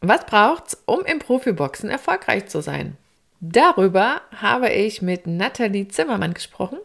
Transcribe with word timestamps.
Was 0.00 0.26
braucht's, 0.26 0.80
um 0.86 1.04
im 1.04 1.18
Profiboxen 1.18 1.90
erfolgreich 1.90 2.46
zu 2.46 2.60
sein? 2.60 2.96
Darüber 3.40 4.20
habe 4.40 4.70
ich 4.70 5.02
mit 5.02 5.26
Nathalie 5.26 5.88
Zimmermann 5.88 6.34
gesprochen. 6.34 6.78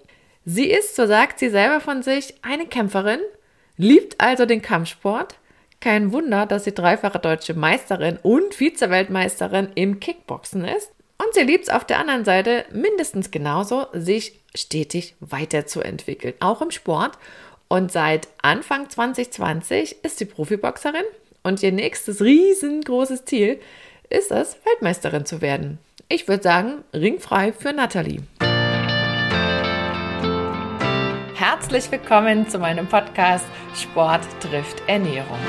Sie 0.46 0.70
ist, 0.70 0.96
so 0.96 1.06
sagt 1.06 1.40
sie 1.40 1.50
selber 1.50 1.80
von 1.80 2.02
sich, 2.02 2.36
eine 2.42 2.66
Kämpferin, 2.66 3.20
liebt 3.78 4.20
also 4.20 4.46
den 4.46 4.62
Kampfsport. 4.62 5.36
Kein 5.80 6.12
Wunder, 6.12 6.46
dass 6.46 6.64
sie 6.64 6.74
dreifache 6.74 7.20
deutsche 7.20 7.54
Meisterin 7.54 8.18
und 8.22 8.56
Vize-Weltmeisterin 8.56 9.70
im 9.76 10.00
Kickboxen 10.00 10.66
ist. 10.66 10.92
Und 11.18 11.34
sie 11.34 11.42
liebt 11.42 11.66
es 11.66 11.70
auf 11.70 11.86
der 11.86 12.00
anderen 12.00 12.26
Seite 12.26 12.66
mindestens 12.72 13.32
genauso, 13.32 13.88
sich 13.94 14.40
stetig 14.56 15.16
weiterzuentwickeln, 15.20 16.34
auch 16.40 16.62
im 16.62 16.72
Sport. 16.72 17.18
Und 17.68 17.92
seit 17.92 18.28
Anfang 18.42 18.90
2020 18.90 20.04
ist 20.04 20.18
sie 20.18 20.26
Profiboxerin 20.26 21.06
und 21.44 21.62
ihr 21.62 21.72
nächstes 21.72 22.22
riesengroßes 22.22 23.26
Ziel 23.26 23.60
ist 24.10 24.32
es, 24.32 24.58
Weltmeisterin 24.66 25.26
zu 25.26 25.42
werden. 25.42 25.78
Ich 26.08 26.28
würde 26.28 26.44
sagen, 26.44 26.84
ringfrei 26.94 27.52
für 27.52 27.74
Nathalie. 27.74 28.24
Herzlich 31.36 31.92
willkommen 31.92 32.48
zu 32.48 32.60
meinem 32.60 32.88
Podcast 32.88 33.46
Sport 33.76 34.22
trifft 34.40 34.82
Ernährung. 34.88 35.40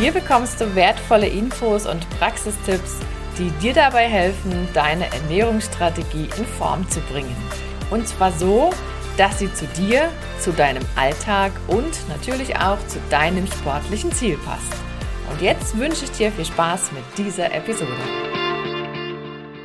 Hier 0.00 0.10
bekommst 0.10 0.60
du 0.60 0.74
wertvolle 0.74 1.28
Infos 1.28 1.86
und 1.86 2.08
Praxistipps, 2.18 2.98
die 3.38 3.50
dir 3.62 3.74
dabei 3.74 4.08
helfen, 4.08 4.68
deine 4.74 5.06
Ernährungsstrategie 5.12 6.28
in 6.36 6.44
Form 6.44 6.88
zu 6.88 7.00
bringen. 7.00 7.36
Und 7.90 8.08
zwar 8.08 8.32
so, 8.32 8.70
dass 9.16 9.38
sie 9.38 9.52
zu 9.52 9.66
dir, 9.78 10.10
zu 10.40 10.52
deinem 10.52 10.82
Alltag 10.96 11.52
und 11.68 12.08
natürlich 12.08 12.56
auch 12.56 12.78
zu 12.86 12.98
deinem 13.10 13.46
sportlichen 13.46 14.12
Ziel 14.12 14.36
passt. 14.38 14.72
Und 15.30 15.40
jetzt 15.40 15.78
wünsche 15.78 16.04
ich 16.04 16.10
dir 16.10 16.32
viel 16.32 16.44
Spaß 16.44 16.92
mit 16.92 17.04
dieser 17.16 17.52
Episode. 17.52 17.92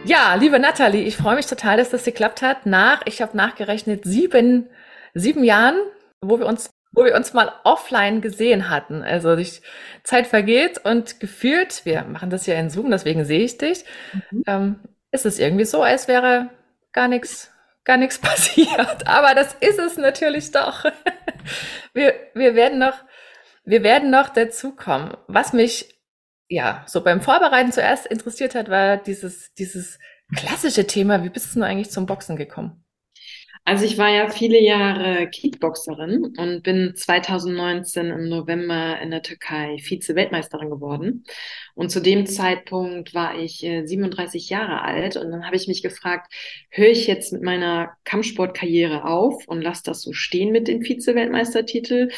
Ja, 0.05 0.35
liebe 0.35 0.59
Nathalie, 0.59 1.03
ich 1.03 1.17
freue 1.17 1.35
mich 1.35 1.47
total, 1.47 1.77
dass 1.77 1.89
das 1.89 2.03
geklappt 2.03 2.41
hat. 2.41 2.65
Nach, 2.65 3.01
ich 3.05 3.21
habe 3.21 3.35
nachgerechnet, 3.35 4.05
sieben, 4.05 4.69
sieben 5.13 5.43
Jahren, 5.43 5.77
wo 6.21 6.39
wir 6.39 6.45
uns 6.45 6.69
wo 6.91 7.05
wir 7.05 7.15
uns 7.15 7.33
mal 7.33 7.51
offline 7.63 8.19
gesehen 8.19 8.69
hatten. 8.69 9.03
Also 9.03 9.35
die 9.35 9.47
Zeit 10.03 10.25
vergeht 10.25 10.83
und 10.83 11.19
gefühlt, 11.19 11.85
wir 11.85 12.03
machen 12.03 12.31
das 12.31 12.47
ja 12.47 12.55
in 12.55 12.71
Zoom, 12.71 12.89
deswegen 12.89 13.25
sehe 13.25 13.43
ich 13.43 13.59
dich, 13.59 13.85
mhm. 14.31 14.43
ähm, 14.47 14.79
ist 15.11 15.27
es 15.27 15.37
irgendwie 15.37 15.65
so, 15.65 15.83
als 15.83 16.07
wäre 16.07 16.49
gar 16.91 17.07
nichts 17.07 17.51
gar 17.83 17.97
nichts 17.97 18.17
passiert. 18.19 19.07
Aber 19.07 19.35
das 19.35 19.55
ist 19.59 19.79
es 19.79 19.97
natürlich 19.97 20.51
doch. 20.51 20.85
Wir, 21.93 22.13
wir 22.35 22.53
werden 22.53 22.77
noch, 22.77 22.93
wir 23.63 23.81
werden 23.81 24.11
noch 24.11 24.29
dazukommen. 24.29 25.17
Was 25.27 25.53
mich 25.53 25.99
ja 26.47 26.83
so 26.87 27.01
beim 27.01 27.21
Vorbereiten 27.21 27.71
zuerst 27.71 28.05
interessiert 28.05 28.53
hat, 28.53 28.69
war 28.69 28.97
dieses, 28.97 29.51
dieses 29.55 29.97
klassische 30.35 30.85
Thema. 30.85 31.23
Wie 31.23 31.29
bist 31.29 31.55
du 31.55 31.63
eigentlich 31.63 31.89
zum 31.89 32.05
Boxen 32.05 32.35
gekommen? 32.35 32.85
Also 33.69 33.85
ich 33.85 33.99
war 33.99 34.09
ja 34.09 34.29
viele 34.29 34.59
Jahre 34.59 35.29
Kickboxerin 35.29 36.33
und 36.37 36.63
bin 36.63 36.93
2019 36.95 38.07
im 38.07 38.27
November 38.27 38.99
in 38.99 39.11
der 39.11 39.21
Türkei 39.21 39.77
Vize-Weltmeisterin 39.77 40.71
geworden. 40.71 41.23
Und 41.75 41.91
zu 41.91 41.99
dem 41.99 42.25
Zeitpunkt 42.25 43.13
war 43.13 43.37
ich 43.37 43.59
37 43.59 44.49
äh, 44.49 44.53
Jahre 44.55 44.81
alt 44.81 45.17
und 45.17 45.29
dann 45.29 45.45
habe 45.45 45.55
ich 45.55 45.67
mich 45.67 45.83
gefragt, 45.83 46.33
höre 46.71 46.89
ich 46.89 47.05
jetzt 47.05 47.31
mit 47.31 47.43
meiner 47.43 47.91
Kampfsportkarriere 48.05 49.05
auf 49.05 49.47
und 49.47 49.61
lasse 49.61 49.83
das 49.85 50.01
so 50.01 50.13
stehen 50.13 50.51
mit 50.51 50.67
dem 50.67 50.81
Vize-Weltmeistertitel 50.81 52.09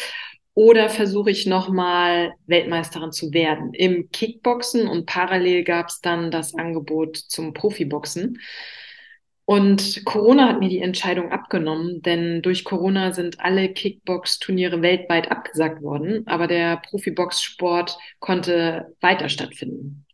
oder 0.54 0.88
versuche 0.88 1.32
ich 1.32 1.48
nochmal 1.48 2.32
Weltmeisterin 2.48 3.12
zu 3.12 3.34
werden 3.34 3.74
im 3.74 4.10
Kickboxen 4.10 4.88
und 4.88 5.06
parallel 5.06 5.66
gab 5.66 5.90
es 5.90 6.00
dann 6.00 6.32
das 6.32 6.56
Angebot 6.56 7.18
zum 7.18 7.54
Profiboxen. 7.54 8.40
Und 9.52 10.06
Corona 10.06 10.48
hat 10.48 10.62
mir 10.62 10.70
die 10.70 10.80
Entscheidung 10.80 11.34
abgenommen, 11.34 12.02
denn 12.02 12.42
durch 12.42 12.64
Corona 12.64 13.12
sind 13.12 13.42
alle 13.42 13.68
Kickbox-Turniere 13.68 14.82
weltweit 14.82 15.30
abgesagt 15.30 15.82
worden, 15.82 16.26
aber 16.26 16.48
der 16.48 16.78
Profibox-Sport 16.78 17.98
konnte 18.20 18.96
weiter 19.02 19.28
stattfinden. 19.28 20.06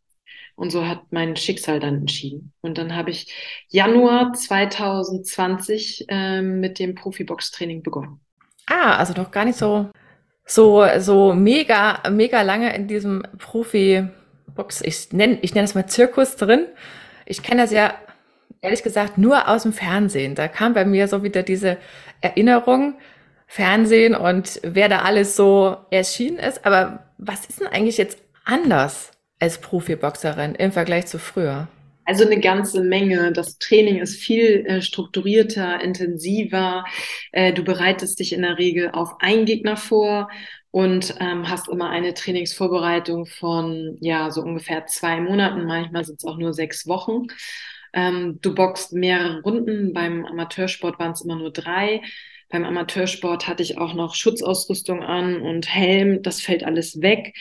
Und 0.55 0.71
so 0.71 0.87
hat 0.87 1.03
mein 1.11 1.35
Schicksal 1.35 1.79
dann 1.79 1.97
entschieden. 1.97 2.51
Und 2.61 2.79
dann 2.79 2.95
habe 2.95 3.11
ich 3.11 3.31
Januar 3.67 4.33
2020 4.33 6.05
äh, 6.09 6.41
mit 6.41 6.79
dem 6.79 6.95
Profibox-Training 6.95 7.83
begonnen. 7.83 8.19
Ah, 8.65 8.95
also 8.97 9.13
doch 9.13 9.29
gar 9.29 9.45
nicht 9.45 9.59
so, 9.59 9.91
so, 10.47 10.83
so 10.97 11.35
mega, 11.35 12.01
mega 12.09 12.41
lange 12.41 12.75
in 12.75 12.87
diesem 12.87 13.21
Profi-Box, 13.37 14.81
ich 14.81 15.13
nenne, 15.13 15.37
ich 15.43 15.53
nenne 15.53 15.65
es 15.65 15.75
mal 15.75 15.85
Zirkus 15.85 16.37
drin. 16.37 16.65
Ich 17.27 17.43
kenne 17.43 17.61
das 17.61 17.71
ja 17.71 17.93
ehrlich 18.61 18.83
gesagt 18.83 19.17
nur 19.17 19.47
aus 19.47 19.63
dem 19.63 19.73
Fernsehen. 19.73 20.35
Da 20.35 20.47
kam 20.47 20.73
bei 20.73 20.85
mir 20.85 21.07
so 21.07 21.23
wieder 21.23 21.43
diese 21.43 21.77
Erinnerung, 22.21 22.95
Fernsehen 23.47 24.15
und 24.15 24.59
wer 24.63 24.89
da 24.89 24.99
alles 24.99 25.35
so 25.35 25.77
erschienen 25.89 26.37
ist. 26.37 26.65
Aber 26.65 27.05
was 27.17 27.45
ist 27.45 27.59
denn 27.61 27.67
eigentlich 27.67 27.97
jetzt 27.97 28.19
anders 28.45 29.11
als 29.39 29.59
Profiboxerin 29.59 30.55
im 30.55 30.71
Vergleich 30.71 31.07
zu 31.07 31.19
früher? 31.19 31.67
Also 32.05 32.25
eine 32.25 32.39
ganze 32.39 32.83
Menge. 32.83 33.33
Das 33.33 33.57
Training 33.57 33.97
ist 33.99 34.15
viel 34.15 34.65
äh, 34.65 34.81
strukturierter, 34.81 35.81
intensiver. 35.81 36.85
Äh, 37.33 37.51
du 37.51 37.63
bereitest 37.63 38.19
dich 38.19 38.31
in 38.31 38.43
der 38.43 38.57
Regel 38.57 38.91
auf 38.91 39.15
einen 39.19 39.45
Gegner 39.45 39.75
vor 39.75 40.29
und 40.71 41.15
ähm, 41.19 41.49
hast 41.49 41.67
immer 41.67 41.89
eine 41.89 42.13
Trainingsvorbereitung 42.13 43.25
von 43.25 43.97
ja 43.99 44.31
so 44.31 44.41
ungefähr 44.41 44.85
zwei 44.85 45.19
Monaten. 45.19 45.65
Manchmal 45.65 46.05
sind 46.05 46.19
es 46.19 46.25
auch 46.25 46.37
nur 46.37 46.53
sechs 46.53 46.87
Wochen. 46.87 47.27
Ähm, 47.93 48.39
du 48.41 48.53
boxst 48.53 48.93
mehrere 48.93 49.41
Runden. 49.41 49.93
Beim 49.93 50.25
Amateursport 50.25 50.99
waren 50.99 51.11
es 51.11 51.21
immer 51.21 51.35
nur 51.35 51.51
drei. 51.51 52.01
Beim 52.49 52.63
Amateursport 52.63 53.47
hatte 53.47 53.63
ich 53.63 53.77
auch 53.77 53.93
noch 53.93 54.15
Schutzausrüstung 54.15 55.03
an 55.03 55.41
und 55.41 55.67
Helm. 55.67 56.21
Das 56.23 56.41
fällt 56.41 56.63
alles 56.63 57.01
weg. 57.01 57.35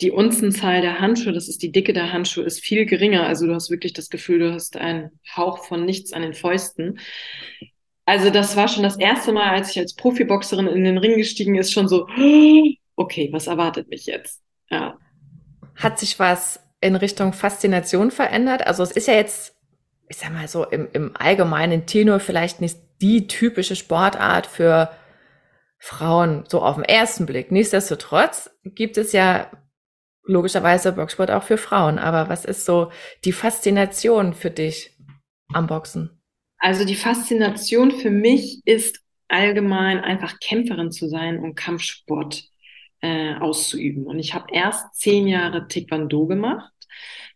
Die 0.00 0.10
Unzenzahl 0.10 0.80
der 0.80 1.00
Handschuhe, 1.00 1.32
das 1.32 1.48
ist 1.48 1.62
die 1.62 1.72
Dicke 1.72 1.92
der 1.92 2.12
Handschuhe, 2.12 2.44
ist 2.44 2.60
viel 2.60 2.86
geringer. 2.86 3.26
Also 3.26 3.46
du 3.46 3.54
hast 3.54 3.70
wirklich 3.70 3.92
das 3.92 4.10
Gefühl, 4.10 4.38
du 4.38 4.52
hast 4.52 4.76
einen 4.76 5.10
Hauch 5.36 5.64
von 5.64 5.84
nichts 5.84 6.12
an 6.12 6.22
den 6.22 6.34
Fäusten. 6.34 7.00
Also 8.04 8.30
das 8.30 8.56
war 8.56 8.68
schon 8.68 8.84
das 8.84 8.96
erste 8.96 9.32
Mal, 9.32 9.50
als 9.50 9.70
ich 9.72 9.78
als 9.78 9.94
Profiboxerin 9.94 10.66
in 10.66 10.84
den 10.84 10.98
Ring 10.98 11.16
gestiegen 11.16 11.56
ist, 11.56 11.72
schon 11.72 11.88
so, 11.88 12.06
okay, 12.96 13.28
was 13.32 13.48
erwartet 13.48 13.88
mich 13.88 14.06
jetzt? 14.06 14.40
Ja. 14.70 14.98
Hat 15.74 15.98
sich 15.98 16.18
was 16.18 16.60
in 16.80 16.96
Richtung 16.96 17.32
Faszination 17.32 18.10
verändert? 18.10 18.66
Also 18.66 18.82
es 18.82 18.92
ist 18.92 19.08
ja 19.08 19.14
jetzt 19.14 19.57
ich 20.08 20.16
sag 20.16 20.32
mal 20.32 20.48
so, 20.48 20.64
im, 20.64 20.88
im 20.92 21.16
allgemeinen 21.16 21.86
Tenor 21.86 22.20
vielleicht 22.20 22.60
nicht 22.60 22.78
die 23.00 23.26
typische 23.26 23.76
Sportart 23.76 24.46
für 24.46 24.90
Frauen, 25.78 26.44
so 26.48 26.62
auf 26.62 26.76
den 26.76 26.84
ersten 26.84 27.26
Blick. 27.26 27.52
Nichtsdestotrotz 27.52 28.50
gibt 28.64 28.96
es 28.96 29.12
ja 29.12 29.50
logischerweise 30.24 30.92
Boxsport 30.92 31.30
auch 31.30 31.42
für 31.42 31.58
Frauen. 31.58 31.98
Aber 31.98 32.28
was 32.28 32.44
ist 32.44 32.64
so 32.64 32.90
die 33.24 33.32
Faszination 33.32 34.34
für 34.34 34.50
dich 34.50 34.96
am 35.52 35.66
Boxen? 35.66 36.10
Also 36.58 36.84
die 36.84 36.96
Faszination 36.96 37.92
für 37.92 38.10
mich 38.10 38.60
ist 38.64 39.00
allgemein 39.28 40.00
einfach 40.00 40.40
Kämpferin 40.40 40.90
zu 40.90 41.08
sein 41.08 41.38
und 41.38 41.54
Kampfsport 41.54 42.44
äh, 43.00 43.34
auszuüben. 43.36 44.06
Und 44.06 44.18
ich 44.18 44.34
habe 44.34 44.46
erst 44.52 44.94
zehn 44.94 45.28
Jahre 45.28 45.68
Taekwondo 45.68 46.26
gemacht 46.26 46.72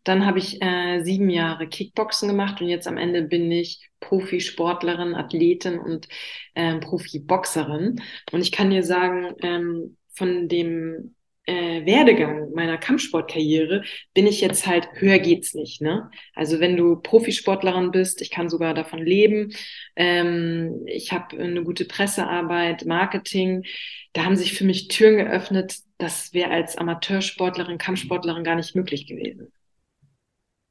dann 0.04 0.26
habe 0.26 0.38
ich 0.38 0.60
äh, 0.62 1.02
sieben 1.02 1.30
Jahre 1.30 1.68
Kickboxen 1.68 2.28
gemacht 2.28 2.60
und 2.60 2.68
jetzt 2.68 2.88
am 2.88 2.96
Ende 2.96 3.22
bin 3.22 3.50
ich 3.50 3.88
Profisportlerin, 4.00 5.14
Athletin 5.14 5.78
und 5.78 6.08
ähm, 6.54 6.80
Profiboxerin. 6.80 8.02
Und 8.32 8.40
ich 8.40 8.52
kann 8.52 8.70
dir 8.70 8.82
sagen, 8.82 9.34
ähm, 9.42 9.96
von 10.14 10.48
dem 10.48 11.14
äh, 11.46 11.84
Werdegang 11.84 12.52
meiner 12.54 12.78
Kampfsportkarriere 12.78 13.82
bin 14.14 14.26
ich 14.26 14.40
jetzt 14.40 14.66
halt 14.66 14.88
höher 14.94 15.18
geht's 15.18 15.54
nicht. 15.54 15.80
Ne? 15.80 16.10
Also 16.34 16.60
wenn 16.60 16.76
du 16.76 16.96
Profisportlerin 16.96 17.90
bist, 17.90 18.22
ich 18.22 18.30
kann 18.30 18.48
sogar 18.48 18.74
davon 18.74 19.04
leben. 19.04 19.52
Ähm, 19.96 20.84
ich 20.86 21.12
habe 21.12 21.36
eine 21.38 21.64
gute 21.64 21.84
Pressearbeit, 21.84 22.84
Marketing. 22.86 23.64
Da 24.12 24.24
haben 24.24 24.36
sich 24.36 24.54
für 24.54 24.64
mich 24.64 24.88
Türen 24.88 25.16
geöffnet. 25.16 25.78
Das 25.98 26.32
wäre 26.34 26.50
als 26.50 26.76
Amateursportlerin, 26.76 27.78
Kampfsportlerin 27.78 28.44
gar 28.44 28.56
nicht 28.56 28.74
möglich 28.76 29.06
gewesen. 29.06 29.52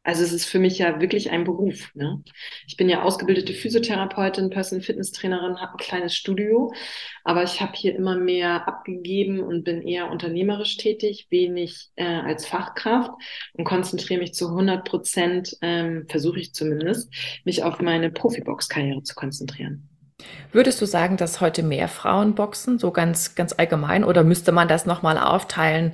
Also 0.03 0.24
es 0.24 0.33
ist 0.33 0.45
für 0.45 0.57
mich 0.57 0.80
ja 0.80 1.00
wirklich 1.00 1.30
ein 1.30 1.44
Beruf. 1.44 1.94
Ne? 1.94 2.24
Ich 2.65 2.75
bin 2.75 2.89
ja 2.89 3.03
ausgebildete 3.03 3.53
Physiotherapeutin, 3.53 4.50
Personal 4.50 4.83
Fitness 4.83 5.12
Trainerin, 5.12 5.62
habe 5.62 5.74
ein 5.74 5.77
kleines 5.77 6.15
Studio, 6.15 6.74
aber 7.24 7.44
ich 7.44 7.62
habe 7.62 7.74
hier 7.75 7.95
immer 7.95 8.15
mehr 8.15 8.68
abgegeben 8.68 9.39
und 9.42 9.63
bin 9.63 9.83
eher 9.83 10.09
unternehmerisch 10.09 10.77
tätig, 10.77 11.27
wenig 11.30 11.92
äh, 11.98 12.06
als 12.06 12.48
Fachkraft 12.48 13.12
und 13.53 13.63
konzentriere 13.63 14.19
mich 14.19 14.33
zu 14.33 14.48
100 14.48 14.83
Prozent, 14.86 15.57
ähm, 15.62 16.07
versuche 16.09 16.39
ich 16.39 16.54
zumindest, 16.54 17.13
mich 17.45 17.63
auf 17.63 17.80
meine 17.80 18.09
Profibox-Karriere 18.09 19.04
zu 19.04 19.13
konzentrieren. 19.13 19.88
Würdest 20.51 20.81
du 20.81 20.86
sagen, 20.86 21.18
dass 21.18 21.42
heute 21.42 21.62
mehr 21.62 21.88
Frauen 21.88 22.33
boxen, 22.33 22.80
so 22.80 22.92
ganz, 22.92 23.36
ganz 23.36 23.54
allgemein, 23.54 24.04
oder 24.04 24.24
müsste 24.24 24.51
man 24.51 24.68
das 24.68 24.88
nochmal 24.88 25.19
aufteilen 25.19 25.94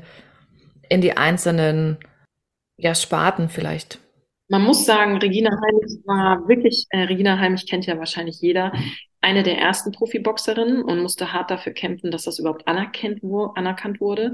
in 0.89 1.01
die 1.01 1.18
einzelnen 1.18 1.98
ja, 2.77 2.95
Sparten 2.95 3.50
vielleicht? 3.50 4.00
Man 4.50 4.63
muss 4.63 4.85
sagen, 4.85 5.18
Regina 5.18 5.50
Heimich 5.50 6.00
war 6.06 6.47
wirklich, 6.47 6.85
äh, 6.89 7.01
Regina 7.01 7.38
Heimich 7.38 7.68
kennt 7.68 7.85
ja 7.85 7.97
wahrscheinlich 7.97 8.39
jeder, 8.39 8.71
eine 9.19 9.44
der 9.44 9.57
ersten 9.57 9.91
Profiboxerinnen 9.91 10.83
und 10.83 11.01
musste 11.01 11.33
hart 11.33 11.51
dafür 11.51 11.74
kämpfen, 11.74 12.12
dass 12.12 12.24
das 12.24 12.39
überhaupt 12.39 12.68
anerkannt, 12.68 13.19
wo, 13.21 13.47
anerkannt 13.47 14.00
wurde. 14.00 14.31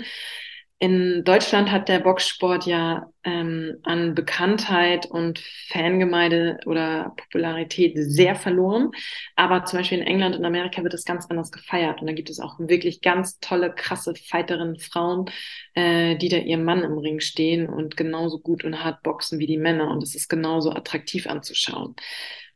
In 0.83 1.23
Deutschland 1.23 1.71
hat 1.71 1.87
der 1.87 1.99
Boxsport 1.99 2.65
ja 2.65 3.09
ähm, 3.23 3.77
an 3.83 4.15
Bekanntheit 4.15 5.05
und 5.05 5.39
Fangemeinde 5.69 6.59
oder 6.65 7.13
Popularität 7.15 7.93
sehr 7.95 8.35
verloren. 8.35 8.91
Aber 9.37 9.63
zum 9.63 9.79
Beispiel 9.79 9.99
in 9.99 10.05
England 10.05 10.35
und 10.35 10.43
Amerika 10.43 10.83
wird 10.83 10.93
das 10.93 11.05
ganz 11.05 11.27
anders 11.27 11.53
gefeiert. 11.53 12.01
Und 12.01 12.07
da 12.07 12.11
gibt 12.11 12.29
es 12.29 12.41
auch 12.41 12.59
wirklich 12.59 12.99
ganz 12.99 13.39
tolle, 13.39 13.73
krasse 13.73 14.13
Fighterinnen, 14.13 14.77
Frauen, 14.77 15.31
äh, 15.73 16.17
die 16.17 16.27
da 16.27 16.35
ihrem 16.35 16.65
Mann 16.65 16.83
im 16.83 16.97
Ring 16.97 17.21
stehen 17.21 17.69
und 17.69 17.95
genauso 17.95 18.39
gut 18.39 18.65
und 18.65 18.83
hart 18.83 19.03
boxen 19.03 19.39
wie 19.39 19.47
die 19.47 19.57
Männer. 19.57 19.89
Und 19.89 20.03
es 20.03 20.15
ist 20.15 20.27
genauso 20.27 20.71
attraktiv 20.71 21.27
anzuschauen. 21.27 21.95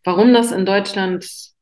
Warum 0.03 0.33
das 0.33 0.51
in 0.51 0.65
Deutschland 0.65 1.55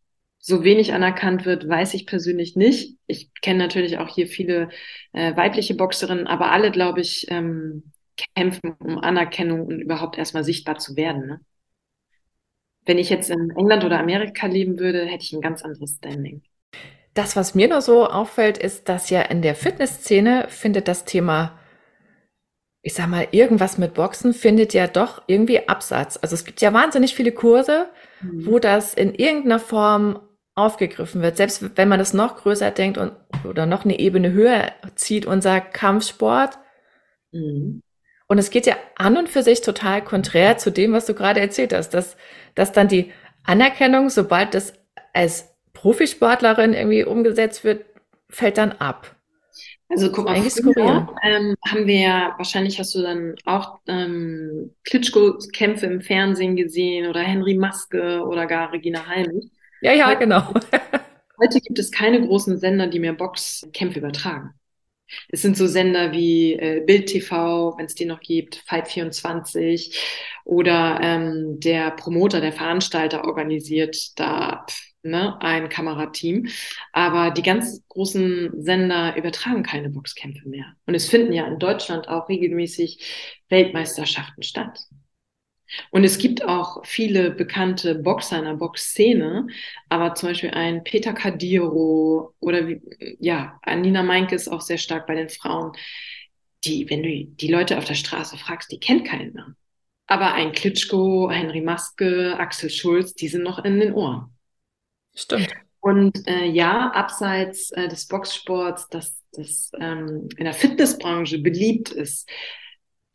so 0.47 0.63
wenig 0.63 0.93
anerkannt 0.93 1.47
wird, 1.47 1.67
weiß 1.67 1.95
ich 1.95 2.05
persönlich 2.05 2.55
nicht. 2.55 2.99
Ich 3.07 3.33
kenne 3.41 3.57
natürlich 3.57 3.97
auch 3.97 4.07
hier 4.07 4.27
viele 4.27 4.69
äh, 5.11 5.35
weibliche 5.35 5.73
Boxerinnen, 5.73 6.27
aber 6.27 6.51
alle, 6.51 6.69
glaube 6.69 7.01
ich, 7.01 7.25
ähm, 7.31 7.91
kämpfen 8.35 8.75
um 8.77 8.99
Anerkennung 8.99 9.65
und 9.65 9.79
überhaupt 9.79 10.19
erstmal 10.19 10.43
sichtbar 10.43 10.77
zu 10.77 10.95
werden. 10.95 11.25
Ne? 11.25 11.39
Wenn 12.85 12.99
ich 12.99 13.09
jetzt 13.09 13.31
in 13.31 13.53
England 13.57 13.85
oder 13.85 13.99
Amerika 13.99 14.45
leben 14.45 14.77
würde, 14.77 15.05
hätte 15.05 15.23
ich 15.23 15.33
ein 15.33 15.41
ganz 15.41 15.63
anderes 15.63 15.95
Standing. 15.95 16.43
Das, 17.15 17.35
was 17.35 17.55
mir 17.55 17.67
nur 17.67 17.81
so 17.81 18.05
auffällt, 18.05 18.59
ist, 18.59 18.87
dass 18.87 19.09
ja 19.09 19.23
in 19.23 19.41
der 19.41 19.55
Fitnessszene 19.55 20.45
findet 20.49 20.87
das 20.87 21.05
Thema, 21.05 21.57
ich 22.83 22.93
sag 22.93 23.07
mal, 23.07 23.27
irgendwas 23.31 23.79
mit 23.79 23.95
Boxen 23.95 24.35
findet 24.35 24.75
ja 24.75 24.85
doch 24.85 25.23
irgendwie 25.25 25.67
Absatz. 25.67 26.19
Also 26.21 26.35
es 26.35 26.45
gibt 26.45 26.61
ja 26.61 26.71
wahnsinnig 26.71 27.15
viele 27.15 27.31
Kurse, 27.31 27.89
mhm. 28.21 28.45
wo 28.45 28.59
das 28.59 28.93
in 28.93 29.15
irgendeiner 29.15 29.57
Form 29.57 30.19
aufgegriffen 30.55 31.21
wird. 31.21 31.37
Selbst 31.37 31.77
wenn 31.77 31.89
man 31.89 31.99
das 31.99 32.13
noch 32.13 32.37
größer 32.37 32.71
denkt 32.71 32.97
und 32.97 33.11
oder 33.43 33.65
noch 33.65 33.83
eine 33.83 33.99
Ebene 33.99 34.31
höher 34.31 34.71
zieht 34.95 35.25
und 35.25 35.41
sagt 35.41 35.73
Kampfsport. 35.73 36.57
Mhm. 37.31 37.81
Und 38.27 38.37
es 38.39 38.49
geht 38.49 38.65
ja 38.65 38.75
an 38.95 39.17
und 39.17 39.29
für 39.29 39.43
sich 39.43 39.61
total 39.61 40.03
konträr 40.03 40.57
zu 40.57 40.71
dem, 40.71 40.93
was 40.93 41.05
du 41.05 41.13
gerade 41.13 41.39
erzählt 41.41 41.73
hast, 41.73 41.89
dass, 41.89 42.17
dass 42.55 42.71
dann 42.71 42.87
die 42.87 43.11
Anerkennung, 43.43 44.09
sobald 44.09 44.55
das 44.55 44.73
als 45.13 45.53
Profisportlerin 45.73 46.73
irgendwie 46.73 47.03
umgesetzt 47.03 47.63
wird, 47.63 47.85
fällt 48.29 48.57
dann 48.57 48.71
ab. 48.71 49.15
Also 49.87 50.11
guck 50.11 50.25
mal, 50.25 50.41
früher, 50.41 51.07
ähm, 51.21 51.55
haben 51.67 51.85
wir 51.85 51.99
ja, 51.99 52.33
wahrscheinlich 52.37 52.79
hast 52.79 52.95
du 52.95 53.03
dann 53.03 53.35
auch 53.45 53.79
ähm, 53.87 54.73
Klitschko-Kämpfe 54.83 55.85
im 55.85 56.01
Fernsehen 56.01 56.55
gesehen 56.55 57.07
oder 57.07 57.19
Henry 57.19 57.53
Maske 57.53 58.23
oder 58.25 58.47
gar 58.47 58.71
Regina 58.71 59.05
Halmich. 59.05 59.51
Ja, 59.81 59.93
ja, 59.93 60.13
genau. 60.13 60.53
Heute 61.39 61.59
gibt 61.59 61.79
es 61.79 61.91
keine 61.91 62.25
großen 62.25 62.57
Sender, 62.59 62.87
die 62.87 62.99
mehr 62.99 63.13
Boxkämpfe 63.13 63.99
übertragen. 63.99 64.53
Es 65.29 65.41
sind 65.41 65.55
so 65.57 65.67
Sender 65.67 66.11
wie 66.11 66.53
äh, 66.53 66.83
Bild 66.85 67.07
TV, 67.07 67.77
wenn 67.77 67.85
es 67.85 67.95
die 67.95 68.05
noch 68.05 68.21
gibt, 68.21 68.63
Fight 68.65 68.87
24 68.87 69.99
oder 70.45 70.99
ähm, 71.03 71.59
der 71.59 71.91
Promoter, 71.91 72.41
der 72.41 72.53
Veranstalter 72.53 73.25
organisiert 73.25 74.17
da 74.19 74.65
ne, 75.03 75.39
ein 75.41 75.69
Kamerateam. 75.69 76.47
Aber 76.91 77.31
die 77.31 77.43
ganz 77.43 77.81
großen 77.89 78.63
Sender 78.63 79.15
übertragen 79.15 79.63
keine 79.63 79.89
Boxkämpfe 79.89 80.47
mehr. 80.49 80.73
Und 80.85 80.95
es 80.95 81.07
finden 81.09 81.33
ja 81.33 81.45
in 81.45 81.59
Deutschland 81.59 82.07
auch 82.07 82.27
regelmäßig 82.27 83.41
Weltmeisterschaften 83.49 84.43
statt. 84.43 84.79
Und 85.91 86.03
es 86.03 86.17
gibt 86.17 86.45
auch 86.45 86.85
viele 86.85 87.31
bekannte 87.31 87.95
Boxer 87.95 88.39
in 88.39 88.45
der 88.45 88.53
Boxszene, 88.53 89.47
aber 89.89 90.15
zum 90.15 90.29
Beispiel 90.29 90.51
ein 90.51 90.83
Peter 90.83 91.13
Kadiro 91.13 92.33
oder 92.39 92.67
wie, 92.67 92.81
ja, 93.19 93.59
Nina 93.67 94.03
Meinke 94.03 94.35
ist 94.35 94.47
auch 94.47 94.61
sehr 94.61 94.77
stark 94.77 95.07
bei 95.07 95.15
den 95.15 95.29
Frauen. 95.29 95.71
Die, 96.63 96.89
wenn 96.89 97.03
du 97.03 97.09
die 97.09 97.51
Leute 97.51 97.77
auf 97.77 97.85
der 97.85 97.93
Straße 97.95 98.37
fragst, 98.37 98.71
die 98.71 98.79
kennt 98.79 99.05
keiner. 99.05 99.55
Aber 100.07 100.33
ein 100.33 100.51
Klitschko, 100.51 101.29
Henry 101.31 101.61
Maske, 101.61 102.35
Axel 102.37 102.69
Schulz, 102.69 103.13
die 103.13 103.27
sind 103.27 103.43
noch 103.43 103.63
in 103.63 103.79
den 103.79 103.93
Ohren. 103.93 104.35
Stimmt. 105.15 105.49
Und 105.79 106.27
äh, 106.27 106.45
ja, 106.45 106.91
abseits 106.91 107.71
äh, 107.71 107.87
des 107.87 108.07
Boxsports, 108.07 108.89
dass 108.89 109.21
das 109.31 109.71
ähm, 109.79 110.29
in 110.37 110.45
der 110.45 110.53
Fitnessbranche 110.53 111.39
beliebt 111.39 111.91
ist, 111.91 112.29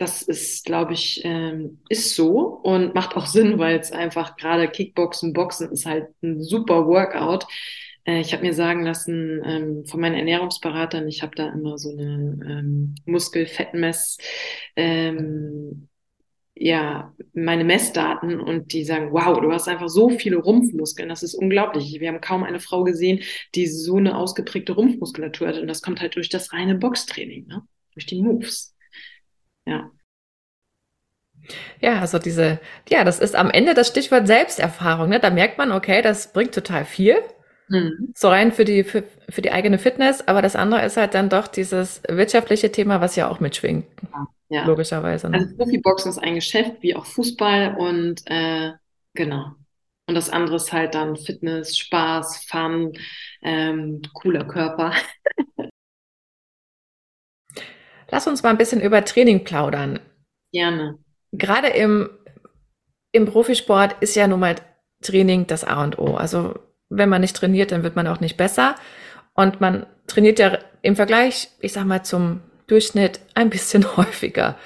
das 0.00 0.22
ist, 0.22 0.64
glaube 0.64 0.94
ich, 0.94 1.20
ähm, 1.24 1.82
ist 1.90 2.14
so 2.16 2.38
und 2.62 2.94
macht 2.94 3.16
auch 3.16 3.26
Sinn, 3.26 3.58
weil 3.58 3.78
es 3.78 3.92
einfach 3.92 4.36
gerade 4.36 4.66
Kickboxen, 4.66 5.34
Boxen 5.34 5.70
ist 5.72 5.84
halt 5.84 6.08
ein 6.22 6.42
super 6.42 6.86
Workout. 6.86 7.46
Äh, 8.06 8.20
ich 8.20 8.32
habe 8.32 8.42
mir 8.42 8.54
sagen 8.54 8.82
lassen 8.82 9.42
ähm, 9.44 9.84
von 9.84 10.00
meinen 10.00 10.14
Ernährungsberatern, 10.14 11.06
ich 11.06 11.22
habe 11.22 11.36
da 11.36 11.50
immer 11.50 11.76
so 11.76 11.90
eine 11.90 12.38
ähm, 12.48 12.94
Muskelfettmess, 13.04 14.16
ähm, 14.74 15.88
ja, 16.54 17.14
meine 17.34 17.64
Messdaten 17.64 18.40
und 18.40 18.72
die 18.72 18.84
sagen, 18.84 19.12
wow, 19.12 19.38
du 19.38 19.52
hast 19.52 19.68
einfach 19.68 19.90
so 19.90 20.08
viele 20.08 20.38
Rumpfmuskeln, 20.38 21.10
das 21.10 21.22
ist 21.22 21.34
unglaublich. 21.34 22.00
Wir 22.00 22.08
haben 22.08 22.22
kaum 22.22 22.42
eine 22.42 22.60
Frau 22.60 22.84
gesehen, 22.84 23.20
die 23.54 23.66
so 23.66 23.96
eine 23.96 24.16
ausgeprägte 24.16 24.72
Rumpfmuskulatur 24.72 25.48
hat 25.48 25.58
und 25.58 25.68
das 25.68 25.82
kommt 25.82 26.00
halt 26.00 26.16
durch 26.16 26.30
das 26.30 26.54
reine 26.54 26.76
Boxtraining, 26.76 27.46
ne? 27.48 27.62
durch 27.92 28.06
die 28.06 28.22
Moves. 28.22 28.69
Ja. 29.66 29.90
Ja, 31.80 32.00
also 32.00 32.18
diese, 32.18 32.60
ja, 32.88 33.04
das 33.04 33.18
ist 33.18 33.34
am 33.34 33.50
Ende 33.50 33.74
das 33.74 33.88
Stichwort 33.88 34.26
Selbsterfahrung. 34.26 35.08
Ne? 35.08 35.20
Da 35.20 35.30
merkt 35.30 35.58
man, 35.58 35.72
okay, 35.72 36.02
das 36.02 36.32
bringt 36.32 36.54
total 36.54 36.84
viel. 36.84 37.16
Mhm. 37.68 38.12
So 38.14 38.28
rein 38.28 38.52
für 38.52 38.64
die, 38.64 38.84
für, 38.84 39.04
für 39.28 39.42
die 39.42 39.52
eigene 39.52 39.78
Fitness, 39.78 40.26
aber 40.26 40.42
das 40.42 40.56
andere 40.56 40.84
ist 40.84 40.96
halt 40.96 41.14
dann 41.14 41.28
doch 41.28 41.46
dieses 41.46 42.02
wirtschaftliche 42.08 42.72
Thema, 42.72 43.00
was 43.00 43.16
ja 43.16 43.28
auch 43.28 43.40
mitschwingt. 43.40 43.86
Ja. 44.48 44.64
Logischerweise. 44.64 45.30
Ne? 45.30 45.38
Also 45.38 45.56
Profiboxen 45.56 46.10
ist 46.10 46.18
ein 46.18 46.34
Geschäft, 46.34 46.78
wie 46.80 46.96
auch 46.96 47.06
Fußball 47.06 47.76
und 47.78 48.22
äh, 48.26 48.72
genau. 49.14 49.52
Und 50.08 50.16
das 50.16 50.28
andere 50.28 50.56
ist 50.56 50.72
halt 50.72 50.96
dann 50.96 51.14
Fitness, 51.14 51.78
Spaß, 51.78 52.44
Fun, 52.46 52.92
ähm, 53.42 54.02
cooler 54.12 54.44
Körper. 54.44 54.92
Lass 58.10 58.26
uns 58.26 58.42
mal 58.42 58.50
ein 58.50 58.58
bisschen 58.58 58.80
über 58.80 59.04
Training 59.04 59.44
plaudern. 59.44 60.00
Gerne. 60.52 60.98
Gerade 61.32 61.68
im, 61.68 62.10
im 63.12 63.26
Profisport 63.26 63.96
ist 64.00 64.16
ja 64.16 64.26
nun 64.26 64.40
mal 64.40 64.56
Training 65.02 65.46
das 65.46 65.64
A 65.64 65.82
und 65.82 65.98
O. 65.98 66.16
Also 66.16 66.54
wenn 66.88 67.08
man 67.08 67.20
nicht 67.20 67.36
trainiert, 67.36 67.72
dann 67.72 67.82
wird 67.82 67.96
man 67.96 68.06
auch 68.06 68.20
nicht 68.20 68.36
besser. 68.36 68.74
Und 69.34 69.60
man 69.60 69.86
trainiert 70.06 70.38
ja 70.38 70.58
im 70.82 70.96
Vergleich, 70.96 71.48
ich 71.60 71.72
sag 71.72 71.84
mal, 71.84 72.02
zum 72.02 72.40
Durchschnitt 72.66 73.20
ein 73.34 73.50
bisschen 73.50 73.84
häufiger. 73.96 74.56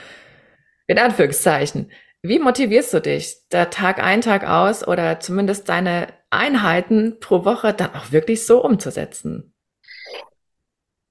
In 0.86 0.98
Anführungszeichen. 0.98 1.90
Wie 2.22 2.38
motivierst 2.38 2.94
du 2.94 3.00
dich, 3.00 3.36
da 3.50 3.66
Tag 3.66 4.02
ein, 4.02 4.22
Tag 4.22 4.48
aus 4.48 4.86
oder 4.86 5.20
zumindest 5.20 5.68
deine 5.68 6.08
Einheiten 6.30 7.20
pro 7.20 7.44
Woche 7.44 7.74
dann 7.74 7.94
auch 7.94 8.12
wirklich 8.12 8.46
so 8.46 8.64
umzusetzen? 8.64 9.53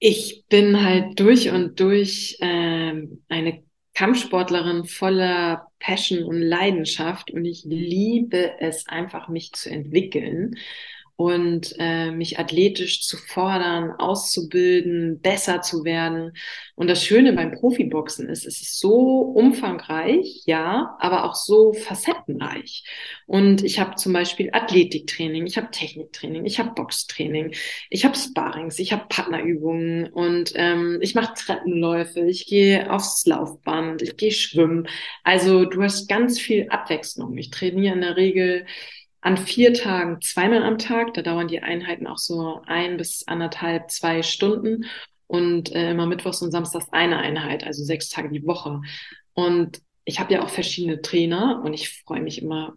Ich 0.05 0.43
bin 0.49 0.83
halt 0.83 1.17
durch 1.17 1.49
und 1.49 1.79
durch 1.79 2.37
ähm, 2.41 3.23
eine 3.29 3.63
Kampfsportlerin 3.93 4.83
voller 4.83 5.67
Passion 5.79 6.25
und 6.25 6.41
Leidenschaft 6.41 7.31
und 7.31 7.45
ich 7.45 7.63
liebe 7.63 8.51
es 8.59 8.85
einfach, 8.89 9.29
mich 9.29 9.53
zu 9.53 9.69
entwickeln 9.69 10.57
und 11.15 11.75
äh, 11.77 12.11
mich 12.11 12.39
athletisch 12.39 13.03
zu 13.03 13.17
fordern, 13.17 13.91
auszubilden, 13.91 15.19
besser 15.21 15.61
zu 15.61 15.83
werden. 15.83 16.33
Und 16.75 16.89
das 16.89 17.05
Schöne 17.05 17.33
beim 17.33 17.51
Profiboxen 17.51 18.29
ist, 18.29 18.45
es 18.45 18.61
ist 18.61 18.79
so 18.79 19.19
umfangreich, 19.21 20.41
ja, 20.45 20.95
aber 20.99 21.25
auch 21.25 21.35
so 21.35 21.73
facettenreich. 21.73 22.83
Und 23.27 23.63
ich 23.63 23.79
habe 23.79 23.95
zum 23.95 24.11
Beispiel 24.13 24.49
Athletiktraining, 24.51 25.45
ich 25.45 25.57
habe 25.57 25.69
Techniktraining, 25.71 26.45
ich 26.45 26.59
habe 26.59 26.71
Boxtraining, 26.71 27.53
ich 27.89 28.05
habe 28.05 28.17
Sparrings, 28.17 28.79
ich 28.79 28.91
habe 28.91 29.05
Partnerübungen 29.07 30.07
und 30.07 30.53
ähm, 30.55 30.97
ich 31.01 31.13
mache 31.13 31.35
Treppenläufe, 31.35 32.21
ich 32.21 32.47
gehe 32.47 32.91
aufs 32.91 33.25
Laufband, 33.27 34.01
ich 34.01 34.17
gehe 34.17 34.31
schwimmen. 34.31 34.87
Also 35.23 35.65
du 35.65 35.83
hast 35.83 36.07
ganz 36.09 36.39
viel 36.39 36.67
Abwechslung. 36.69 37.37
Ich 37.37 37.51
trainiere 37.51 37.93
in 37.93 38.01
der 38.01 38.17
Regel 38.17 38.65
an 39.23 39.37
vier 39.37 39.73
Tagen 39.73 40.21
zweimal 40.21 40.63
am 40.63 40.77
Tag. 40.77 41.13
Da 41.13 41.21
dauern 41.21 41.47
die 41.47 41.61
Einheiten 41.61 42.07
auch 42.07 42.17
so 42.17 42.61
ein 42.65 42.97
bis 42.97 43.23
anderthalb, 43.27 43.89
zwei 43.91 44.21
Stunden. 44.21 44.85
Und 45.27 45.73
äh, 45.73 45.91
immer 45.91 46.05
Mittwochs 46.05 46.41
und 46.41 46.51
Samstags 46.51 46.89
eine 46.91 47.17
Einheit, 47.17 47.63
also 47.63 47.83
sechs 47.83 48.09
Tage 48.09 48.29
die 48.29 48.45
Woche. 48.45 48.81
Und 49.33 49.81
ich 50.05 50.19
habe 50.19 50.33
ja 50.33 50.43
auch 50.43 50.49
verschiedene 50.49 51.01
Trainer 51.01 51.61
und 51.63 51.73
ich 51.73 52.03
freue 52.03 52.21
mich 52.21 52.41
immer, 52.41 52.75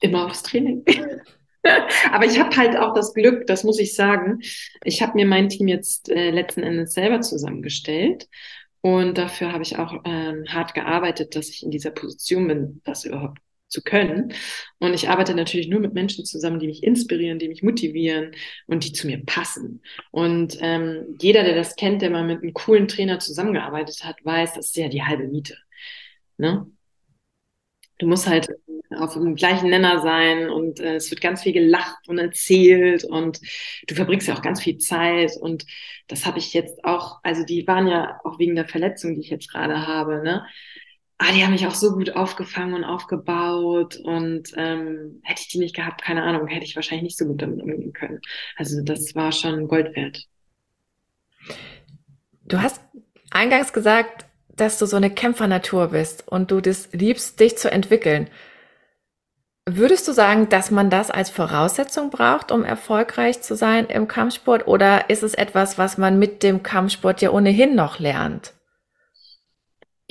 immer 0.00 0.26
aufs 0.26 0.42
Training. 0.42 0.84
Aber 2.12 2.24
ich 2.24 2.38
habe 2.38 2.56
halt 2.56 2.76
auch 2.76 2.94
das 2.94 3.12
Glück, 3.12 3.46
das 3.46 3.64
muss 3.64 3.78
ich 3.78 3.94
sagen, 3.94 4.40
ich 4.84 5.02
habe 5.02 5.14
mir 5.14 5.26
mein 5.26 5.48
Team 5.50 5.68
jetzt 5.68 6.08
äh, 6.08 6.30
letzten 6.30 6.62
Endes 6.62 6.94
selber 6.94 7.20
zusammengestellt 7.20 8.28
Und 8.82 9.18
dafür 9.18 9.52
habe 9.52 9.62
ich 9.62 9.78
auch 9.78 9.94
ähm, 10.04 10.46
hart 10.48 10.74
gearbeitet, 10.74 11.36
dass 11.36 11.50
ich 11.50 11.62
in 11.64 11.70
dieser 11.70 11.90
Position 11.90 12.48
bin, 12.48 12.80
das 12.84 13.04
überhaupt 13.04 13.38
zu 13.70 13.82
können. 13.82 14.34
Und 14.78 14.92
ich 14.94 15.08
arbeite 15.08 15.34
natürlich 15.34 15.68
nur 15.68 15.80
mit 15.80 15.94
Menschen 15.94 16.24
zusammen, 16.24 16.58
die 16.58 16.66
mich 16.66 16.82
inspirieren, 16.82 17.38
die 17.38 17.48
mich 17.48 17.62
motivieren 17.62 18.32
und 18.66 18.84
die 18.84 18.92
zu 18.92 19.06
mir 19.06 19.24
passen. 19.24 19.82
Und 20.10 20.58
ähm, 20.60 21.16
jeder, 21.20 21.44
der 21.44 21.54
das 21.54 21.76
kennt, 21.76 22.02
der 22.02 22.10
mal 22.10 22.26
mit 22.26 22.42
einem 22.42 22.52
coolen 22.52 22.88
Trainer 22.88 23.18
zusammengearbeitet 23.18 24.04
hat, 24.04 24.16
weiß, 24.24 24.54
das 24.54 24.66
ist 24.66 24.76
ja 24.76 24.88
die 24.88 25.02
halbe 25.02 25.28
Miete. 25.28 25.56
Ne? 26.36 26.66
Du 27.98 28.06
musst 28.06 28.26
halt 28.26 28.48
auf 28.96 29.12
dem 29.14 29.36
gleichen 29.36 29.70
Nenner 29.70 30.00
sein 30.00 30.50
und 30.50 30.80
äh, 30.80 30.96
es 30.96 31.10
wird 31.10 31.20
ganz 31.20 31.42
viel 31.42 31.52
gelacht 31.52 32.08
und 32.08 32.18
erzählt 32.18 33.04
und 33.04 33.40
du 33.86 33.94
verbringst 33.94 34.26
ja 34.26 34.34
auch 34.34 34.42
ganz 34.42 34.60
viel 34.60 34.78
Zeit 34.78 35.36
und 35.40 35.64
das 36.08 36.26
habe 36.26 36.38
ich 36.38 36.52
jetzt 36.54 36.84
auch, 36.84 37.20
also 37.22 37.44
die 37.44 37.66
waren 37.66 37.86
ja 37.86 38.18
auch 38.24 38.38
wegen 38.38 38.56
der 38.56 38.66
Verletzung, 38.66 39.14
die 39.14 39.20
ich 39.20 39.30
jetzt 39.30 39.50
gerade 39.50 39.86
habe, 39.86 40.22
ne? 40.22 40.44
Ah, 41.22 41.32
die 41.34 41.44
haben 41.44 41.52
mich 41.52 41.66
auch 41.66 41.74
so 41.74 41.92
gut 41.92 42.16
aufgefangen 42.16 42.72
und 42.72 42.84
aufgebaut 42.84 43.96
und 43.96 44.54
ähm, 44.56 45.20
hätte 45.22 45.42
ich 45.42 45.48
die 45.48 45.58
nicht 45.58 45.76
gehabt, 45.76 46.00
keine 46.00 46.22
Ahnung, 46.22 46.46
hätte 46.46 46.64
ich 46.64 46.76
wahrscheinlich 46.76 47.02
nicht 47.02 47.18
so 47.18 47.26
gut 47.26 47.42
damit 47.42 47.60
umgehen 47.60 47.92
können. 47.92 48.22
Also 48.56 48.82
das 48.82 49.14
war 49.14 49.30
schon 49.30 49.68
Gold 49.68 49.94
wert. 49.94 50.24
Du 52.46 52.62
hast 52.62 52.80
eingangs 53.30 53.74
gesagt, 53.74 54.24
dass 54.48 54.78
du 54.78 54.86
so 54.86 54.96
eine 54.96 55.10
Kämpfernatur 55.10 55.88
bist 55.88 56.26
und 56.26 56.50
du 56.50 56.62
das 56.62 56.88
liebst, 56.92 57.38
dich 57.38 57.58
zu 57.58 57.70
entwickeln. 57.70 58.30
Würdest 59.68 60.08
du 60.08 60.12
sagen, 60.12 60.48
dass 60.48 60.70
man 60.70 60.88
das 60.88 61.10
als 61.10 61.28
Voraussetzung 61.28 62.08
braucht, 62.08 62.50
um 62.50 62.64
erfolgreich 62.64 63.42
zu 63.42 63.54
sein 63.56 63.84
im 63.88 64.08
Kampfsport? 64.08 64.66
Oder 64.66 65.10
ist 65.10 65.22
es 65.22 65.34
etwas, 65.34 65.76
was 65.76 65.98
man 65.98 66.18
mit 66.18 66.42
dem 66.42 66.62
Kampfsport 66.62 67.20
ja 67.20 67.30
ohnehin 67.30 67.74
noch 67.74 67.98
lernt? 67.98 68.54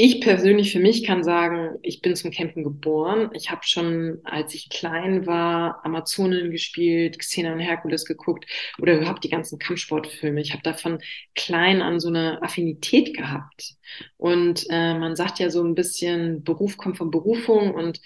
Ich 0.01 0.22
persönlich 0.22 0.72
für 0.72 0.79
mich 0.79 1.03
kann 1.03 1.25
sagen, 1.25 1.77
ich 1.82 2.01
bin 2.01 2.15
zum 2.15 2.32
Campen 2.32 2.63
geboren. 2.63 3.32
Ich 3.34 3.51
habe 3.51 3.63
schon, 3.65 4.20
als 4.24 4.53
ich 4.56 4.70
klein 4.70 5.25
war, 5.27 5.84
Amazonen 5.84 6.51
gespielt, 6.51 7.20
Xena 7.20 7.51
und 7.51 7.60
Herkules 7.60 8.06
geguckt 8.06 8.46
oder 8.82 8.96
überhaupt 8.96 9.25
die 9.25 9.29
ganzen 9.29 9.60
Kampfsportfilme. 9.60 10.39
Ich 10.39 10.53
habe 10.53 10.63
davon 10.63 11.00
klein 11.36 11.82
an 11.82 12.00
so 12.00 12.08
eine 12.08 12.41
Affinität 12.41 13.13
gehabt. 13.13 13.74
Und 14.15 14.65
äh, 14.70 14.98
man 14.98 15.18
sagt 15.18 15.38
ja 15.39 15.50
so 15.50 15.62
ein 15.65 15.75
bisschen, 15.75 16.46
Beruf 16.46 16.77
kommt 16.77 16.98
von 16.98 17.12
Berufung 17.12 17.74
und 17.74 18.00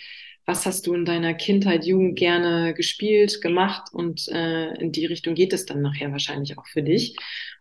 was 0.45 0.65
hast 0.65 0.87
du 0.87 0.93
in 0.93 1.05
deiner 1.05 1.33
Kindheit, 1.33 1.85
Jugend 1.85 2.17
gerne 2.17 2.73
gespielt, 2.73 3.41
gemacht 3.41 3.93
und 3.93 4.27
äh, 4.27 4.73
in 4.75 4.91
die 4.91 5.05
Richtung 5.05 5.35
geht 5.35 5.53
es 5.53 5.65
dann 5.65 5.81
nachher 5.81 6.11
wahrscheinlich 6.11 6.57
auch 6.57 6.67
für 6.67 6.83
dich. 6.83 7.15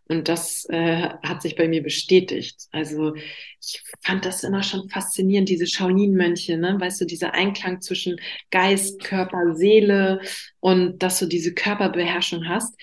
Und 0.05 0.27
das 0.27 0.65
äh, 0.69 1.09
hat 1.23 1.41
sich 1.41 1.55
bei 1.55 1.67
mir 1.67 1.81
bestätigt. 1.81 2.67
Also 2.71 3.15
ich 3.15 3.81
fand 4.01 4.25
das 4.25 4.43
immer 4.43 4.61
schon 4.61 4.89
faszinierend, 4.89 5.47
diese 5.47 5.65
Shaolin-Mönche, 5.65 6.57
ne? 6.57 6.75
weißt 6.77 7.01
du, 7.01 7.05
dieser 7.05 7.33
Einklang 7.33 7.81
zwischen 7.81 8.17
Geist, 8.51 9.01
Körper, 9.01 9.55
Seele 9.55 10.19
und 10.59 11.01
dass 11.01 11.19
du 11.19 11.25
diese 11.25 11.53
Körperbeherrschung 11.53 12.47
hast. 12.49 12.75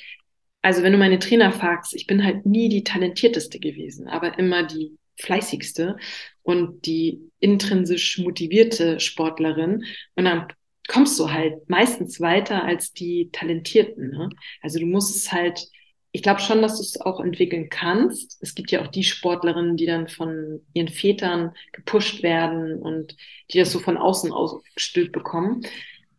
Also 0.63 0.83
wenn 0.83 0.93
du 0.93 0.99
meine 0.99 1.19
Trainer 1.19 1.53
fragst, 1.53 1.95
ich 1.95 2.07
bin 2.07 2.25
halt 2.25 2.47
nie 2.47 2.69
die 2.71 2.85
talentierteste 2.85 3.59
gewesen, 3.59 4.09
aber 4.09 4.39
immer 4.39 4.63
die 4.63 4.97
fleißigste 5.21 5.97
und 6.43 6.87
die 6.87 7.21
intrinsisch 7.39 8.19
motivierte 8.19 9.01
Sportlerin. 9.01 9.85
Und 10.15 10.25
dann 10.25 10.49
kommst 10.89 11.19
du 11.21 11.31
halt 11.31 11.69
meistens 11.69 12.21
weiter 12.21 12.65
als 12.65 12.93
die 12.93 13.31
Talentierten. 13.33 14.11
Ne? 14.11 14.31
Also 14.61 14.79
du 14.81 14.87
musst 14.87 15.15
es 15.15 15.33
halt, 15.33 15.69
ich 16.13 16.23
glaube 16.23 16.41
schon, 16.41 16.63
dass 16.63 16.77
du 16.77 16.83
es 16.83 17.01
auch 17.01 17.21
entwickeln 17.21 17.69
kannst. 17.69 18.43
Es 18.43 18.55
gibt 18.55 18.73
ja 18.73 18.83
auch 18.83 18.89
die 18.89 19.05
Sportlerinnen, 19.05 19.77
die 19.77 19.87
dann 19.87 20.09
von 20.09 20.61
ihren 20.73 20.89
Vätern 20.89 21.53
gepusht 21.73 22.23
werden 22.23 22.75
und 22.81 23.17
die 23.53 23.59
das 23.59 23.71
so 23.71 23.79
von 23.79 23.97
außen 23.97 24.33
ausgestülpt 24.33 25.13
bekommen. 25.13 25.63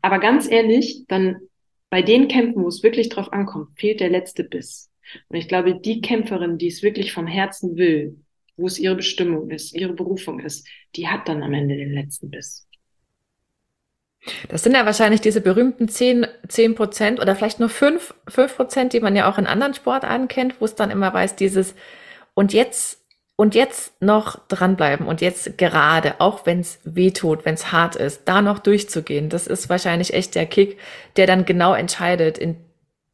Aber 0.01 0.19
ganz 0.19 0.49
ehrlich, 0.49 1.03
dann 1.07 1.37
bei 1.89 2.01
den 2.01 2.29
Kämpfen, 2.29 2.63
wo 2.63 2.69
es 2.69 2.83
wirklich 2.83 3.09
drauf 3.09 3.33
ankommt, 3.33 3.77
fehlt 3.77 3.99
der 3.99 4.09
letzte 4.09 4.45
Biss. 4.45 4.89
Und 5.27 5.35
ich 5.35 5.49
glaube, 5.49 5.75
die 5.75 5.99
Kämpferin, 5.99 6.57
die 6.57 6.67
es 6.67 6.81
wirklich 6.81 7.11
vom 7.11 7.27
Herzen 7.27 7.75
will, 7.75 8.15
wo 8.57 8.67
es 8.67 8.79
ihre 8.79 8.95
Bestimmung 8.95 9.49
ist, 9.49 9.73
ihre 9.73 9.93
Berufung 9.93 10.39
ist, 10.39 10.67
die 10.95 11.07
hat 11.07 11.27
dann 11.27 11.43
am 11.43 11.53
Ende 11.53 11.75
den 11.75 11.93
letzten 11.93 12.29
Biss. 12.29 12.67
Das 14.49 14.63
sind 14.63 14.75
ja 14.75 14.85
wahrscheinlich 14.85 15.21
diese 15.21 15.41
berühmten 15.41 15.87
10, 15.87 16.27
10 16.47 16.75
Prozent 16.75 17.19
oder 17.19 17.35
vielleicht 17.35 17.59
nur 17.59 17.69
5, 17.69 18.13
5 18.27 18.55
Prozent, 18.55 18.93
die 18.93 18.99
man 18.99 19.15
ja 19.15 19.31
auch 19.31 19.37
in 19.37 19.47
anderen 19.47 19.73
Sportarten 19.73 20.27
kennt, 20.27 20.61
wo 20.61 20.65
es 20.65 20.75
dann 20.75 20.91
immer 20.91 21.11
weiß, 21.13 21.35
dieses 21.35 21.73
und 22.33 22.53
jetzt 22.53 23.01
und 23.35 23.55
jetzt 23.55 23.99
noch 24.03 24.47
dranbleiben 24.49 25.07
und 25.07 25.19
jetzt 25.19 25.57
gerade, 25.57 26.21
auch 26.21 26.45
wenn 26.45 26.59
es 26.59 26.79
weh 26.83 27.09
tut, 27.09 27.43
wenn 27.43 27.55
es 27.55 27.71
hart 27.71 27.95
ist, 27.95 28.27
da 28.27 28.43
noch 28.43 28.59
durchzugehen. 28.59 29.29
Das 29.29 29.47
ist 29.47 29.67
wahrscheinlich 29.67 30.13
echt 30.13 30.35
der 30.35 30.45
Kick, 30.45 30.77
der 31.15 31.25
dann 31.25 31.45
genau 31.45 31.73
entscheidet, 31.73 32.37
in, 32.37 32.57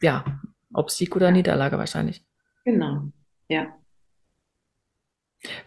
ja, 0.01 0.25
ob 0.73 0.91
Sieg 0.91 1.15
oder 1.15 1.31
Niederlage 1.31 1.77
wahrscheinlich. 1.77 2.25
Genau, 2.65 3.03
ja. 3.47 3.73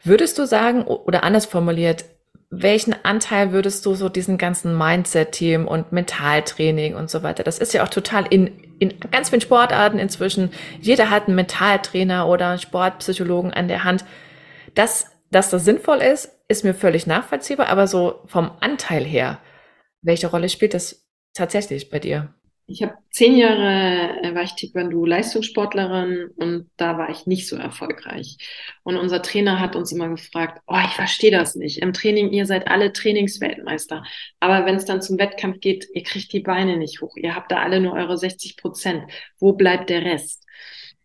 Würdest 0.05 0.39
du 0.39 0.47
sagen, 0.47 0.85
oder 0.85 1.25
anders 1.25 1.47
formuliert, 1.47 2.05
welchen 2.51 2.97
Anteil 3.05 3.53
würdest 3.53 3.87
du 3.87 3.95
so 3.95 4.09
diesen 4.09 4.37
ganzen 4.37 4.77
Mindset-Themen 4.77 5.69
und 5.69 5.93
Mentaltraining 5.93 6.97
und 6.97 7.09
so 7.09 7.23
weiter? 7.23 7.45
Das 7.45 7.59
ist 7.59 7.73
ja 7.73 7.85
auch 7.85 7.89
total 7.89 8.27
in, 8.29 8.49
in 8.81 8.99
ganz 9.13 9.31
vielen 9.31 9.41
Sportarten 9.41 10.01
inzwischen. 10.01 10.51
Jeder 10.81 11.11
hat 11.11 11.29
einen 11.29 11.37
Mentaltrainer 11.37 12.27
oder 12.27 12.49
einen 12.49 12.59
Sportpsychologen 12.59 13.53
an 13.53 13.69
der 13.69 13.85
Hand. 13.85 14.05
Dass, 14.75 15.07
dass 15.31 15.51
das 15.51 15.65
sinnvoll 15.65 15.99
ist, 15.99 16.31
ist 16.49 16.65
mir 16.65 16.75
völlig 16.75 17.07
nachvollziehbar, 17.07 17.69
aber 17.69 17.87
so 17.87 18.23
vom 18.27 18.51
Anteil 18.61 19.05
her, 19.05 19.39
welche 20.03 20.27
Rolle 20.27 20.49
spielt 20.49 20.75
das 20.75 21.07
tatsächlich 21.35 21.89
bei 21.89 22.01
dir? 22.01 22.35
Ich 22.71 22.85
habe 22.85 22.95
zehn 23.11 23.37
Jahre 23.37 24.23
äh, 24.23 24.33
war 24.33 24.45
ich 24.45 24.55
Taekwondo 24.55 25.05
Leistungssportlerin 25.05 26.31
und 26.37 26.71
da 26.77 26.97
war 26.99 27.11
ich 27.11 27.27
nicht 27.27 27.49
so 27.49 27.57
erfolgreich. 27.57 28.37
Und 28.85 28.97
unser 28.97 29.23
Trainer 29.23 29.59
hat 29.59 29.75
uns 29.75 29.91
immer 29.91 30.09
gefragt, 30.09 30.63
oh, 30.69 30.79
ich 30.85 30.93
verstehe 30.93 31.33
das 31.33 31.57
nicht. 31.57 31.79
Im 31.79 31.93
Training, 31.93 32.31
ihr 32.31 32.47
seid 32.47 32.69
alle 32.69 32.93
Trainingsweltmeister. 32.93 34.05
Aber 34.39 34.67
wenn 34.67 34.77
es 34.77 34.85
dann 34.85 35.03
zum 35.03 35.19
Wettkampf 35.19 35.59
geht, 35.59 35.89
ihr 35.95 36.05
kriegt 36.05 36.33
die 36.33 36.41
Beine 36.41 36.77
nicht 36.77 37.01
hoch. 37.01 37.17
Ihr 37.17 37.35
habt 37.35 37.51
da 37.51 37.57
alle 37.59 37.81
nur 37.81 37.95
eure 37.95 38.17
60 38.17 38.57
Prozent. 38.57 39.03
Wo 39.41 39.55
bleibt 39.55 39.91
der 39.91 40.05
Rest? 40.05 40.47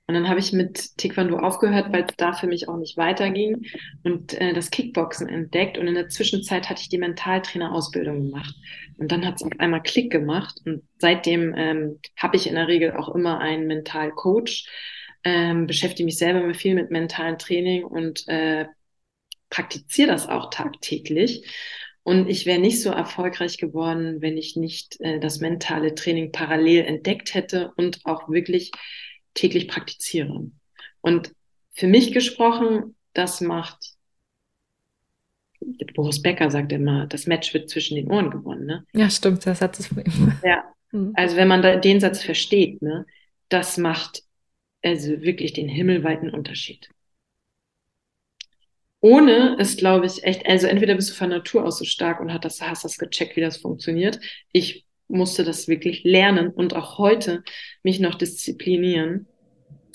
Und 0.07 0.13
dann 0.13 0.29
habe 0.29 0.39
ich 0.39 0.53
mit 0.53 0.97
Taekwondo 0.97 1.37
aufgehört, 1.39 1.91
weil 1.91 2.03
es 2.03 2.15
da 2.15 2.33
für 2.33 2.45
mich 2.45 2.69
auch 2.69 2.77
nicht 2.77 2.95
weiterging 2.95 3.65
und 4.03 4.39
äh, 4.39 4.53
das 4.53 4.69
Kickboxen 4.69 5.27
entdeckt. 5.27 5.79
Und 5.79 5.87
in 5.87 5.95
der 5.95 6.09
Zwischenzeit 6.09 6.69
hatte 6.69 6.81
ich 6.81 6.89
die 6.89 6.99
Mentaltrainerausbildung 6.99 8.29
gemacht. 8.29 8.53
Und 8.97 9.11
dann 9.11 9.25
hat 9.25 9.37
es 9.37 9.43
auf 9.43 9.51
einmal 9.57 9.81
Klick 9.81 10.11
gemacht. 10.11 10.61
Und 10.63 10.83
seitdem 10.99 11.55
ähm, 11.57 11.99
habe 12.17 12.37
ich 12.37 12.47
in 12.47 12.53
der 12.53 12.67
Regel 12.67 12.91
auch 12.91 13.15
immer 13.15 13.39
einen 13.39 13.65
Mentalcoach, 13.65 14.67
ähm, 15.23 15.65
beschäftige 15.65 16.05
mich 16.05 16.19
selber 16.19 16.53
viel 16.53 16.75
mit 16.75 16.91
mentalen 16.91 17.39
Training 17.39 17.83
und 17.83 18.27
äh, 18.27 18.67
praktiziere 19.49 20.09
das 20.09 20.27
auch 20.27 20.51
tagtäglich. 20.51 21.49
Und 22.03 22.29
ich 22.29 22.45
wäre 22.45 22.59
nicht 22.59 22.83
so 22.83 22.91
erfolgreich 22.91 23.57
geworden, 23.57 24.21
wenn 24.21 24.37
ich 24.37 24.55
nicht 24.55 25.01
äh, 25.01 25.19
das 25.19 25.39
mentale 25.39 25.95
Training 25.95 26.31
parallel 26.31 26.85
entdeckt 26.85 27.33
hätte 27.33 27.71
und 27.77 28.01
auch 28.05 28.29
wirklich 28.29 28.71
täglich 29.35 29.67
praktiziere. 29.67 30.49
Und 31.01 31.31
für 31.73 31.87
mich 31.87 32.11
gesprochen, 32.11 32.95
das 33.13 33.41
macht, 33.41 33.93
Boris 35.93 36.21
Becker 36.21 36.49
sagt 36.49 36.71
immer, 36.71 37.05
das 37.07 37.27
Match 37.27 37.53
wird 37.53 37.69
zwischen 37.69 37.95
den 37.95 38.09
Ohren 38.09 38.31
gewonnen. 38.31 38.65
Ne? 38.65 38.85
Ja, 38.93 39.09
stimmt, 39.09 39.45
das 39.45 39.61
hat 39.61 39.79
es 39.79 39.87
von 39.87 40.03
ihm. 40.03 40.33
Ja, 40.43 40.63
hm. 40.89 41.13
also 41.15 41.35
wenn 41.35 41.47
man 41.47 41.81
den 41.81 41.99
Satz 41.99 42.23
versteht, 42.23 42.81
ne, 42.81 43.05
das 43.49 43.77
macht 43.77 44.23
also 44.81 45.21
wirklich 45.21 45.53
den 45.53 45.67
himmelweiten 45.67 46.29
Unterschied. 46.29 46.89
Ohne 49.01 49.57
ist, 49.59 49.77
glaube 49.77 50.05
ich, 50.07 50.23
echt, 50.23 50.45
also 50.47 50.67
entweder 50.67 50.95
bist 50.95 51.11
du 51.11 51.13
von 51.13 51.29
Natur 51.29 51.63
aus 51.63 51.77
so 51.77 51.85
stark 51.85 52.19
und 52.19 52.33
hast 52.33 52.45
das, 52.45 52.61
hast 52.61 52.85
das 52.85 52.97
gecheckt, 52.97 53.35
wie 53.35 53.41
das 53.41 53.57
funktioniert. 53.57 54.19
Ich 54.51 54.84
musste 55.07 55.43
das 55.43 55.67
wirklich 55.67 56.03
lernen 56.03 56.49
und 56.49 56.75
auch 56.75 56.97
heute 56.97 57.43
mich 57.83 57.99
noch 57.99 58.15
disziplinieren. 58.15 59.27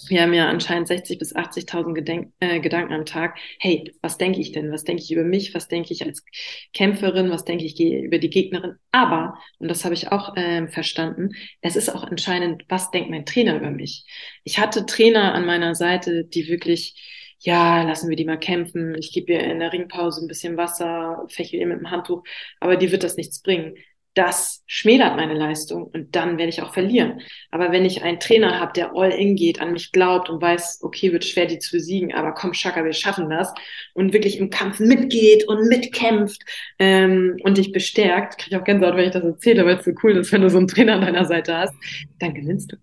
Wir 0.08 0.22
haben 0.22 0.32
ja 0.32 0.48
anscheinend 0.48 0.88
60 0.88 1.18
bis 1.18 1.34
80.000 1.36 1.92
Gedenk 1.94 2.32
äh, 2.40 2.60
Gedanken 2.60 2.94
am 2.94 3.04
Tag. 3.04 3.36
Hey, 3.58 3.92
was 4.00 4.16
denke 4.16 4.40
ich 4.40 4.52
denn? 4.52 4.72
Was 4.72 4.84
denke 4.84 5.02
ich 5.02 5.12
über 5.12 5.24
mich? 5.24 5.54
Was 5.54 5.68
denke 5.68 5.92
ich 5.92 6.04
als 6.04 6.24
Kämpferin? 6.72 7.30
Was 7.30 7.44
denke 7.44 7.64
ich 7.64 7.78
über 7.78 8.18
die 8.18 8.30
Gegnerin? 8.30 8.76
Aber, 8.92 9.38
und 9.58 9.68
das 9.68 9.84
habe 9.84 9.94
ich 9.94 10.10
auch 10.10 10.36
äh, 10.36 10.68
verstanden, 10.68 11.30
es 11.60 11.76
ist 11.76 11.90
auch 11.90 12.08
entscheidend, 12.08 12.64
was 12.68 12.90
denkt 12.90 13.10
mein 13.10 13.26
Trainer 13.26 13.56
über 13.56 13.70
mich? 13.70 14.06
Ich 14.44 14.58
hatte 14.58 14.86
Trainer 14.86 15.34
an 15.34 15.44
meiner 15.44 15.74
Seite, 15.74 16.24
die 16.24 16.48
wirklich 16.48 17.16
ja, 17.42 17.82
lassen 17.84 18.10
wir 18.10 18.16
die 18.16 18.26
mal 18.26 18.38
kämpfen. 18.38 18.94
Ich 18.98 19.12
gebe 19.12 19.32
ihr 19.32 19.40
in 19.40 19.60
der 19.60 19.72
Ringpause 19.72 20.22
ein 20.22 20.28
bisschen 20.28 20.58
Wasser, 20.58 21.24
fächle 21.28 21.58
ihr 21.58 21.66
mit 21.66 21.78
dem 21.78 21.90
Handtuch, 21.90 22.22
aber 22.60 22.76
die 22.76 22.92
wird 22.92 23.02
das 23.02 23.16
nichts 23.16 23.40
bringen 23.40 23.76
das 24.14 24.64
schmälert 24.66 25.16
meine 25.16 25.34
Leistung 25.34 25.84
und 25.84 26.16
dann 26.16 26.36
werde 26.36 26.50
ich 26.50 26.62
auch 26.62 26.72
verlieren. 26.72 27.20
Aber 27.50 27.70
wenn 27.70 27.84
ich 27.84 28.02
einen 28.02 28.18
Trainer 28.18 28.58
habe, 28.58 28.72
der 28.72 28.92
all 28.94 29.10
in 29.10 29.36
geht, 29.36 29.60
an 29.60 29.72
mich 29.72 29.92
glaubt 29.92 30.28
und 30.28 30.42
weiß, 30.42 30.80
okay, 30.82 31.12
wird 31.12 31.24
schwer, 31.24 31.46
die 31.46 31.60
zu 31.60 31.76
besiegen, 31.76 32.12
aber 32.12 32.32
komm, 32.32 32.52
Schaka, 32.52 32.84
wir 32.84 32.92
schaffen 32.92 33.30
das 33.30 33.52
und 33.94 34.12
wirklich 34.12 34.38
im 34.38 34.50
Kampf 34.50 34.80
mitgeht 34.80 35.46
und 35.46 35.68
mitkämpft 35.68 36.42
ähm, 36.78 37.36
und 37.44 37.56
dich 37.56 37.70
bestärkt, 37.72 38.38
kriege 38.38 38.56
ich 38.56 38.60
auch 38.60 38.64
Gänsehaut, 38.64 38.96
wenn 38.96 39.06
ich 39.06 39.12
das 39.12 39.24
erzähle, 39.24 39.64
weil 39.64 39.76
es 39.76 39.84
so 39.84 39.92
cool 40.02 40.16
ist, 40.16 40.32
wenn 40.32 40.42
du 40.42 40.50
so 40.50 40.58
einen 40.58 40.68
Trainer 40.68 40.94
an 40.94 41.02
deiner 41.02 41.24
Seite 41.24 41.56
hast, 41.56 41.74
dann 42.18 42.34
gewinnst 42.34 42.72
du. 42.72 42.76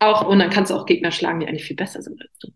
Auch, 0.00 0.26
und 0.26 0.38
dann 0.40 0.50
kannst 0.50 0.70
du 0.70 0.74
auch 0.74 0.86
Gegner 0.86 1.12
schlagen, 1.12 1.40
die 1.40 1.46
eigentlich 1.46 1.64
viel 1.64 1.76
besser 1.76 2.02
sind 2.02 2.20
als 2.20 2.38
du. 2.40 2.48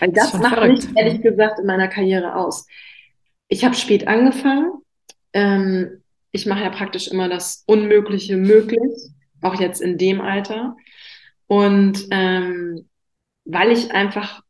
Weil 0.00 0.12
das, 0.12 0.32
das 0.32 0.40
macht 0.40 0.54
verrückt. 0.54 0.88
mich, 0.88 0.96
ehrlich 0.96 1.22
gesagt, 1.22 1.60
in 1.60 1.66
meiner 1.66 1.88
Karriere 1.88 2.36
aus. 2.36 2.66
Ich 3.48 3.64
habe 3.64 3.74
spät 3.74 4.06
angefangen, 4.06 4.82
ähm, 5.32 6.02
ich 6.32 6.46
mache 6.46 6.62
ja 6.62 6.70
praktisch 6.70 7.08
immer 7.08 7.28
das 7.28 7.64
Unmögliche 7.66 8.36
möglich, 8.36 9.10
auch 9.42 9.60
jetzt 9.60 9.80
in 9.80 9.98
dem 9.98 10.20
Alter. 10.20 10.76
Und 11.46 12.06
ähm, 12.10 12.88
weil 13.44 13.70
ich 13.70 13.92
einfach 13.92 14.42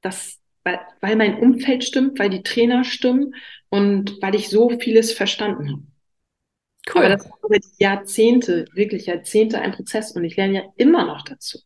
das, 0.00 0.40
weil, 0.64 0.80
weil 1.00 1.16
mein 1.16 1.38
Umfeld 1.38 1.84
stimmt, 1.84 2.18
weil 2.18 2.30
die 2.30 2.42
Trainer 2.42 2.84
stimmen 2.84 3.34
und 3.68 4.20
weil 4.20 4.34
ich 4.34 4.48
so 4.48 4.70
vieles 4.78 5.12
verstanden 5.12 5.70
habe. 5.70 5.82
Cool. 6.92 7.04
Aber 7.04 7.16
das 7.16 7.24
ist 7.24 7.32
über 7.44 7.58
die 7.58 7.82
Jahrzehnte, 7.82 8.66
wirklich 8.72 9.06
Jahrzehnte 9.06 9.60
ein 9.60 9.72
Prozess 9.72 10.12
und 10.12 10.24
ich 10.24 10.36
lerne 10.36 10.54
ja 10.54 10.62
immer 10.76 11.04
noch 11.04 11.22
dazu. 11.22 11.60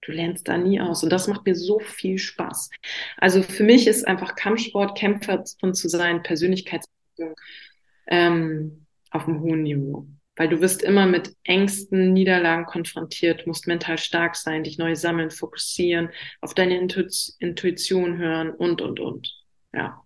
Du 0.00 0.12
lernst 0.12 0.46
da 0.48 0.56
nie 0.56 0.80
aus 0.80 1.02
und 1.02 1.10
das 1.10 1.26
macht 1.26 1.46
mir 1.46 1.54
so 1.54 1.80
viel 1.80 2.18
Spaß. 2.18 2.70
Also 3.16 3.42
für 3.42 3.64
mich 3.64 3.86
ist 3.86 4.06
einfach 4.06 4.36
Kampfsport, 4.36 4.96
Kämpfer 4.96 5.44
zu 5.44 5.88
sein, 5.88 6.22
Persönlichkeitsentwicklung 7.16 7.34
ähm, 8.08 8.86
auf 9.10 9.26
einem 9.26 9.40
hohen 9.40 9.62
Niveau. 9.62 10.06
Weil 10.36 10.48
du 10.48 10.60
wirst 10.60 10.82
immer 10.82 11.06
mit 11.06 11.34
Ängsten, 11.44 12.12
Niederlagen 12.12 12.66
konfrontiert, 12.66 13.46
musst 13.46 13.66
mental 13.66 13.96
stark 13.96 14.36
sein, 14.36 14.64
dich 14.64 14.76
neu 14.76 14.94
sammeln, 14.94 15.30
fokussieren, 15.30 16.10
auf 16.42 16.52
deine 16.52 16.78
Intu 16.78 17.04
Intuition 17.38 18.18
hören 18.18 18.50
und, 18.50 18.82
und, 18.82 19.00
und. 19.00 19.32
Ja. 19.72 20.02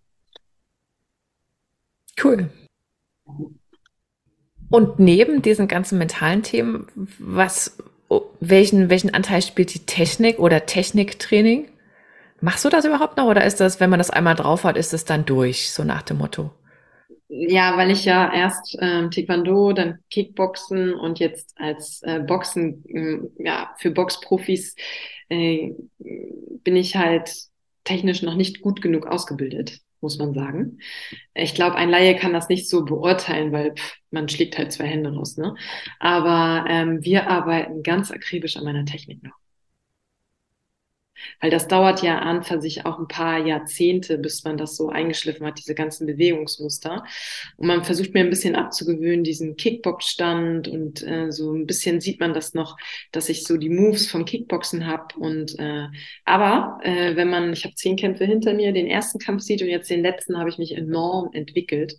Cool. 2.23 2.49
Und 4.69 5.01
neben 5.01 5.43
diesen 5.43 5.67
ganzen 5.67 5.99
mentalen 5.99 6.45
Themen, 6.45 6.87
was, 7.19 7.79
welchen, 8.39 8.89
welchen 8.89 9.13
Anteil 9.13 9.43
spielt 9.43 9.75
die 9.75 9.85
Technik 9.85 10.39
oder 10.39 10.65
Techniktraining? 10.65 11.69
Machst 12.41 12.65
du 12.65 12.69
das 12.69 12.85
überhaupt 12.85 13.17
noch 13.17 13.27
oder 13.27 13.45
ist 13.45 13.61
das, 13.61 13.81
wenn 13.81 13.91
man 13.91 13.99
das 13.99 14.11
einmal 14.11 14.37
drauf 14.37 14.63
hat, 14.63 14.77
ist 14.77 14.95
es 14.95 15.05
dann 15.05 15.27
durch, 15.27 15.73
so 15.73 15.83
nach 15.83 16.03
dem 16.03 16.19
Motto? 16.19 16.51
Ja, 17.33 17.77
weil 17.77 17.93
ich 17.93 18.05
ja 18.05 18.33
erst 18.33 18.77
ähm, 18.81 19.11
Taekwondo, 19.13 19.73
dann 19.73 20.01
Kickboxen 20.11 20.95
und 20.95 21.21
jetzt 21.21 21.53
als 21.57 22.03
äh, 22.03 22.19
Boxen, 22.21 22.85
äh, 22.89 23.45
ja, 23.45 23.73
für 23.79 23.93
Boxprofis 23.93 24.75
äh, 25.29 25.73
bin 25.99 26.75
ich 26.75 26.97
halt 26.97 27.33
technisch 27.85 28.23
noch 28.23 28.35
nicht 28.35 28.63
gut 28.63 28.83
genug 28.83 29.07
ausgebildet, 29.07 29.79
muss 30.01 30.19
man 30.19 30.35
sagen. 30.35 30.79
Ich 31.35 31.55
glaube, 31.55 31.77
ein 31.77 31.89
Laie 31.91 32.17
kann 32.17 32.33
das 32.33 32.49
nicht 32.49 32.69
so 32.69 32.85
beurteilen, 32.85 33.53
weil 33.53 33.75
pff, 33.77 33.95
man 34.11 34.29
schlägt 34.29 34.59
halt 34.59 34.73
zwei 34.73 34.87
Hände 34.87 35.15
raus. 35.15 35.37
Ne? 35.37 35.55
Aber 36.01 36.65
ähm, 36.69 37.05
wir 37.05 37.31
arbeiten 37.31 37.85
ganz 37.85 38.11
akribisch 38.11 38.57
an 38.57 38.65
meiner 38.65 38.85
Technik 38.87 39.23
noch. 39.23 39.35
Weil 41.41 41.51
das 41.51 41.69
dauert 41.69 42.03
ja 42.03 42.19
an 42.19 42.43
für 42.43 42.61
sich 42.61 42.87
auch 42.87 42.99
ein 42.99 43.09
paar 43.09 43.39
Jahrzehnte, 43.47 44.19
bis 44.19 44.45
man 44.45 44.57
das 44.57 44.77
so 44.77 44.89
eingeschliffen 44.89 45.47
hat, 45.47 45.59
diese 45.59 45.75
ganzen 45.75 46.07
Bewegungsmuster. 46.07 47.05
Und 47.57 47.67
man 47.67 47.85
versucht 47.85 48.15
mir 48.15 48.21
ein 48.21 48.31
bisschen 48.31 48.57
abzugewöhnen, 48.57 49.25
diesen 49.25 49.57
Kickbox-Stand 49.57 50.69
und 50.69 51.07
äh, 51.07 51.31
so 51.31 51.53
ein 51.53 51.67
bisschen 51.67 52.01
sieht 52.01 52.21
man 52.21 52.35
das 52.35 52.55
noch, 52.55 52.77
dass 53.13 53.29
ich 53.29 53.45
so 53.45 53.57
die 53.57 53.71
Moves 53.71 54.09
vom 54.09 54.25
Kickboxen 54.25 54.87
habe. 54.87 55.19
Und 55.19 55.59
äh, 55.59 55.87
aber 56.25 56.81
äh, 56.83 57.17
wenn 57.17 57.31
man, 57.31 57.53
ich 57.53 57.65
habe 57.65 57.75
zehn 57.75 57.97
Kämpfe 57.97 58.25
hinter 58.25 58.55
mir, 58.55 58.73
den 58.73 58.87
ersten 58.87 59.19
Kampf 59.19 59.43
sieht 59.43 59.63
und 59.63 59.69
jetzt 59.69 59.91
den 59.91 60.03
letzten, 60.03 60.39
habe 60.39 60.51
ich 60.51 60.59
mich 60.59 60.77
enorm 60.77 61.31
entwickelt. 61.33 61.97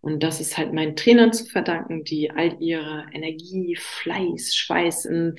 Und 0.00 0.22
das 0.22 0.40
ist 0.40 0.56
halt 0.56 0.72
meinen 0.72 0.94
Trainern 0.94 1.32
zu 1.32 1.44
verdanken, 1.44 2.04
die 2.04 2.30
all 2.30 2.56
ihre 2.60 3.06
Energie, 3.12 3.76
Fleiß, 3.76 4.54
Schweiß 4.54 5.06
in 5.06 5.36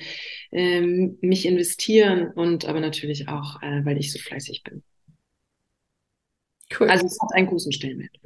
ähm, 0.52 1.18
mich 1.22 1.46
investieren 1.46 2.30
und 2.32 2.66
aber 2.66 2.80
natürlich 2.80 3.28
auch, 3.28 3.62
äh, 3.62 3.84
weil 3.84 3.98
ich 3.98 4.12
so 4.12 4.18
fleißig 4.18 4.62
bin. 4.62 4.82
Cool. 6.78 6.88
Also 6.90 7.06
es 7.06 7.18
hat 7.20 7.30
einen 7.34 7.46
großen 7.46 7.72
Stellenwert. 7.72 8.16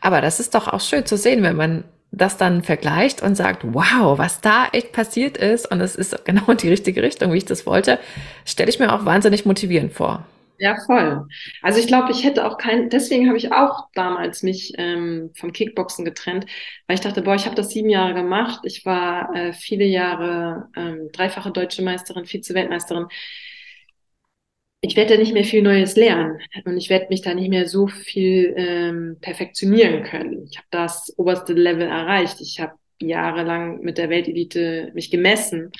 Aber 0.00 0.20
das 0.20 0.40
ist 0.40 0.54
doch 0.54 0.66
auch 0.66 0.80
schön 0.80 1.06
zu 1.06 1.16
sehen, 1.16 1.42
wenn 1.42 1.56
man 1.56 1.84
das 2.12 2.36
dann 2.36 2.62
vergleicht 2.64 3.22
und 3.22 3.36
sagt, 3.36 3.62
wow, 3.62 4.18
was 4.18 4.40
da 4.40 4.66
echt 4.72 4.92
passiert 4.92 5.36
ist 5.36 5.70
und 5.70 5.80
es 5.80 5.94
ist 5.94 6.24
genau 6.24 6.50
in 6.50 6.56
die 6.56 6.68
richtige 6.68 7.02
Richtung, 7.02 7.32
wie 7.32 7.38
ich 7.38 7.44
das 7.44 7.66
wollte, 7.66 7.98
stelle 8.44 8.70
ich 8.70 8.80
mir 8.80 8.92
auch 8.92 9.04
wahnsinnig 9.04 9.46
motivierend 9.46 9.92
vor. 9.92 10.26
Ja, 10.62 10.76
voll. 10.84 11.26
Also 11.62 11.80
ich 11.80 11.86
glaube, 11.86 12.12
ich 12.12 12.22
hätte 12.22 12.44
auch 12.46 12.58
kein, 12.58 12.90
deswegen 12.90 13.28
habe 13.28 13.38
ich 13.38 13.50
auch 13.50 13.88
damals 13.94 14.42
mich 14.42 14.74
ähm, 14.76 15.30
vom 15.34 15.52
Kickboxen 15.54 16.04
getrennt, 16.04 16.44
weil 16.86 16.96
ich 16.96 17.00
dachte, 17.00 17.22
boah, 17.22 17.34
ich 17.34 17.46
habe 17.46 17.54
das 17.56 17.70
sieben 17.70 17.88
Jahre 17.88 18.12
gemacht. 18.12 18.60
Ich 18.64 18.84
war 18.84 19.34
äh, 19.34 19.52
viele 19.54 19.84
Jahre 19.86 20.68
ähm, 20.76 21.08
dreifache 21.12 21.50
deutsche 21.50 21.82
Meisterin, 21.82 22.26
Vize-Weltmeisterin. 22.26 23.06
Ich 24.82 24.96
werde 24.96 25.14
da 25.14 25.20
nicht 25.20 25.34
mehr 25.34 25.44
viel 25.44 25.62
Neues 25.62 25.94
lernen 25.96 26.38
und 26.64 26.76
ich 26.78 26.88
werde 26.88 27.08
mich 27.10 27.20
da 27.20 27.34
nicht 27.34 27.50
mehr 27.50 27.68
so 27.68 27.86
viel 27.86 28.54
ähm, 28.56 29.18
perfektionieren 29.20 30.04
können. 30.04 30.44
Ich 30.50 30.56
habe 30.56 30.66
das 30.70 31.12
oberste 31.18 31.52
Level 31.52 31.86
erreicht. 31.86 32.40
Ich 32.40 32.60
habe 32.60 32.74
jahrelang 33.00 33.80
mit 33.80 33.98
der 33.98 34.08
Weltelite 34.08 34.90
mich 34.94 35.10
gemessen 35.10 35.70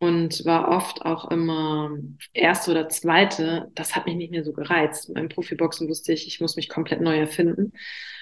und 0.00 0.46
war 0.46 0.68
oft 0.68 1.04
auch 1.04 1.30
immer 1.30 1.90
erste 2.32 2.70
oder 2.70 2.88
zweite. 2.88 3.70
Das 3.74 3.94
hat 3.94 4.06
mich 4.06 4.16
nicht 4.16 4.30
mehr 4.30 4.44
so 4.44 4.52
gereizt. 4.52 5.12
Beim 5.12 5.28
Profiboxen 5.28 5.88
wusste 5.88 6.14
ich, 6.14 6.26
ich 6.26 6.40
muss 6.40 6.56
mich 6.56 6.70
komplett 6.70 7.02
neu 7.02 7.18
erfinden 7.18 7.74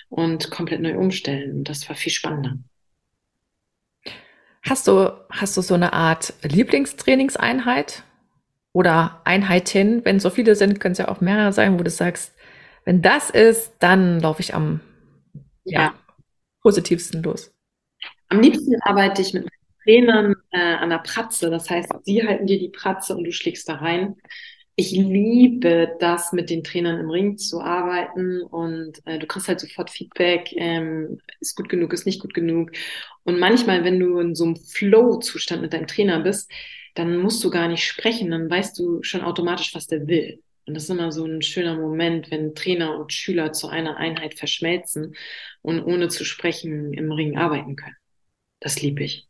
und 0.08 0.50
komplett 0.50 0.80
neu 0.80 0.98
umstellen. 0.98 1.58
Und 1.58 1.68
das 1.68 1.88
war 1.88 1.94
viel 1.94 2.10
spannender. 2.10 2.58
Hast 4.62 4.88
du, 4.88 5.16
hast 5.30 5.56
du 5.56 5.62
so 5.62 5.74
eine 5.74 5.92
Art 5.92 6.34
Lieblingstrainingseinheit 6.42 8.02
oder 8.72 9.22
Einheiten? 9.24 10.04
Wenn 10.04 10.18
so 10.18 10.30
viele 10.30 10.56
sind, 10.56 10.80
können 10.80 10.92
es 10.92 10.98
ja 10.98 11.06
auch 11.06 11.20
mehrere 11.20 11.52
sein, 11.52 11.78
wo 11.78 11.84
du 11.84 11.90
sagst, 11.90 12.34
wenn 12.84 13.02
das 13.02 13.30
ist, 13.30 13.74
dann 13.78 14.18
laufe 14.18 14.40
ich 14.40 14.52
am 14.52 14.80
ja. 15.62 15.80
ja 15.80 15.94
positivsten 16.60 17.22
los. 17.22 17.54
Am 18.30 18.40
liebsten 18.40 18.74
arbeite 18.82 19.22
ich 19.22 19.32
mit 19.32 19.48
Trainern 19.84 20.34
äh, 20.50 20.58
an 20.58 20.90
der 20.90 20.98
Pratze. 20.98 21.50
Das 21.50 21.70
heißt, 21.70 21.92
sie 22.04 22.26
halten 22.26 22.46
dir 22.46 22.58
die 22.58 22.70
Pratze 22.70 23.16
und 23.16 23.24
du 23.24 23.32
schlägst 23.32 23.68
da 23.68 23.76
rein. 23.76 24.16
Ich 24.76 24.92
liebe 24.92 25.96
das, 25.98 26.32
mit 26.32 26.50
den 26.50 26.62
Trainern 26.62 27.00
im 27.00 27.10
Ring 27.10 27.36
zu 27.36 27.60
arbeiten 27.60 28.42
und 28.42 29.04
äh, 29.06 29.18
du 29.18 29.26
kriegst 29.26 29.48
halt 29.48 29.58
sofort 29.58 29.90
Feedback, 29.90 30.52
ähm, 30.56 31.18
ist 31.40 31.56
gut 31.56 31.68
genug, 31.68 31.92
ist 31.92 32.06
nicht 32.06 32.20
gut 32.20 32.32
genug. 32.32 32.70
Und 33.24 33.40
manchmal, 33.40 33.82
wenn 33.82 33.98
du 33.98 34.20
in 34.20 34.36
so 34.36 34.44
einem 34.44 34.56
Flow-Zustand 34.56 35.62
mit 35.62 35.72
deinem 35.72 35.88
Trainer 35.88 36.20
bist, 36.20 36.50
dann 36.94 37.16
musst 37.18 37.42
du 37.44 37.50
gar 37.50 37.68
nicht 37.68 37.84
sprechen, 37.84 38.30
dann 38.30 38.48
weißt 38.50 38.78
du 38.78 39.02
schon 39.02 39.22
automatisch, 39.22 39.74
was 39.74 39.86
der 39.88 40.06
will. 40.06 40.42
Und 40.66 40.74
das 40.74 40.84
ist 40.84 40.90
immer 40.90 41.12
so 41.12 41.24
ein 41.24 41.42
schöner 41.42 41.76
Moment, 41.76 42.30
wenn 42.30 42.54
Trainer 42.54 42.98
und 42.98 43.12
Schüler 43.12 43.52
zu 43.52 43.68
einer 43.68 43.96
Einheit 43.96 44.34
verschmelzen 44.38 45.14
und 45.62 45.82
ohne 45.82 46.08
zu 46.08 46.24
sprechen 46.24 46.92
im 46.92 47.10
Ring 47.10 47.36
arbeiten 47.38 47.74
können. 47.74 47.96
Das 48.60 48.82
liebe 48.82 49.04
ich. 49.04 49.27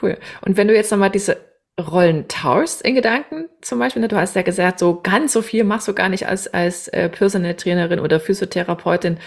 Cool. 0.00 0.18
Und 0.42 0.56
wenn 0.56 0.68
du 0.68 0.74
jetzt 0.74 0.90
nochmal 0.90 1.10
diese 1.10 1.36
Rollen 1.78 2.26
tauschst 2.28 2.82
in 2.82 2.94
Gedanken 2.94 3.48
zum 3.60 3.78
Beispiel, 3.78 4.00
ne, 4.00 4.08
du 4.08 4.16
hast 4.16 4.34
ja 4.34 4.42
gesagt, 4.42 4.78
so 4.78 5.00
ganz 5.02 5.32
so 5.32 5.42
viel 5.42 5.64
machst 5.64 5.88
du 5.88 5.94
gar 5.94 6.08
nicht 6.08 6.26
als, 6.26 6.52
als 6.52 6.88
äh, 6.88 7.08
Personal 7.08 7.54
Trainerin 7.54 8.00
oder 8.00 8.18
Physiotherapeutin 8.18 9.18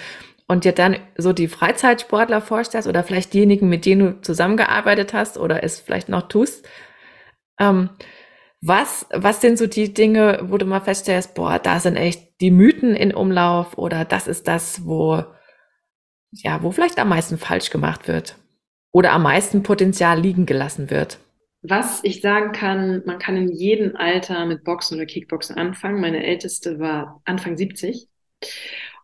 und 0.47 0.65
dir 0.65 0.71
dann 0.71 0.97
so 1.15 1.31
die 1.31 1.47
Freizeitsportler 1.47 2.41
vorstellst 2.41 2.87
oder 2.87 3.03
vielleicht 3.03 3.33
diejenigen, 3.33 3.69
mit 3.69 3.85
denen 3.85 4.15
du 4.15 4.21
zusammengearbeitet 4.21 5.13
hast 5.13 5.37
oder 5.37 5.63
es 5.63 5.79
vielleicht 5.79 6.09
noch 6.09 6.27
tust. 6.27 6.67
Ähm, 7.59 7.91
was, 8.61 9.05
was 9.13 9.41
sind 9.41 9.59
so 9.59 9.67
die 9.67 9.93
Dinge, 9.93 10.39
wo 10.43 10.57
du 10.57 10.65
mal 10.65 10.81
feststellst, 10.81 11.35
boah, 11.35 11.59
da 11.59 11.79
sind 11.79 11.95
echt 11.95 12.41
die 12.41 12.51
Mythen 12.51 12.95
in 12.95 13.13
Umlauf 13.13 13.77
oder 13.77 14.05
das 14.05 14.27
ist 14.27 14.47
das, 14.47 14.85
wo, 14.85 15.23
ja, 16.31 16.63
wo 16.63 16.71
vielleicht 16.71 16.97
am 16.97 17.09
meisten 17.09 17.37
falsch 17.37 17.69
gemacht 17.69 18.07
wird? 18.07 18.35
Oder 18.91 19.11
am 19.11 19.23
meisten 19.23 19.63
Potenzial 19.63 20.19
liegen 20.19 20.45
gelassen 20.45 20.89
wird? 20.89 21.19
Was 21.61 22.01
ich 22.03 22.21
sagen 22.21 22.53
kann, 22.53 23.03
man 23.05 23.19
kann 23.19 23.35
in 23.35 23.49
jedem 23.51 23.95
Alter 23.95 24.45
mit 24.45 24.63
Boxen 24.63 24.95
oder 24.95 25.05
Kickboxen 25.05 25.57
anfangen. 25.57 25.99
Meine 25.99 26.25
älteste 26.25 26.79
war 26.79 27.21
Anfang 27.25 27.57
70. 27.57 28.07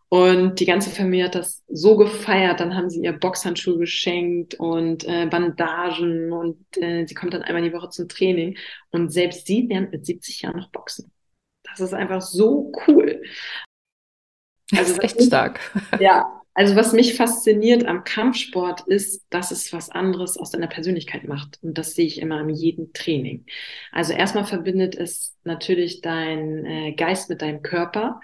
Und 0.08 0.60
die 0.60 0.66
ganze 0.66 0.90
Familie 0.90 1.26
hat 1.26 1.34
das 1.34 1.64
so 1.68 1.96
gefeiert. 1.96 2.60
Dann 2.60 2.74
haben 2.74 2.88
sie 2.88 3.02
ihr 3.02 3.12
Boxhandschuhe 3.12 3.78
geschenkt 3.78 4.54
und 4.54 5.04
äh, 5.04 5.26
Bandagen 5.26 6.32
und 6.32 6.64
äh, 6.76 7.04
sie 7.06 7.14
kommt 7.14 7.34
dann 7.34 7.42
einmal 7.42 7.62
die 7.62 7.72
Woche 7.72 7.90
zum 7.90 8.08
Training. 8.08 8.56
Und 8.90 9.12
selbst 9.12 9.46
sie 9.46 9.66
lernt 9.66 9.92
mit 9.92 10.06
70 10.06 10.42
Jahren 10.42 10.56
noch 10.56 10.70
Boxen. 10.70 11.12
Das 11.64 11.80
ist 11.80 11.92
einfach 11.92 12.22
so 12.22 12.72
cool. 12.86 13.22
Also, 14.72 14.82
das 14.82 14.90
ist 14.90 15.02
echt 15.02 15.22
stark. 15.22 15.60
Ja, 16.00 16.40
also 16.56 16.74
was 16.74 16.94
mich 16.94 17.16
fasziniert 17.16 17.84
am 17.84 18.02
Kampfsport 18.04 18.80
ist, 18.86 19.26
dass 19.28 19.50
es 19.50 19.74
was 19.74 19.90
anderes 19.90 20.38
aus 20.38 20.52
deiner 20.52 20.68
Persönlichkeit 20.68 21.28
macht. 21.28 21.58
Und 21.62 21.76
das 21.76 21.94
sehe 21.94 22.06
ich 22.06 22.18
immer 22.18 22.40
in 22.40 22.48
jedem 22.48 22.94
Training. 22.94 23.44
Also 23.92 24.14
erstmal 24.14 24.46
verbindet 24.46 24.94
es 24.94 25.36
natürlich 25.44 26.00
dein 26.00 26.64
äh, 26.64 26.92
Geist 26.92 27.28
mit 27.28 27.42
deinem 27.42 27.60
Körper. 27.60 28.22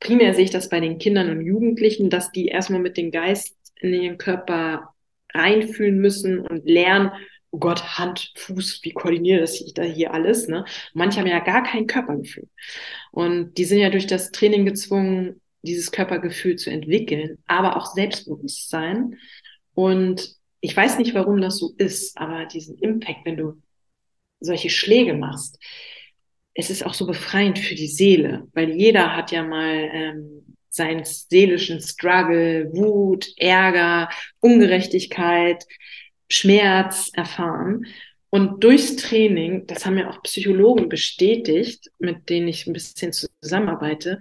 Primär 0.00 0.32
sehe 0.32 0.44
ich 0.44 0.50
das 0.50 0.70
bei 0.70 0.80
den 0.80 0.96
Kindern 0.96 1.28
und 1.28 1.44
Jugendlichen, 1.44 2.08
dass 2.08 2.32
die 2.32 2.46
erstmal 2.46 2.80
mit 2.80 2.96
dem 2.96 3.10
Geist 3.10 3.54
in 3.82 3.92
ihren 3.92 4.16
Körper 4.16 4.94
reinfühlen 5.34 5.98
müssen 5.98 6.40
und 6.40 6.64
lernen, 6.64 7.12
oh 7.50 7.58
Gott, 7.58 7.98
Hand, 7.98 8.32
Fuß, 8.34 8.80
wie 8.82 8.94
koordiniere 8.94 9.44
ich 9.44 9.74
da 9.74 9.82
hier 9.82 10.14
alles? 10.14 10.48
Ne? 10.48 10.64
Manche 10.94 11.20
haben 11.20 11.26
ja 11.26 11.40
gar 11.40 11.62
kein 11.64 11.86
Körpergefühl. 11.86 12.48
Und 13.10 13.58
die 13.58 13.64
sind 13.64 13.80
ja 13.80 13.90
durch 13.90 14.06
das 14.06 14.30
Training 14.30 14.64
gezwungen, 14.64 15.42
dieses 15.62 15.92
Körpergefühl 15.92 16.56
zu 16.56 16.70
entwickeln, 16.70 17.38
aber 17.46 17.76
auch 17.76 17.86
Selbstbewusstsein. 17.86 19.16
Und 19.74 20.36
ich 20.60 20.76
weiß 20.76 20.98
nicht, 20.98 21.14
warum 21.14 21.40
das 21.40 21.58
so 21.58 21.72
ist, 21.78 22.16
aber 22.18 22.46
diesen 22.46 22.78
Impact, 22.78 23.24
wenn 23.24 23.36
du 23.36 23.62
solche 24.40 24.70
Schläge 24.70 25.14
machst, 25.14 25.58
es 26.54 26.70
ist 26.70 26.84
auch 26.84 26.94
so 26.94 27.06
befreiend 27.06 27.58
für 27.58 27.74
die 27.74 27.88
Seele, 27.88 28.48
weil 28.52 28.70
jeder 28.70 29.16
hat 29.16 29.32
ja 29.32 29.42
mal 29.42 29.90
ähm, 29.92 30.56
seinen 30.68 31.04
seelischen 31.04 31.80
Struggle, 31.80 32.70
Wut, 32.72 33.32
Ärger, 33.36 34.08
Ungerechtigkeit, 34.40 35.64
Schmerz 36.28 37.10
erfahren. 37.14 37.86
Und 38.30 38.64
durchs 38.64 38.96
Training, 38.96 39.66
das 39.66 39.84
haben 39.84 39.98
ja 39.98 40.10
auch 40.10 40.22
Psychologen 40.22 40.88
bestätigt, 40.88 41.90
mit 41.98 42.30
denen 42.30 42.48
ich 42.48 42.66
ein 42.66 42.72
bisschen 42.72 43.12
zusammenarbeite, 43.12 44.20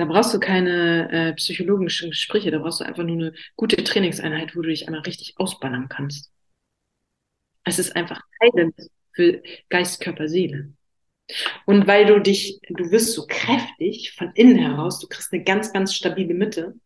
da 0.00 0.06
brauchst 0.06 0.32
du 0.32 0.40
keine 0.40 1.12
äh, 1.12 1.34
psychologischen 1.34 2.08
Gespräche, 2.08 2.50
da 2.50 2.60
brauchst 2.60 2.80
du 2.80 2.84
einfach 2.84 3.04
nur 3.04 3.16
eine 3.16 3.34
gute 3.54 3.84
Trainingseinheit, 3.84 4.56
wo 4.56 4.62
du 4.62 4.70
dich 4.70 4.86
einmal 4.88 5.02
richtig 5.02 5.34
ausballern 5.36 5.90
kannst. 5.90 6.32
Es 7.64 7.78
ist 7.78 7.94
einfach 7.94 8.22
heilend 8.42 8.74
für 9.12 9.42
Geist, 9.68 10.00
Körper, 10.00 10.26
Seele. 10.26 10.72
Und 11.66 11.86
weil 11.86 12.06
du 12.06 12.18
dich, 12.18 12.60
du 12.70 12.90
wirst 12.90 13.12
so 13.12 13.26
kräftig 13.26 14.12
von 14.12 14.32
innen 14.34 14.56
heraus, 14.56 15.00
du 15.00 15.06
kriegst 15.06 15.34
eine 15.34 15.44
ganz, 15.44 15.70
ganz 15.70 15.94
stabile 15.94 16.32
Mitte. 16.32 16.76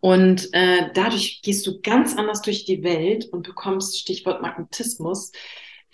Und 0.00 0.52
äh, 0.52 0.90
dadurch 0.92 1.40
gehst 1.40 1.66
du 1.66 1.80
ganz 1.80 2.18
anders 2.18 2.42
durch 2.42 2.66
die 2.66 2.82
Welt 2.82 3.24
und 3.32 3.46
bekommst, 3.46 3.98
Stichwort 3.98 4.42
Magnetismus, 4.42 5.32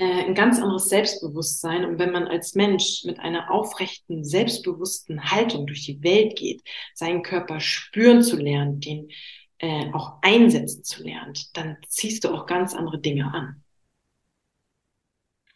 ein 0.04 0.34
ganz 0.34 0.60
anderes 0.60 0.88
Selbstbewusstsein. 0.88 1.84
Und 1.84 1.98
wenn 1.98 2.12
man 2.12 2.28
als 2.28 2.54
Mensch 2.54 3.04
mit 3.04 3.20
einer 3.20 3.50
aufrechten, 3.50 4.24
selbstbewussten 4.24 5.30
Haltung 5.30 5.66
durch 5.66 5.84
die 5.84 6.02
Welt 6.02 6.36
geht, 6.36 6.62
seinen 6.94 7.22
Körper 7.22 7.60
spüren 7.60 8.22
zu 8.22 8.36
lernen, 8.36 8.80
den 8.80 9.10
äh, 9.58 9.92
auch 9.92 10.18
einsetzen 10.22 10.84
zu 10.84 11.02
lernen, 11.02 11.34
dann 11.52 11.76
ziehst 11.86 12.24
du 12.24 12.30
auch 12.30 12.46
ganz 12.46 12.74
andere 12.74 12.98
Dinge 12.98 13.32
an. 13.32 13.62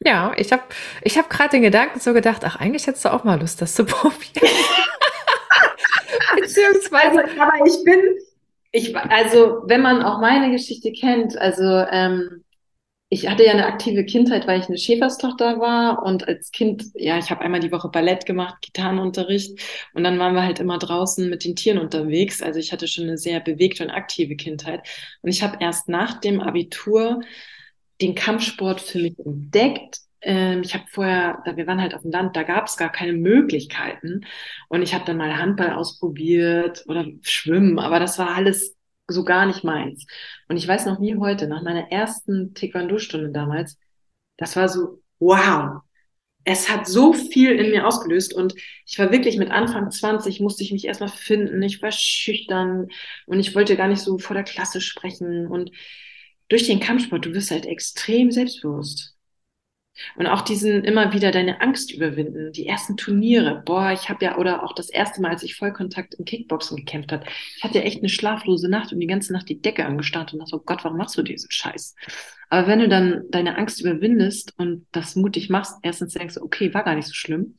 Ja, 0.00 0.34
ich 0.36 0.52
habe 0.52 0.64
ich 1.02 1.16
hab 1.16 1.30
gerade 1.30 1.52
den 1.52 1.62
Gedanken 1.62 1.98
so 1.98 2.12
gedacht, 2.12 2.44
ach, 2.44 2.56
eigentlich 2.56 2.86
hättest 2.86 3.06
du 3.06 3.12
auch 3.12 3.24
mal 3.24 3.40
Lust, 3.40 3.62
das 3.62 3.74
zu 3.74 3.84
probieren. 3.86 4.20
Beziehungsweise, 6.36 7.24
also, 7.24 7.40
aber 7.40 7.66
ich 7.66 7.84
bin, 7.84 8.00
ich, 8.72 8.94
also 8.96 9.62
wenn 9.64 9.80
man 9.80 10.02
auch 10.02 10.20
meine 10.20 10.50
Geschichte 10.50 10.92
kennt, 10.92 11.38
also 11.38 11.62
ähm, 11.62 12.43
ich 13.10 13.28
hatte 13.28 13.44
ja 13.44 13.52
eine 13.52 13.66
aktive 13.66 14.04
Kindheit, 14.04 14.46
weil 14.46 14.60
ich 14.60 14.66
eine 14.68 14.78
Schäferstochter 14.78 15.60
war 15.60 16.02
und 16.04 16.26
als 16.26 16.50
Kind, 16.50 16.84
ja, 16.94 17.16
ich 17.18 17.30
habe 17.30 17.42
einmal 17.42 17.60
die 17.60 17.70
Woche 17.70 17.88
Ballett 17.88 18.26
gemacht, 18.26 18.56
Gitarrenunterricht 18.62 19.60
und 19.94 20.02
dann 20.04 20.18
waren 20.18 20.34
wir 20.34 20.42
halt 20.42 20.58
immer 20.58 20.78
draußen 20.78 21.30
mit 21.30 21.44
den 21.44 21.54
Tieren 21.54 21.78
unterwegs. 21.78 22.42
Also 22.42 22.58
ich 22.58 22.72
hatte 22.72 22.88
schon 22.88 23.04
eine 23.04 23.18
sehr 23.18 23.40
bewegte 23.40 23.84
und 23.84 23.90
aktive 23.90 24.34
Kindheit 24.36 24.82
und 25.22 25.30
ich 25.30 25.42
habe 25.42 25.58
erst 25.60 25.88
nach 25.88 26.20
dem 26.20 26.40
Abitur 26.40 27.20
den 28.00 28.14
Kampfsport 28.14 28.80
für 28.80 28.98
mich 28.98 29.18
entdeckt. 29.18 30.00
Ähm, 30.22 30.62
ich 30.64 30.74
habe 30.74 30.84
vorher, 30.90 31.42
wir 31.54 31.66
waren 31.66 31.80
halt 31.80 31.94
auf 31.94 32.02
dem 32.02 32.10
Land, 32.10 32.34
da 32.36 32.42
gab 32.42 32.66
es 32.66 32.76
gar 32.76 32.90
keine 32.90 33.12
Möglichkeiten 33.12 34.22
und 34.68 34.82
ich 34.82 34.94
habe 34.94 35.04
dann 35.04 35.18
mal 35.18 35.36
Handball 35.38 35.72
ausprobiert 35.74 36.84
oder 36.88 37.06
Schwimmen, 37.22 37.78
aber 37.78 38.00
das 38.00 38.18
war 38.18 38.34
alles 38.34 38.76
so 39.08 39.24
gar 39.24 39.46
nicht 39.46 39.64
meins. 39.64 40.06
Und 40.48 40.56
ich 40.56 40.66
weiß 40.66 40.86
noch 40.86 40.98
nie 40.98 41.16
heute, 41.16 41.46
nach 41.46 41.62
meiner 41.62 41.90
ersten 41.90 42.54
Taekwondo-Stunde 42.54 43.30
damals, 43.30 43.78
das 44.36 44.56
war 44.56 44.68
so, 44.68 45.02
wow. 45.18 45.82
Es 46.46 46.68
hat 46.68 46.86
so 46.86 47.14
viel 47.14 47.52
in 47.52 47.70
mir 47.70 47.86
ausgelöst 47.86 48.34
und 48.34 48.54
ich 48.86 48.98
war 48.98 49.10
wirklich 49.10 49.38
mit 49.38 49.50
Anfang 49.50 49.90
20, 49.90 50.40
musste 50.40 50.62
ich 50.62 50.72
mich 50.72 50.84
erstmal 50.84 51.08
finden. 51.08 51.62
Ich 51.62 51.80
war 51.80 51.90
schüchtern 51.90 52.88
und 53.26 53.40
ich 53.40 53.54
wollte 53.54 53.76
gar 53.76 53.88
nicht 53.88 54.02
so 54.02 54.18
vor 54.18 54.34
der 54.34 54.44
Klasse 54.44 54.82
sprechen. 54.82 55.46
Und 55.46 55.70
durch 56.48 56.66
den 56.66 56.80
Kampfsport, 56.80 57.24
du 57.24 57.32
wirst 57.32 57.50
halt 57.50 57.64
extrem 57.66 58.30
selbstbewusst. 58.30 59.13
Und 60.16 60.26
auch 60.26 60.40
diesen 60.40 60.84
immer 60.84 61.12
wieder 61.12 61.30
deine 61.30 61.60
Angst 61.60 61.92
überwinden. 61.92 62.52
Die 62.52 62.66
ersten 62.66 62.96
Turniere, 62.96 63.62
boah, 63.64 63.92
ich 63.92 64.08
habe 64.08 64.24
ja, 64.24 64.38
oder 64.38 64.64
auch 64.64 64.74
das 64.74 64.90
erste 64.90 65.20
Mal, 65.20 65.30
als 65.30 65.42
ich 65.42 65.54
Vollkontakt 65.54 66.14
im 66.14 66.24
Kickboxen 66.24 66.76
gekämpft 66.78 67.12
hat, 67.12 67.24
ich 67.56 67.62
hatte 67.62 67.82
echt 67.82 67.98
eine 67.98 68.08
schlaflose 68.08 68.68
Nacht 68.68 68.92
und 68.92 69.00
die 69.00 69.06
ganze 69.06 69.32
Nacht 69.32 69.48
die 69.48 69.60
Decke 69.60 69.84
angestarrt 69.86 70.32
und 70.32 70.40
dachte, 70.40 70.56
oh 70.56 70.62
Gott, 70.64 70.84
warum 70.84 70.98
machst 70.98 71.16
du 71.16 71.22
diesen 71.22 71.50
Scheiß? 71.50 71.94
Aber 72.50 72.66
wenn 72.66 72.80
du 72.80 72.88
dann 72.88 73.24
deine 73.30 73.56
Angst 73.56 73.80
überwindest 73.80 74.54
und 74.58 74.86
das 74.92 75.16
mutig 75.16 75.50
machst, 75.50 75.78
erstens 75.82 76.14
denkst 76.14 76.34
du, 76.34 76.42
okay, 76.42 76.74
war 76.74 76.84
gar 76.84 76.94
nicht 76.94 77.08
so 77.08 77.14
schlimm. 77.14 77.56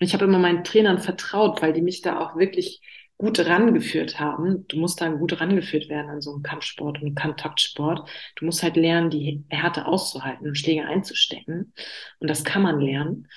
Und 0.00 0.06
ich 0.06 0.14
habe 0.14 0.24
immer 0.24 0.38
meinen 0.38 0.64
Trainern 0.64 0.98
vertraut, 0.98 1.60
weil 1.60 1.72
die 1.72 1.82
mich 1.82 2.00
da 2.00 2.18
auch 2.18 2.36
wirklich 2.36 2.80
gut 3.20 3.38
rangeführt 3.38 4.18
haben. 4.18 4.66
Du 4.68 4.78
musst 4.78 5.02
da 5.02 5.08
gut 5.08 5.42
rangeführt 5.42 5.90
werden 5.90 6.08
an 6.08 6.22
so 6.22 6.32
einem 6.32 6.42
Kampfsport 6.42 7.02
und 7.02 7.14
Kontaktsport. 7.14 8.08
Du 8.36 8.46
musst 8.46 8.62
halt 8.62 8.76
lernen, 8.76 9.10
die 9.10 9.44
Härte 9.50 9.84
auszuhalten 9.84 10.48
und 10.48 10.56
Schläge 10.56 10.86
einzustecken. 10.86 11.74
Und 12.18 12.30
das 12.30 12.44
kann 12.44 12.62
man 12.62 12.80
lernen. 12.80 13.28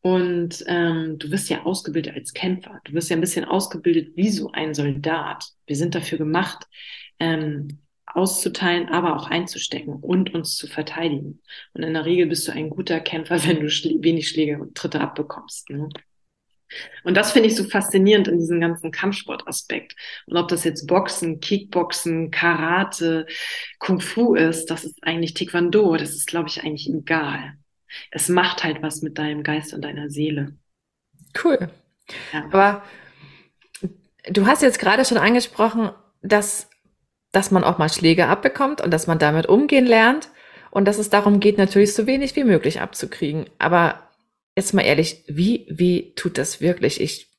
Und 0.00 0.64
ähm, 0.66 1.18
du 1.18 1.30
wirst 1.30 1.50
ja 1.50 1.64
ausgebildet 1.64 2.14
als 2.14 2.32
Kämpfer. 2.32 2.80
Du 2.84 2.94
wirst 2.94 3.10
ja 3.10 3.16
ein 3.16 3.20
bisschen 3.20 3.44
ausgebildet 3.44 4.16
wie 4.16 4.30
so 4.30 4.52
ein 4.52 4.72
Soldat. 4.72 5.44
Wir 5.66 5.76
sind 5.76 5.94
dafür 5.94 6.16
gemacht, 6.16 6.64
ähm, 7.18 7.82
auszuteilen, 8.06 8.88
aber 8.88 9.16
auch 9.16 9.28
einzustecken 9.28 9.96
und 9.96 10.32
uns 10.32 10.56
zu 10.56 10.66
verteidigen. 10.66 11.42
Und 11.74 11.82
in 11.82 11.92
der 11.92 12.06
Regel 12.06 12.24
bist 12.24 12.48
du 12.48 12.52
ein 12.52 12.70
guter 12.70 13.00
Kämpfer, 13.00 13.44
wenn 13.46 13.60
du 13.60 13.68
schl 13.68 13.98
wenig 14.00 14.30
Schläge 14.30 14.58
und 14.58 14.74
Tritte 14.74 15.02
abbekommst. 15.02 15.68
Ne? 15.68 15.90
Und 17.04 17.16
das 17.16 17.32
finde 17.32 17.48
ich 17.48 17.56
so 17.56 17.64
faszinierend 17.64 18.28
in 18.28 18.38
diesem 18.38 18.60
ganzen 18.60 18.90
Kampfsportaspekt. 18.90 19.94
Und 20.26 20.36
ob 20.36 20.48
das 20.48 20.64
jetzt 20.64 20.86
Boxen, 20.86 21.40
Kickboxen, 21.40 22.30
Karate, 22.30 23.26
Kung 23.78 24.00
Fu 24.00 24.34
ist, 24.34 24.66
das 24.66 24.84
ist 24.84 24.98
eigentlich 25.02 25.34
Taekwondo, 25.34 25.96
das 25.96 26.10
ist, 26.10 26.26
glaube 26.26 26.48
ich, 26.48 26.62
eigentlich 26.64 26.88
egal. 26.88 27.54
Es 28.10 28.28
macht 28.28 28.64
halt 28.64 28.82
was 28.82 29.02
mit 29.02 29.18
deinem 29.18 29.42
Geist 29.42 29.72
und 29.74 29.82
deiner 29.82 30.10
Seele. 30.10 30.56
Cool. 31.42 31.70
Ja. 32.32 32.44
Aber 32.46 32.82
du 34.28 34.46
hast 34.46 34.62
jetzt 34.62 34.78
gerade 34.78 35.04
schon 35.04 35.18
angesprochen, 35.18 35.90
dass, 36.22 36.68
dass 37.32 37.50
man 37.50 37.64
auch 37.64 37.78
mal 37.78 37.88
Schläge 37.88 38.26
abbekommt 38.26 38.80
und 38.80 38.90
dass 38.90 39.06
man 39.06 39.18
damit 39.18 39.46
umgehen 39.46 39.86
lernt 39.86 40.30
und 40.70 40.86
dass 40.86 40.98
es 40.98 41.10
darum 41.10 41.40
geht, 41.40 41.58
natürlich 41.58 41.94
so 41.94 42.06
wenig 42.06 42.36
wie 42.36 42.44
möglich 42.44 42.80
abzukriegen. 42.80 43.46
Aber 43.58 44.05
jetzt 44.56 44.72
mal 44.74 44.82
ehrlich, 44.82 45.22
wie, 45.28 45.66
wie 45.70 46.14
tut 46.14 46.38
das 46.38 46.60
wirklich? 46.60 47.00
Ich, 47.00 47.30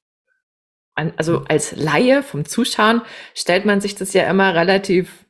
also 0.95 1.43
als 1.47 1.75
Laie 1.75 2.23
vom 2.23 2.45
Zuschauen 2.45 3.01
stellt 3.33 3.65
man 3.65 3.81
sich 3.81 3.95
das 3.95 4.13
ja 4.13 4.29
immer 4.29 4.55
relativ, 4.55 5.25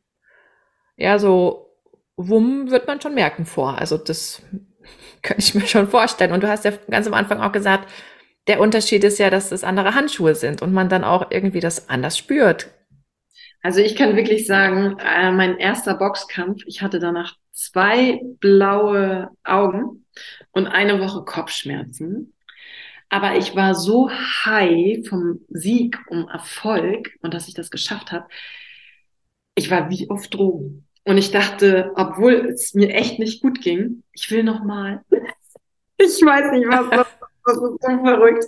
ja, 0.97 1.17
so, 1.17 1.67
wumm 2.17 2.71
wird 2.71 2.87
man 2.87 2.99
schon 2.99 3.15
merken 3.15 3.45
vor. 3.45 3.77
Also 3.77 3.97
das 3.97 4.41
kann 5.21 5.37
ich 5.39 5.55
mir 5.55 5.65
schon 5.65 5.87
vorstellen. 5.87 6.33
Und 6.33 6.43
du 6.43 6.49
hast 6.49 6.65
ja 6.65 6.73
ganz 6.89 7.07
am 7.07 7.13
Anfang 7.13 7.39
auch 7.41 7.51
gesagt, 7.51 7.89
der 8.47 8.59
Unterschied 8.59 9.03
ist 9.03 9.19
ja, 9.19 9.29
dass 9.29 9.49
das 9.49 9.63
andere 9.63 9.93
Handschuhe 9.93 10.35
sind 10.35 10.61
und 10.61 10.73
man 10.73 10.89
dann 10.89 11.03
auch 11.03 11.31
irgendwie 11.31 11.59
das 11.59 11.89
anders 11.89 12.17
spürt. 12.17 12.69
Also 13.67 13.81
ich 13.81 13.97
kann 13.97 14.15
wirklich 14.15 14.47
sagen, 14.47 14.97
äh, 14.97 15.29
mein 15.29 15.57
erster 15.57 15.95
Boxkampf, 15.95 16.63
ich 16.67 16.81
hatte 16.81 16.99
danach 16.99 17.35
zwei 17.51 18.21
blaue 18.39 19.29
Augen 19.43 20.05
und 20.51 20.67
eine 20.67 21.01
Woche 21.01 21.25
Kopfschmerzen. 21.25 22.33
Aber 23.09 23.35
ich 23.35 23.57
war 23.57 23.75
so 23.75 24.09
high 24.09 25.05
vom 25.05 25.41
Sieg 25.49 25.99
um 26.07 26.29
Erfolg 26.29 27.09
und 27.19 27.33
dass 27.33 27.49
ich 27.49 27.55
das 27.55 27.69
geschafft 27.69 28.13
habe. 28.13 28.29
Ich 29.55 29.69
war 29.69 29.89
wie 29.89 30.09
auf 30.09 30.29
Drogen. 30.29 30.87
Und 31.03 31.17
ich 31.17 31.31
dachte, 31.31 31.91
obwohl 31.97 32.35
es 32.45 32.73
mir 32.73 32.93
echt 32.93 33.19
nicht 33.19 33.41
gut 33.41 33.59
ging, 33.59 34.01
ich 34.13 34.31
will 34.31 34.43
noch 34.43 34.63
mal. 34.63 35.03
Ich 35.97 36.21
weiß 36.21 36.51
nicht, 36.53 36.69
was 36.69 37.07
das 37.47 37.55
ist 37.55 37.81
so 37.81 38.03
verrückt. 38.03 38.45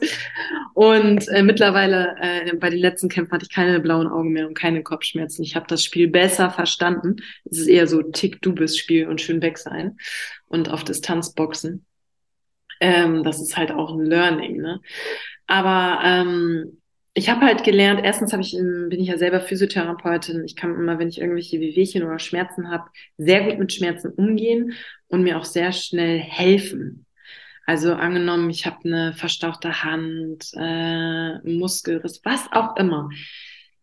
Und 0.73 1.27
äh, 1.29 1.43
mittlerweile, 1.43 2.15
äh, 2.19 2.55
bei 2.55 2.69
den 2.69 2.79
letzten 2.79 3.09
Kämpfen 3.09 3.33
hatte 3.33 3.45
ich 3.45 3.53
keine 3.53 3.79
blauen 3.79 4.07
Augen 4.07 4.31
mehr 4.31 4.47
und 4.47 4.57
keine 4.57 4.83
Kopfschmerzen. 4.83 5.43
Ich 5.43 5.55
habe 5.55 5.65
das 5.67 5.83
Spiel 5.83 6.07
besser 6.07 6.49
verstanden. 6.51 7.17
Es 7.49 7.59
ist 7.59 7.67
eher 7.67 7.87
so 7.87 8.01
Tick, 8.01 8.41
du 8.41 8.53
bist 8.53 8.77
Spiel 8.77 9.07
und 9.07 9.21
schön 9.21 9.41
weg 9.41 9.57
sein 9.57 9.97
und 10.47 10.69
auf 10.69 10.83
Distanz 10.83 11.33
boxen. 11.33 11.85
Ähm, 12.81 13.23
das 13.23 13.41
ist 13.41 13.57
halt 13.57 13.71
auch 13.71 13.93
ein 13.93 14.05
Learning. 14.05 14.57
Ne? 14.57 14.81
Aber 15.47 15.99
ähm, 16.03 16.79
ich 17.13 17.29
habe 17.29 17.41
halt 17.41 17.63
gelernt, 17.63 18.01
erstens 18.03 18.31
habe 18.31 18.43
ich, 18.43 18.51
bin 18.51 18.99
ich 18.99 19.07
ja 19.07 19.17
selber 19.17 19.41
Physiotherapeutin. 19.41 20.45
Ich 20.45 20.55
kann 20.55 20.75
immer, 20.75 20.99
wenn 20.99 21.09
ich 21.09 21.19
irgendwelche 21.19 21.59
Wehwehchen 21.59 22.03
oder 22.03 22.19
Schmerzen 22.19 22.69
habe, 22.69 22.85
sehr 23.17 23.43
gut 23.43 23.59
mit 23.59 23.73
Schmerzen 23.73 24.11
umgehen 24.11 24.73
und 25.07 25.23
mir 25.23 25.37
auch 25.37 25.45
sehr 25.45 25.71
schnell 25.71 26.19
helfen. 26.19 27.05
Also 27.69 27.93
angenommen, 27.93 28.49
ich 28.49 28.65
habe 28.65 28.83
eine 28.83 29.13
verstauchte 29.13 29.83
Hand, 29.83 30.49
äh, 30.55 31.37
Muskelriss, 31.47 32.19
was 32.23 32.51
auch 32.51 32.75
immer. 32.77 33.11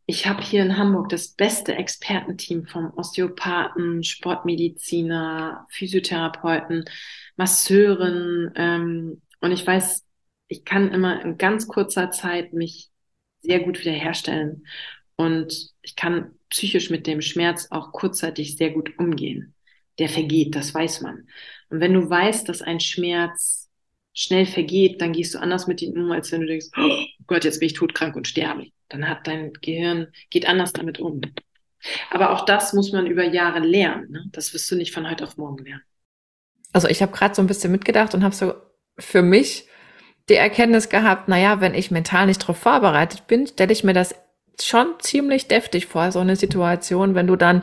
Ich 0.07 0.27
habe 0.27 0.43
hier 0.43 0.63
in 0.63 0.77
Hamburg 0.77 1.09
das 1.09 1.29
beste 1.29 1.77
Expertenteam 1.77 2.67
vom 2.67 2.93
Osteopathen, 2.97 4.03
Sportmediziner, 4.03 5.69
Physiotherapeuten, 5.71 6.85
Masseuren. 7.37 8.51
Ähm, 8.57 9.23
und 9.41 9.53
ich 9.53 9.65
weiß, 9.65 10.05
ich 10.49 10.65
kann 10.65 10.91
immer 10.91 11.23
in 11.23 11.39
ganz 11.39 11.69
kurzer 11.69 12.11
Zeit 12.11 12.53
mich 12.55 12.91
sehr 13.41 13.61
gut 13.61 13.79
wiederherstellen. 13.79 14.67
Und 15.15 15.71
ich 15.83 15.95
kann 15.95 16.33
psychisch 16.49 16.91
mit 16.91 17.07
dem 17.07 17.21
Schmerz 17.21 17.69
auch 17.71 17.93
kurzzeitig 17.93 18.57
sehr 18.57 18.71
gut 18.71 18.99
umgehen. 18.99 19.55
Der 20.01 20.09
vergeht, 20.09 20.57
das 20.57 20.75
weiß 20.75 21.03
man. 21.03 21.29
Und 21.69 21.79
wenn 21.79 21.95
du 21.95 22.11
weißt, 22.11 22.49
dass 22.49 22.63
ein 22.63 22.81
Schmerz 22.81 23.66
schnell 24.17 24.47
vergeht, 24.47 25.03
dann 25.03 25.13
gehst 25.13 25.35
du 25.35 25.39
anders 25.39 25.67
mit 25.67 25.83
ihm 25.83 25.93
um, 25.93 26.11
als 26.11 26.33
wenn 26.33 26.41
du 26.41 26.47
denkst, 26.47 26.69
oh 26.77 27.05
Gott, 27.27 27.45
jetzt 27.45 27.61
bin 27.61 27.67
ich 27.67 27.75
todkrank 27.75 28.17
und 28.17 28.27
sterbe. 28.27 28.69
Dann 28.89 29.09
hat 29.09 29.27
dein 29.27 29.53
Gehirn, 29.53 30.09
geht 30.31 30.49
anders 30.49 30.73
damit 30.73 30.99
um. 30.99 31.21
Aber 32.11 32.31
auch 32.31 32.47
das 32.47 32.73
muss 32.73 32.93
man 32.93 33.07
über 33.07 33.25
Jahre 33.25 33.59
lernen. 33.59 34.11
Ne? 34.11 34.25
Das 34.33 34.55
wirst 34.55 34.71
du 34.71 34.75
nicht 34.75 34.95
von 34.95 35.09
heute 35.09 35.25
auf 35.25 35.37
morgen 35.37 35.63
lernen. 35.63 35.83
Also 36.73 36.89
ich 36.89 37.03
habe 37.03 37.13
gerade 37.13 37.35
so 37.35 37.43
ein 37.43 37.47
bisschen 37.47 37.71
mitgedacht 37.71 38.15
und 38.15 38.25
habe 38.25 38.35
so 38.35 38.55
für 38.99 39.21
mich 39.21 39.69
die 40.31 40.35
Erkenntnis 40.35 40.89
gehabt, 40.89 41.29
naja, 41.29 41.61
wenn 41.61 41.75
ich 41.75 41.91
mental 41.91 42.27
nicht 42.27 42.43
darauf 42.43 42.57
vorbereitet 42.57 43.27
bin, 43.27 43.47
stelle 43.47 43.73
ich 43.73 43.85
mir 43.85 43.93
das 43.93 44.15
schon 44.61 44.95
ziemlich 44.99 45.47
deftig 45.47 45.87
vor, 45.87 46.11
so 46.11 46.21
eine 46.21 46.37
Situation, 46.37 47.15
wenn 47.15 47.27
du 47.27 47.37
dann 47.37 47.63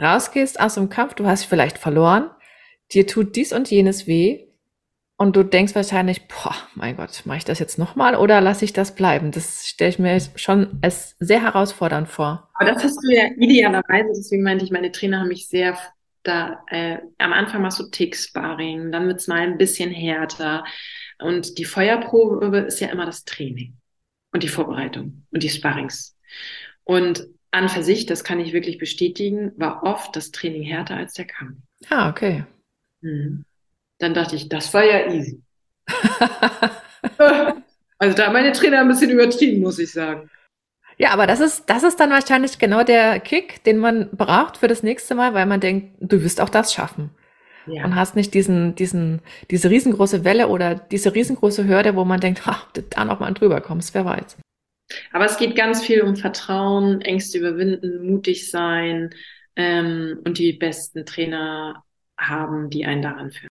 rausgehst 0.00 0.60
aus 0.60 0.74
dem 0.74 0.90
Kampf, 0.90 1.14
du 1.14 1.26
hast 1.26 1.44
vielleicht 1.44 1.78
verloren, 1.78 2.30
dir 2.92 3.06
tut 3.08 3.34
dies 3.34 3.52
und 3.52 3.68
jenes 3.68 4.06
weh 4.06 4.45
und 5.16 5.36
du 5.36 5.44
denkst 5.44 5.74
wahrscheinlich, 5.74 6.28
boah, 6.28 6.54
mein 6.74 6.96
Gott, 6.96 7.22
mache 7.24 7.38
ich 7.38 7.44
das 7.44 7.58
jetzt 7.58 7.78
nochmal 7.78 8.16
oder 8.16 8.40
lasse 8.40 8.64
ich 8.64 8.72
das 8.72 8.94
bleiben? 8.94 9.30
Das 9.30 9.66
stelle 9.66 9.90
ich 9.90 9.98
mir 9.98 10.20
schon 10.36 10.78
als 10.82 11.16
sehr 11.18 11.42
herausfordernd 11.42 12.08
vor. 12.08 12.50
Aber 12.54 12.72
das 12.72 12.84
hast 12.84 12.98
du 13.02 13.14
ja 13.14 13.24
idealerweise, 13.36 14.12
deswegen 14.16 14.42
meinte 14.42 14.64
ich, 14.64 14.70
meine 14.70 14.92
Trainer 14.92 15.20
haben 15.20 15.28
mich 15.28 15.48
sehr 15.48 15.78
da, 16.22 16.64
äh, 16.68 16.98
am 17.18 17.32
Anfang 17.32 17.62
machst 17.62 17.78
du 17.78 17.88
Tick-Sparring, 17.88 18.90
dann 18.90 19.06
wird's 19.06 19.28
mal 19.28 19.40
ein 19.40 19.58
bisschen 19.58 19.90
härter, 19.90 20.64
und 21.18 21.58
die 21.58 21.64
Feuerprobe 21.64 22.58
ist 22.58 22.80
ja 22.80 22.88
immer 22.88 23.06
das 23.06 23.24
Training 23.24 23.78
und 24.32 24.42
die 24.42 24.48
Vorbereitung 24.48 25.26
und 25.30 25.42
die 25.42 25.48
Sparrings. 25.48 26.18
Und 26.84 27.26
an 27.50 27.68
für 27.68 27.82
sich, 27.82 28.06
das 28.06 28.22
kann 28.22 28.40
ich 28.40 28.52
wirklich 28.52 28.78
bestätigen, 28.78 29.52
war 29.56 29.82
oft 29.82 30.14
das 30.14 30.30
Training 30.30 30.62
härter 30.62 30.96
als 30.96 31.14
der 31.14 31.26
Kampf. 31.26 31.58
Ah, 31.88 32.10
okay. 32.10 32.44
Mhm. 33.00 33.44
Dann 33.98 34.14
dachte 34.14 34.36
ich, 34.36 34.48
das 34.48 34.72
war 34.74 34.84
ja 34.84 35.10
easy. 35.10 35.42
also 37.98 38.16
da 38.16 38.26
haben 38.26 38.32
meine 38.32 38.52
Trainer 38.52 38.80
ein 38.80 38.88
bisschen 38.88 39.10
übertrieben, 39.10 39.62
muss 39.62 39.78
ich 39.78 39.92
sagen. 39.92 40.30
Ja, 40.98 41.10
aber 41.10 41.26
das 41.26 41.40
ist, 41.40 41.68
das 41.68 41.82
ist 41.82 42.00
dann 42.00 42.10
wahrscheinlich 42.10 42.58
genau 42.58 42.82
der 42.82 43.20
Kick, 43.20 43.62
den 43.64 43.78
man 43.78 44.08
braucht 44.12 44.56
für 44.58 44.68
das 44.68 44.82
nächste 44.82 45.14
Mal, 45.14 45.34
weil 45.34 45.46
man 45.46 45.60
denkt, 45.60 45.96
du 46.00 46.22
wirst 46.22 46.40
auch 46.40 46.48
das 46.48 46.72
schaffen 46.72 47.10
ja. 47.66 47.84
und 47.84 47.94
hast 47.94 48.16
nicht 48.16 48.32
diesen, 48.32 48.74
diesen, 48.74 49.20
diese 49.50 49.70
riesengroße 49.70 50.24
Welle 50.24 50.48
oder 50.48 50.74
diese 50.74 51.14
riesengroße 51.14 51.66
Hürde, 51.66 51.96
wo 51.96 52.04
man 52.04 52.20
denkt, 52.20 52.42
ach, 52.46 52.66
da 52.72 53.04
noch 53.04 53.20
mal 53.20 53.32
drüber 53.32 53.60
kommst, 53.60 53.94
wer 53.94 54.04
weiß. 54.04 54.38
Aber 55.12 55.24
es 55.24 55.36
geht 55.36 55.56
ganz 55.56 55.84
viel 55.84 56.02
um 56.02 56.16
Vertrauen, 56.16 57.00
Ängste 57.00 57.38
überwinden, 57.38 58.06
mutig 58.06 58.50
sein 58.50 59.10
ähm, 59.56 60.20
und 60.24 60.38
die 60.38 60.52
besten 60.52 61.04
Trainer 61.04 61.82
haben, 62.16 62.70
die 62.70 62.86
einen 62.86 63.02
daran 63.02 63.32
führen. 63.32 63.48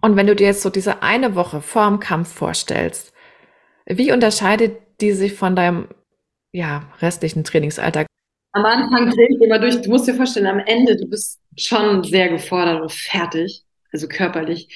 Und 0.00 0.16
wenn 0.16 0.26
du 0.26 0.36
dir 0.36 0.48
jetzt 0.48 0.62
so 0.62 0.70
diese 0.70 1.02
eine 1.02 1.34
Woche 1.34 1.60
vor 1.60 1.88
dem 1.88 2.00
Kampf 2.00 2.32
vorstellst, 2.32 3.12
wie 3.86 4.12
unterscheidet 4.12 4.76
die 5.00 5.12
sich 5.12 5.34
von 5.34 5.56
deinem 5.56 5.88
ja, 6.52 6.90
restlichen 7.00 7.44
Trainingsalltag? 7.44 8.06
Am 8.52 8.64
Anfang 8.64 9.10
drehe 9.10 9.28
ich 9.30 9.40
immer 9.40 9.58
durch. 9.58 9.80
Du 9.80 9.90
musst 9.90 10.08
dir 10.08 10.14
vorstellen, 10.14 10.46
am 10.46 10.60
Ende, 10.60 10.96
du 10.96 11.06
bist 11.06 11.40
schon 11.56 12.02
sehr 12.04 12.28
gefordert 12.28 12.80
und 12.80 12.92
fertig, 12.92 13.64
also 13.92 14.08
körperlich. 14.08 14.68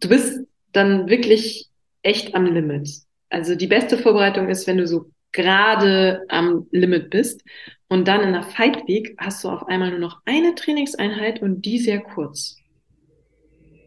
Du 0.00 0.08
bist 0.08 0.40
dann 0.72 1.08
wirklich 1.08 1.68
echt 2.02 2.34
am 2.34 2.46
Limit. 2.46 2.88
Also 3.30 3.54
die 3.54 3.66
beste 3.66 3.96
Vorbereitung 3.96 4.48
ist, 4.48 4.66
wenn 4.66 4.76
du 4.76 4.86
so 4.86 5.10
gerade 5.32 6.24
am 6.28 6.66
Limit 6.70 7.10
bist 7.10 7.42
und 7.88 8.06
dann 8.06 8.22
in 8.22 8.32
der 8.32 8.42
Fight 8.42 8.86
Week 8.86 9.14
hast 9.18 9.42
du 9.44 9.48
auf 9.48 9.66
einmal 9.68 9.90
nur 9.90 9.98
noch 9.98 10.20
eine 10.26 10.54
Trainingseinheit 10.54 11.40
und 11.40 11.62
die 11.62 11.78
sehr 11.78 12.00
kurz. 12.00 12.56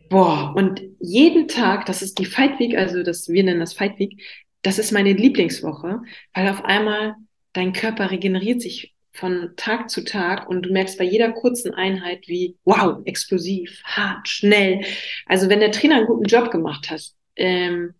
Boah, 0.09 0.53
und 0.55 0.81
jeden 0.99 1.47
Tag, 1.47 1.85
das 1.85 2.01
ist 2.01 2.19
die 2.19 2.25
Fight 2.25 2.59
Week, 2.59 2.77
also 2.77 3.03
das, 3.03 3.27
wir 3.27 3.43
nennen 3.43 3.59
das 3.59 3.73
Fight 3.73 3.97
Week, 3.99 4.21
das 4.61 4.77
ist 4.79 4.91
meine 4.91 5.13
Lieblingswoche, 5.13 6.01
weil 6.33 6.49
auf 6.49 6.63
einmal 6.63 7.15
dein 7.53 7.73
Körper 7.73 8.11
regeneriert 8.11 8.61
sich 8.61 8.93
von 9.13 9.53
Tag 9.55 9.89
zu 9.89 10.03
Tag 10.03 10.49
und 10.49 10.63
du 10.63 10.71
merkst 10.71 10.97
bei 10.97 11.05
jeder 11.05 11.31
kurzen 11.31 11.73
Einheit, 11.73 12.27
wie 12.27 12.57
wow, 12.65 13.01
explosiv, 13.05 13.81
hart, 13.83 14.27
schnell. 14.27 14.81
Also 15.25 15.49
wenn 15.49 15.59
der 15.59 15.71
Trainer 15.71 15.95
einen 15.95 16.07
guten 16.07 16.25
Job 16.25 16.51
gemacht 16.51 16.89
hat, 16.91 17.01
ähm, 17.35 17.93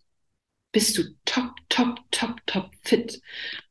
bist 0.72 0.98
du 0.98 1.02
top, 1.36 1.54
top, 1.68 2.00
top, 2.10 2.46
top 2.46 2.70
fit. 2.82 3.20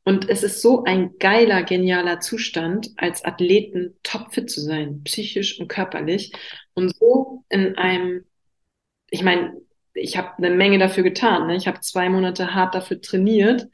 Und 0.04 0.28
es 0.28 0.42
ist 0.42 0.62
so 0.62 0.84
ein 0.84 1.18
geiler, 1.18 1.62
genialer 1.64 2.20
Zustand, 2.20 2.90
als 2.96 3.24
Athleten 3.24 3.96
top 4.02 4.32
fit 4.32 4.50
zu 4.50 4.60
sein, 4.60 5.02
psychisch 5.04 5.58
und 5.60 5.68
körperlich. 5.68 6.32
Und 6.74 6.94
so 6.96 7.44
in 7.48 7.76
einem, 7.76 8.24
ich 9.10 9.22
meine, 9.22 9.56
ich 9.94 10.16
habe 10.16 10.36
eine 10.38 10.54
Menge 10.54 10.78
dafür 10.78 11.02
getan. 11.02 11.48
Ne? 11.48 11.56
Ich 11.56 11.66
habe 11.66 11.80
zwei 11.80 12.08
Monate 12.08 12.54
hart 12.54 12.74
dafür 12.74 13.00
trainiert 13.00 13.66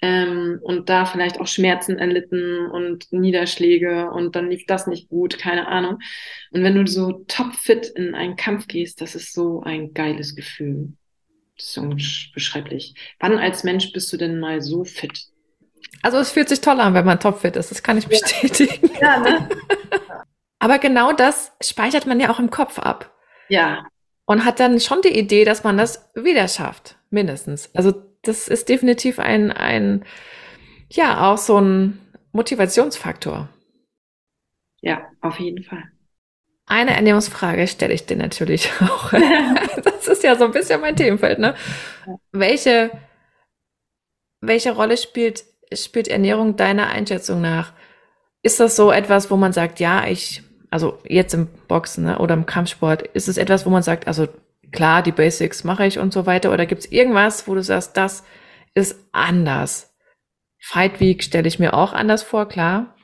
ähm, 0.00 0.60
und 0.62 0.88
da 0.88 1.06
vielleicht 1.06 1.40
auch 1.40 1.46
Schmerzen 1.46 1.98
erlitten 1.98 2.66
und 2.66 3.12
Niederschläge 3.12 4.10
und 4.10 4.36
dann 4.36 4.50
lief 4.50 4.66
das 4.66 4.86
nicht 4.86 5.08
gut, 5.08 5.38
keine 5.38 5.66
Ahnung. 5.68 5.98
Und 6.52 6.62
wenn 6.62 6.74
du 6.74 6.86
so 6.86 7.24
topfit 7.26 7.86
in 7.86 8.14
einen 8.14 8.36
Kampf 8.36 8.68
gehst, 8.68 9.00
das 9.00 9.14
ist 9.14 9.32
so 9.32 9.62
ein 9.62 9.94
geiles 9.94 10.36
Gefühl. 10.36 10.92
Das 11.62 11.68
ist 11.68 11.78
unbeschreiblich. 11.78 12.96
Wann 13.20 13.38
als 13.38 13.62
Mensch 13.62 13.92
bist 13.92 14.12
du 14.12 14.16
denn 14.16 14.40
mal 14.40 14.60
so 14.60 14.82
fit? 14.82 15.28
Also 16.02 16.18
es 16.18 16.32
fühlt 16.32 16.48
sich 16.48 16.60
toll 16.60 16.80
an, 16.80 16.92
wenn 16.94 17.04
man 17.04 17.20
topfit 17.20 17.54
ist, 17.54 17.70
das 17.70 17.84
kann 17.84 17.96
ich 17.98 18.08
bestätigen. 18.08 18.90
Ja, 19.00 19.20
ne? 19.20 19.48
Aber 20.58 20.80
genau 20.80 21.12
das 21.12 21.52
speichert 21.62 22.04
man 22.06 22.18
ja 22.18 22.30
auch 22.30 22.40
im 22.40 22.50
Kopf 22.50 22.80
ab. 22.80 23.14
Ja. 23.48 23.86
Und 24.24 24.44
hat 24.44 24.58
dann 24.58 24.80
schon 24.80 25.02
die 25.02 25.16
Idee, 25.16 25.44
dass 25.44 25.62
man 25.62 25.78
das 25.78 26.10
wieder 26.16 26.48
schafft, 26.48 26.96
mindestens. 27.10 27.70
Also 27.74 27.92
das 28.22 28.48
ist 28.48 28.68
definitiv 28.68 29.20
ein, 29.20 29.52
ein, 29.52 30.04
ja, 30.90 31.30
auch 31.30 31.38
so 31.38 31.60
ein 31.60 32.00
Motivationsfaktor. 32.32 33.48
Ja, 34.80 35.06
auf 35.20 35.38
jeden 35.38 35.62
Fall. 35.62 35.84
Eine 36.66 36.94
Ernährungsfrage 36.94 37.66
stelle 37.66 37.92
ich 37.92 38.06
dir 38.06 38.16
natürlich 38.16 38.70
auch. 38.80 39.10
das 39.84 40.08
ist 40.08 40.22
ja 40.22 40.36
so 40.36 40.44
ein 40.44 40.52
bisschen 40.52 40.80
mein 40.80 40.96
Themenfeld, 40.96 41.38
ne? 41.38 41.54
Welche, 42.30 42.90
welche 44.40 44.72
Rolle 44.72 44.96
spielt, 44.96 45.44
spielt 45.72 46.08
Ernährung 46.08 46.56
deiner 46.56 46.88
Einschätzung 46.88 47.40
nach? 47.40 47.72
Ist 48.42 48.60
das 48.60 48.76
so 48.76 48.90
etwas, 48.90 49.30
wo 49.30 49.36
man 49.36 49.52
sagt, 49.52 49.80
ja, 49.80 50.06
ich, 50.06 50.42
also 50.70 50.98
jetzt 51.04 51.34
im 51.34 51.46
Boxen 51.68 52.04
ne, 52.04 52.18
oder 52.18 52.34
im 52.34 52.46
Kampfsport, 52.46 53.02
ist 53.02 53.28
es 53.28 53.36
etwas, 53.36 53.66
wo 53.66 53.70
man 53.70 53.82
sagt, 53.82 54.06
also 54.06 54.28
klar, 54.72 55.02
die 55.02 55.12
Basics 55.12 55.64
mache 55.64 55.86
ich 55.86 55.98
und 55.98 56.12
so 56.12 56.26
weiter? 56.26 56.52
Oder 56.52 56.66
gibt 56.66 56.84
es 56.84 56.92
irgendwas, 56.92 57.46
wo 57.46 57.54
du 57.54 57.62
sagst, 57.62 57.96
das 57.96 58.24
ist 58.74 58.98
anders? 59.12 59.94
Fight 60.58 61.00
Week 61.00 61.22
stelle 61.22 61.48
ich 61.48 61.58
mir 61.58 61.74
auch 61.74 61.92
anders 61.92 62.22
vor, 62.22 62.46
klar. 62.48 62.94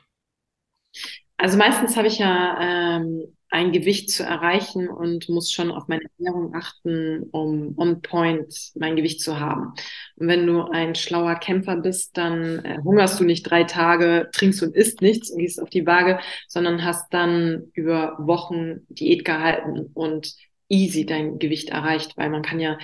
Also 1.37 1.57
meistens 1.57 1.95
habe 1.95 2.07
ich 2.07 2.19
ja 2.19 2.57
ähm, 2.59 3.37
ein 3.49 3.71
Gewicht 3.71 4.11
zu 4.11 4.23
erreichen 4.23 4.87
und 4.87 5.27
muss 5.27 5.51
schon 5.51 5.71
auf 5.71 5.87
meine 5.87 6.03
Ernährung 6.17 6.53
achten, 6.53 7.23
um 7.31 7.73
on 7.77 8.01
point 8.01 8.71
mein 8.75 8.95
Gewicht 8.95 9.21
zu 9.21 9.39
haben. 9.39 9.73
Und 10.15 10.27
wenn 10.27 10.45
du 10.45 10.63
ein 10.63 10.93
schlauer 10.93 11.35
Kämpfer 11.35 11.75
bist, 11.77 12.15
dann 12.15 12.63
äh, 12.63 12.77
hungerst 12.83 13.19
du 13.19 13.23
nicht 13.23 13.43
drei 13.43 13.63
Tage, 13.63 14.29
trinkst 14.31 14.61
und 14.61 14.75
isst 14.75 15.01
nichts 15.01 15.31
und 15.31 15.39
gehst 15.39 15.61
auf 15.61 15.69
die 15.69 15.85
Waage, 15.87 16.19
sondern 16.47 16.83
hast 16.83 17.11
dann 17.11 17.71
über 17.73 18.15
Wochen 18.19 18.81
Diät 18.89 19.25
gehalten 19.25 19.89
und 19.93 20.35
easy 20.69 21.05
dein 21.05 21.39
Gewicht 21.39 21.69
erreicht, 21.69 22.15
weil 22.17 22.29
man 22.29 22.43
kann 22.43 22.59
ja, 22.59 22.77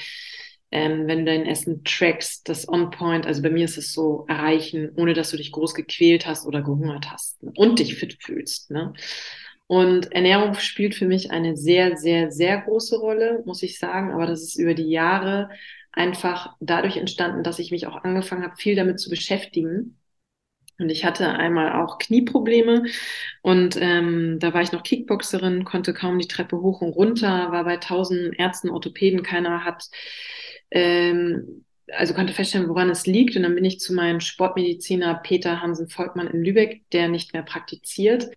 ähm, 0.72 1.08
wenn 1.08 1.20
du 1.20 1.26
dein 1.26 1.46
Essen 1.46 1.84
trackst, 1.84 2.50
das 2.50 2.68
On-Point, 2.68 3.28
also 3.28 3.44
bei 3.44 3.52
mir 3.52 3.66
ist 3.66 3.78
es 3.78 3.94
so, 3.94 4.26
erreichen, 4.28 4.90
ohne 4.96 5.14
dass 5.14 5.30
du 5.30 5.38
dich 5.38 5.52
groß 5.52 5.76
gequält 5.76 6.26
hast 6.26 6.48
oder 6.48 6.64
gehungert 6.64 7.12
hast 7.12 7.42
ne? 7.44 7.52
und 7.56 7.78
dich 7.78 7.94
fit 7.96 8.18
fühlst. 8.20 8.72
Ne? 8.72 8.94
Und 9.68 10.12
Ernährung 10.12 10.54
spielt 10.56 10.94
für 10.96 11.08
mich 11.08 11.32
eine 11.32 11.58
sehr, 11.58 11.98
sehr, 11.98 12.32
sehr 12.32 12.62
große 12.62 12.98
Rolle, 12.98 13.42
muss 13.46 13.64
ich 13.64 13.80
sagen. 13.80 14.12
Aber 14.14 14.28
das 14.28 14.42
ist 14.44 14.60
über 14.60 14.74
die 14.76 14.90
Jahre 14.90 15.50
einfach 15.92 16.56
dadurch 16.60 16.98
entstanden, 16.98 17.44
dass 17.44 17.60
ich 17.60 17.72
mich 17.72 17.88
auch 17.88 18.04
angefangen 18.04 18.44
habe, 18.44 18.56
viel 18.58 18.76
damit 18.76 19.00
zu 19.00 19.10
beschäftigen. 19.10 19.98
Und 20.78 20.90
ich 20.90 21.06
hatte 21.06 21.30
einmal 21.30 21.82
auch 21.82 22.00
Knieprobleme 22.00 22.84
und 23.42 23.78
ähm, 23.80 24.40
da 24.40 24.54
war 24.54 24.62
ich 24.62 24.74
noch 24.74 24.84
Kickboxerin, 24.84 25.64
konnte 25.64 25.94
kaum 25.94 26.20
die 26.20 26.28
Treppe 26.28 26.58
hoch 26.60 26.82
und 26.82 26.90
runter, 26.90 27.52
war 27.52 27.64
bei 27.64 27.78
tausend 27.78 28.38
Ärzten, 28.38 28.70
Orthopäden, 28.70 29.24
keiner 29.24 29.64
hat, 29.64 29.86
ähm, 30.72 31.66
also 31.94 32.14
konnte 32.14 32.34
feststellen, 32.34 32.68
woran 32.68 32.90
es 32.90 33.08
liegt. 33.08 33.38
Und 33.38 33.44
dann 33.44 33.56
bin 33.56 33.64
ich 33.64 33.80
zu 33.80 33.94
meinem 33.94 34.20
Sportmediziner 34.20 35.16
Peter 35.24 35.62
Hansen-Volkmann 35.62 36.28
in 36.28 36.44
Lübeck, 36.44 36.84
der 36.92 37.08
nicht 37.08 37.32
mehr 37.34 37.44
praktiziert. 37.44 38.28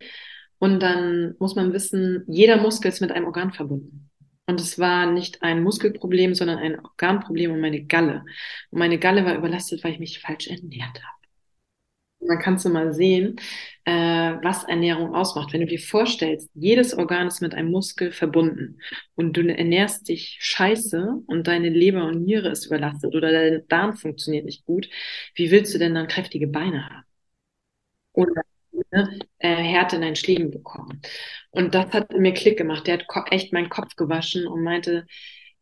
Und 0.59 0.81
dann 0.81 1.35
muss 1.38 1.55
man 1.55 1.73
wissen, 1.73 2.25
jeder 2.27 2.57
Muskel 2.57 2.88
ist 2.88 3.01
mit 3.01 3.12
einem 3.12 3.27
Organ 3.27 3.53
verbunden. 3.53 4.11
Und 4.47 4.61
es 4.61 4.79
war 4.79 5.07
nicht 5.07 5.42
ein 5.42 5.62
Muskelproblem, 5.62 6.35
sondern 6.35 6.59
ein 6.59 6.81
Organproblem 6.81 7.53
und 7.53 7.61
meine 7.61 7.85
Galle. 7.85 8.25
Und 8.71 8.79
meine 8.79 8.99
Galle 8.99 9.25
war 9.27 9.37
überlastet, 9.37 9.85
weil 9.85 9.92
ich 9.92 9.99
mich 9.99 10.21
falsch 10.21 10.49
ernährt 10.49 11.03
habe. 11.05 11.18
Dann 12.21 12.38
kannst 12.40 12.64
du 12.64 12.71
mal 12.71 12.92
sehen, 12.92 13.37
äh, 13.85 13.92
was 14.42 14.64
Ernährung 14.64 15.14
ausmacht. 15.14 15.53
Wenn 15.53 15.61
du 15.61 15.66
dir 15.66 15.79
vorstellst, 15.79 16.51
jedes 16.55 16.94
Organ 16.97 17.29
ist 17.29 17.40
mit 17.42 17.55
einem 17.55 17.71
Muskel 17.71 18.11
verbunden 18.11 18.81
und 19.14 19.37
du 19.37 19.42
ernährst 19.47 20.09
dich 20.09 20.38
scheiße 20.40 21.23
und 21.27 21.47
deine 21.47 21.68
Leber 21.68 22.05
und 22.07 22.25
Niere 22.25 22.49
ist 22.51 22.66
überlastet 22.66 23.14
oder 23.14 23.31
dein 23.31 23.66
Darm 23.68 23.97
funktioniert 23.97 24.47
nicht 24.47 24.64
gut, 24.64 24.88
wie 25.35 25.51
willst 25.51 25.75
du 25.75 25.79
denn 25.79 25.94
dann 25.94 26.09
kräftige 26.09 26.49
Beine 26.49 26.87
haben? 26.88 27.05
Oder 28.12 28.42
ne, 28.90 29.18
äh, 29.38 29.55
Härte 29.55 29.96
in 29.96 30.03
dein 30.03 30.16
Schlieben 30.16 30.51
bekommen. 30.51 31.01
Und 31.51 31.74
das 31.74 31.92
hat 31.92 32.12
mir 32.12 32.33
Klick 32.35 32.59
gemacht. 32.59 32.87
Der 32.87 32.98
hat 32.98 33.33
echt 33.33 33.53
meinen 33.53 33.68
Kopf 33.68 33.96
gewaschen 33.96 34.46
und 34.46 34.62
meinte, 34.62 35.07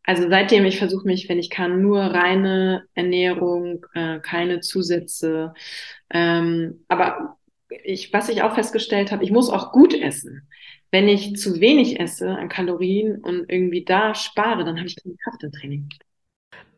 also 0.03 0.29
seitdem 0.29 0.65
ich 0.65 0.77
versuche 0.77 1.05
mich, 1.05 1.27
wenn 1.29 1.39
ich 1.39 1.49
kann, 1.49 1.81
nur 1.81 2.01
reine 2.01 2.85
Ernährung, 2.93 3.85
äh, 3.93 4.19
keine 4.19 4.61
Zusätze. 4.61 5.53
Ähm, 6.09 6.85
aber 6.87 7.37
ich, 7.83 8.13
was 8.13 8.29
ich 8.29 8.41
auch 8.41 8.55
festgestellt 8.55 9.11
habe, 9.11 9.23
ich 9.23 9.31
muss 9.31 9.49
auch 9.49 9.71
gut 9.73 9.93
essen. 9.93 10.47
Wenn 10.91 11.09
ich 11.09 11.35
zu 11.35 11.59
wenig 11.59 11.99
esse 11.99 12.29
an 12.29 12.47
Kalorien 12.47 13.17
und 13.19 13.51
irgendwie 13.51 13.83
da 13.83 14.15
spare, 14.15 14.63
dann 14.63 14.77
habe 14.77 14.87
ich 14.87 14.95
keine 14.95 15.15
Kraft 15.17 15.43
im 15.43 15.51
Training. 15.51 15.89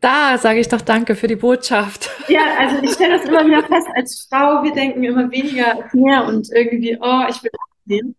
Da 0.01 0.38
sage 0.38 0.59
ich 0.59 0.67
doch 0.67 0.81
Danke 0.81 1.15
für 1.15 1.27
die 1.27 1.35
Botschaft. 1.35 2.09
Ja, 2.29 2.41
also 2.59 2.81
ich 2.83 2.91
stelle 2.91 3.17
das 3.17 3.25
immer 3.25 3.43
wieder 3.43 3.63
fest, 3.63 3.88
als 3.95 4.27
Frau, 4.29 4.63
wir 4.63 4.71
denken 4.71 5.03
immer 5.03 5.31
weniger 5.31 5.75
als 5.75 5.93
mehr 5.95 6.25
und 6.25 6.47
irgendwie, 6.51 6.95
oh, 7.01 7.23
ich 7.27 7.41
will 7.41 7.49
abnehmen. 7.71 8.15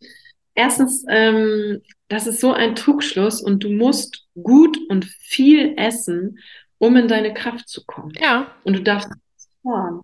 Erstens, 0.55 1.05
ähm, 1.09 1.81
das 2.09 2.27
ist 2.27 2.41
so 2.41 2.53
ein 2.53 2.75
Trugschluss 2.75 3.41
und 3.41 3.63
du 3.63 3.71
musst 3.71 4.27
gut 4.43 4.77
und 4.89 5.05
viel 5.05 5.75
essen, 5.77 6.41
um 6.79 6.97
in 6.97 7.07
deine 7.07 7.33
Kraft 7.33 7.69
zu 7.69 7.85
kommen. 7.87 8.13
Ja. 8.21 8.49
Und 8.65 8.75
du 8.75 8.83
darfst 8.83 9.11
fahren. 9.63 10.01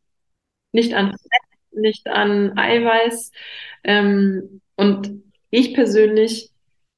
Nicht 0.71 0.95
an 0.95 1.11
Fett, 1.11 1.59
nicht 1.73 2.07
an 2.07 2.57
Eiweiß. 2.57 3.33
Ähm, 3.83 4.61
und 4.77 5.25
ich 5.51 5.75
persönlich 5.75 6.53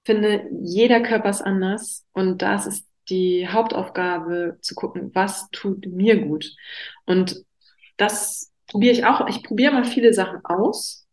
finde, 0.04 0.46
jeder 0.62 1.00
Körper 1.00 1.30
ist 1.30 1.42
anders 1.42 2.04
und 2.12 2.42
das 2.42 2.66
ist 2.66 2.87
die 3.10 3.48
Hauptaufgabe 3.48 4.58
zu 4.60 4.74
gucken, 4.74 5.10
was 5.14 5.48
tut 5.50 5.86
mir 5.86 6.20
gut. 6.20 6.54
Und 7.06 7.44
das 7.96 8.52
probiere 8.66 8.92
ich 8.92 9.04
auch. 9.04 9.26
Ich 9.28 9.42
probiere 9.42 9.72
mal 9.72 9.84
viele 9.84 10.12
Sachen 10.12 10.44
aus. 10.44 11.06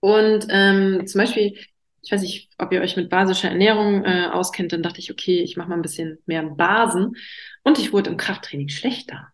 Und 0.00 0.46
ähm, 0.50 1.06
zum 1.06 1.18
Beispiel, 1.20 1.58
ich 2.02 2.12
weiß 2.12 2.22
nicht, 2.22 2.50
ob 2.58 2.72
ihr 2.72 2.80
euch 2.80 2.96
mit 2.96 3.10
basischer 3.10 3.50
Ernährung 3.50 4.04
äh, 4.04 4.28
auskennt, 4.32 4.72
dann 4.72 4.82
dachte 4.82 5.00
ich, 5.00 5.10
okay, 5.10 5.40
ich 5.40 5.56
mache 5.56 5.68
mal 5.68 5.76
ein 5.76 5.82
bisschen 5.82 6.18
mehr 6.26 6.42
Basen. 6.42 7.16
Und 7.64 7.78
ich 7.78 7.92
wurde 7.92 8.10
im 8.10 8.16
Krafttraining 8.16 8.68
schlechter. 8.68 9.32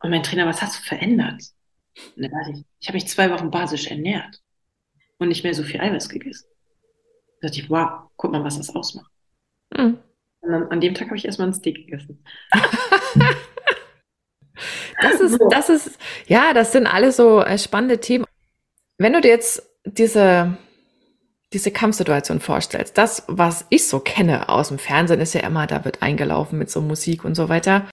Und 0.00 0.10
mein 0.10 0.22
Trainer, 0.22 0.46
was 0.46 0.62
hast 0.62 0.78
du 0.78 0.82
verändert? 0.82 1.42
Und 2.14 2.22
dann 2.22 2.30
dachte 2.30 2.52
ich, 2.52 2.64
ich 2.78 2.88
habe 2.88 2.96
mich 2.96 3.08
zwei 3.08 3.30
Wochen 3.30 3.50
basisch 3.50 3.86
ernährt 3.88 4.40
und 5.18 5.28
nicht 5.28 5.42
mehr 5.42 5.54
so 5.54 5.62
viel 5.62 5.80
Eiweiß 5.80 6.08
gegessen. 6.08 6.46
Da 7.40 7.48
dachte 7.48 7.60
ich, 7.60 7.70
wow, 7.70 8.10
guck 8.16 8.32
mal, 8.32 8.44
was 8.44 8.58
das 8.58 8.74
ausmacht. 8.74 9.10
Mhm. 9.76 9.98
An 10.48 10.80
dem 10.80 10.94
Tag 10.94 11.08
habe 11.08 11.16
ich 11.16 11.24
erstmal 11.24 11.46
einen 11.46 11.54
Steak 11.54 11.86
gegessen. 11.86 12.24
das 15.02 15.20
ist, 15.20 15.38
das 15.50 15.68
ist, 15.68 15.98
ja, 16.26 16.52
das 16.54 16.72
sind 16.72 16.86
alles 16.86 17.16
so 17.16 17.42
äh, 17.42 17.58
spannende 17.58 18.00
Themen. 18.00 18.24
Wenn 18.98 19.12
du 19.12 19.20
dir 19.20 19.30
jetzt 19.30 19.62
diese, 19.84 20.56
diese 21.52 21.70
Kampfsituation 21.70 22.40
vorstellst, 22.40 22.96
das, 22.98 23.24
was 23.28 23.66
ich 23.70 23.86
so 23.88 24.00
kenne 24.00 24.48
aus 24.48 24.68
dem 24.68 24.78
Fernsehen, 24.78 25.20
ist 25.20 25.34
ja 25.34 25.40
immer, 25.40 25.66
da 25.66 25.84
wird 25.84 26.02
eingelaufen 26.02 26.58
mit 26.58 26.70
so 26.70 26.80
Musik 26.80 27.24
und 27.24 27.34
so 27.34 27.48
weiter. 27.48 27.88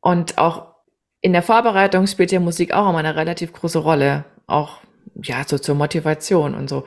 Und 0.00 0.38
auch 0.38 0.74
in 1.20 1.32
der 1.32 1.42
Vorbereitung 1.42 2.06
spielt 2.06 2.32
ja 2.32 2.40
Musik 2.40 2.72
auch 2.72 2.88
immer 2.88 2.98
eine 2.98 3.16
relativ 3.16 3.52
große 3.52 3.78
Rolle. 3.78 4.24
Auch, 4.46 4.78
ja, 5.22 5.44
so 5.46 5.58
zur 5.58 5.74
Motivation 5.74 6.54
und 6.54 6.68
so. 6.68 6.84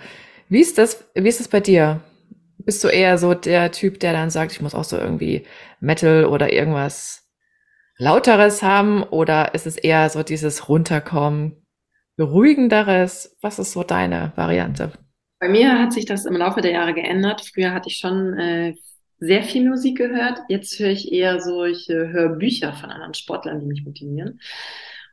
Wie 0.50 0.62
ist 0.62 0.78
das, 0.78 1.06
wie 1.13 1.28
ist 1.28 1.39
das 1.39 1.47
bei 1.47 1.60
dir? 1.60 2.02
Bist 2.65 2.84
du 2.84 2.88
eher 2.88 3.17
so 3.17 3.34
der 3.34 3.71
Typ, 3.71 4.00
der 4.00 4.13
dann 4.13 4.30
sagt, 4.30 4.52
ich 4.52 4.62
muss 4.62 4.76
auch 4.76 4.84
so 4.84 4.97
irgendwie 4.97 5.45
Metal 5.80 6.26
oder 6.26 6.52
irgendwas 6.52 7.30
Lauteres 7.97 8.62
haben? 8.62 9.04
Oder 9.04 9.54
ist 9.54 9.67
es 9.67 9.78
eher 9.78 10.10
so 10.10 10.24
dieses 10.24 10.69
Runterkommen, 10.69 11.65
beruhigenderes? 12.17 13.38
Was 13.41 13.60
ist 13.60 13.71
so 13.71 13.84
deine 13.84 14.34
Variante? 14.36 14.91
Bei 15.39 15.50
mir 15.50 15.80
hat 15.80 15.93
sich 15.93 16.06
das 16.06 16.26
im 16.26 16.36
Laufe 16.36 16.62
der 16.62 16.71
Jahre 16.71 16.93
geändert. 16.93 17.41
Früher 17.41 17.74
hatte 17.74 17.89
ich 17.89 17.97
schon 17.97 18.38
äh, 18.38 18.76
sehr 19.17 19.43
viel 19.43 19.67
Musik 19.67 19.97
gehört. 19.97 20.39
Jetzt 20.50 20.78
höre 20.80 20.89
ich 20.89 21.12
eher 21.12 21.39
solche 21.39 22.10
Hörbücher 22.10 22.74
von 22.74 22.89
anderen 22.89 23.13
Sportlern, 23.13 23.60
die 23.60 23.65
mich 23.65 23.84
motivieren. 23.84 24.39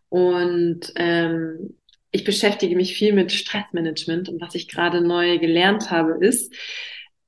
Und 0.08 0.92
ähm, 0.96 1.76
ich 2.10 2.24
beschäftige 2.24 2.74
mich 2.74 2.94
viel 2.94 3.12
mit 3.12 3.32
Stressmanagement. 3.32 4.28
Und 4.28 4.40
was 4.40 4.54
ich 4.54 4.68
gerade 4.68 5.00
neu 5.00 5.38
gelernt 5.38 5.90
habe, 5.90 6.16
ist, 6.24 6.54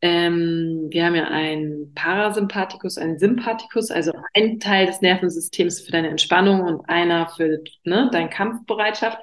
ähm, 0.02 0.86
wir 0.90 1.04
haben 1.04 1.14
ja 1.14 1.28
einen 1.28 1.92
Parasympathikus, 1.94 2.96
einen 2.96 3.18
Sympathikus, 3.18 3.90
also 3.90 4.12
ein 4.32 4.58
Teil 4.58 4.86
des 4.86 5.02
Nervensystems 5.02 5.80
für 5.80 5.92
deine 5.92 6.08
Entspannung 6.08 6.62
und 6.62 6.88
einer 6.88 7.28
für 7.28 7.62
ne, 7.84 8.08
deine 8.10 8.30
Kampfbereitschaft. 8.30 9.18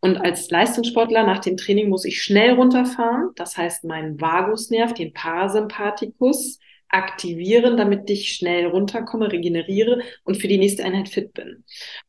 Und 0.00 0.18
als 0.18 0.50
Leistungssportler 0.50 1.24
nach 1.24 1.38
dem 1.38 1.56
Training 1.56 1.88
muss 1.88 2.04
ich 2.04 2.22
schnell 2.22 2.52
runterfahren. 2.52 3.30
Das 3.36 3.56
heißt, 3.56 3.84
meinen 3.84 4.20
Vagusnerv, 4.20 4.92
den 4.92 5.14
Parasympathikus, 5.14 6.58
aktivieren, 6.90 7.76
damit 7.76 8.10
ich 8.10 8.32
schnell 8.32 8.66
runterkomme, 8.66 9.30
regeneriere 9.30 10.00
und 10.24 10.36
für 10.36 10.48
die 10.48 10.58
nächste 10.58 10.84
Einheit 10.84 11.08
fit 11.08 11.32
bin. 11.32 11.64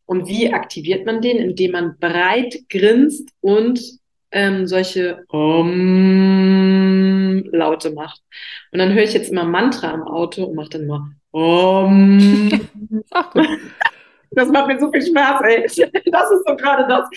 Und 0.06 0.28
wie 0.28 0.52
aktiviert 0.54 1.06
man 1.06 1.22
den? 1.22 1.38
Indem 1.38 1.72
man 1.72 1.98
breit 2.00 2.58
grinst 2.68 3.30
und 3.42 3.80
ähm, 4.32 4.66
solche 4.66 5.24
Om 5.28 6.51
Laute 7.52 7.92
macht. 7.92 8.22
Und 8.72 8.80
dann 8.80 8.94
höre 8.94 9.04
ich 9.04 9.14
jetzt 9.14 9.32
immer 9.32 9.44
Mantra 9.44 9.92
im 9.92 10.04
Auto 10.04 10.44
und 10.46 10.56
mache 10.56 10.70
dann 10.70 10.84
immer 10.84 11.12
Om. 11.32 12.70
Ach 13.12 13.32
gut. 13.32 13.48
Das 14.34 14.50
macht 14.50 14.68
mir 14.68 14.80
so 14.80 14.90
viel 14.92 15.02
Spaß, 15.02 15.42
ey. 15.44 15.64
Das 15.64 16.32
ist 16.32 16.48
so 16.48 16.56
gerade 16.56 16.88
das. 16.88 17.10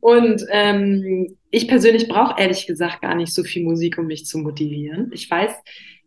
Und 0.00 0.44
ähm, 0.50 1.36
ich 1.50 1.68
persönlich 1.68 2.08
brauche 2.08 2.40
ehrlich 2.40 2.66
gesagt 2.66 3.02
gar 3.02 3.14
nicht 3.14 3.32
so 3.32 3.44
viel 3.44 3.64
Musik, 3.64 3.98
um 3.98 4.06
mich 4.06 4.26
zu 4.26 4.38
motivieren. 4.38 5.10
Ich 5.14 5.30
weiß, 5.30 5.52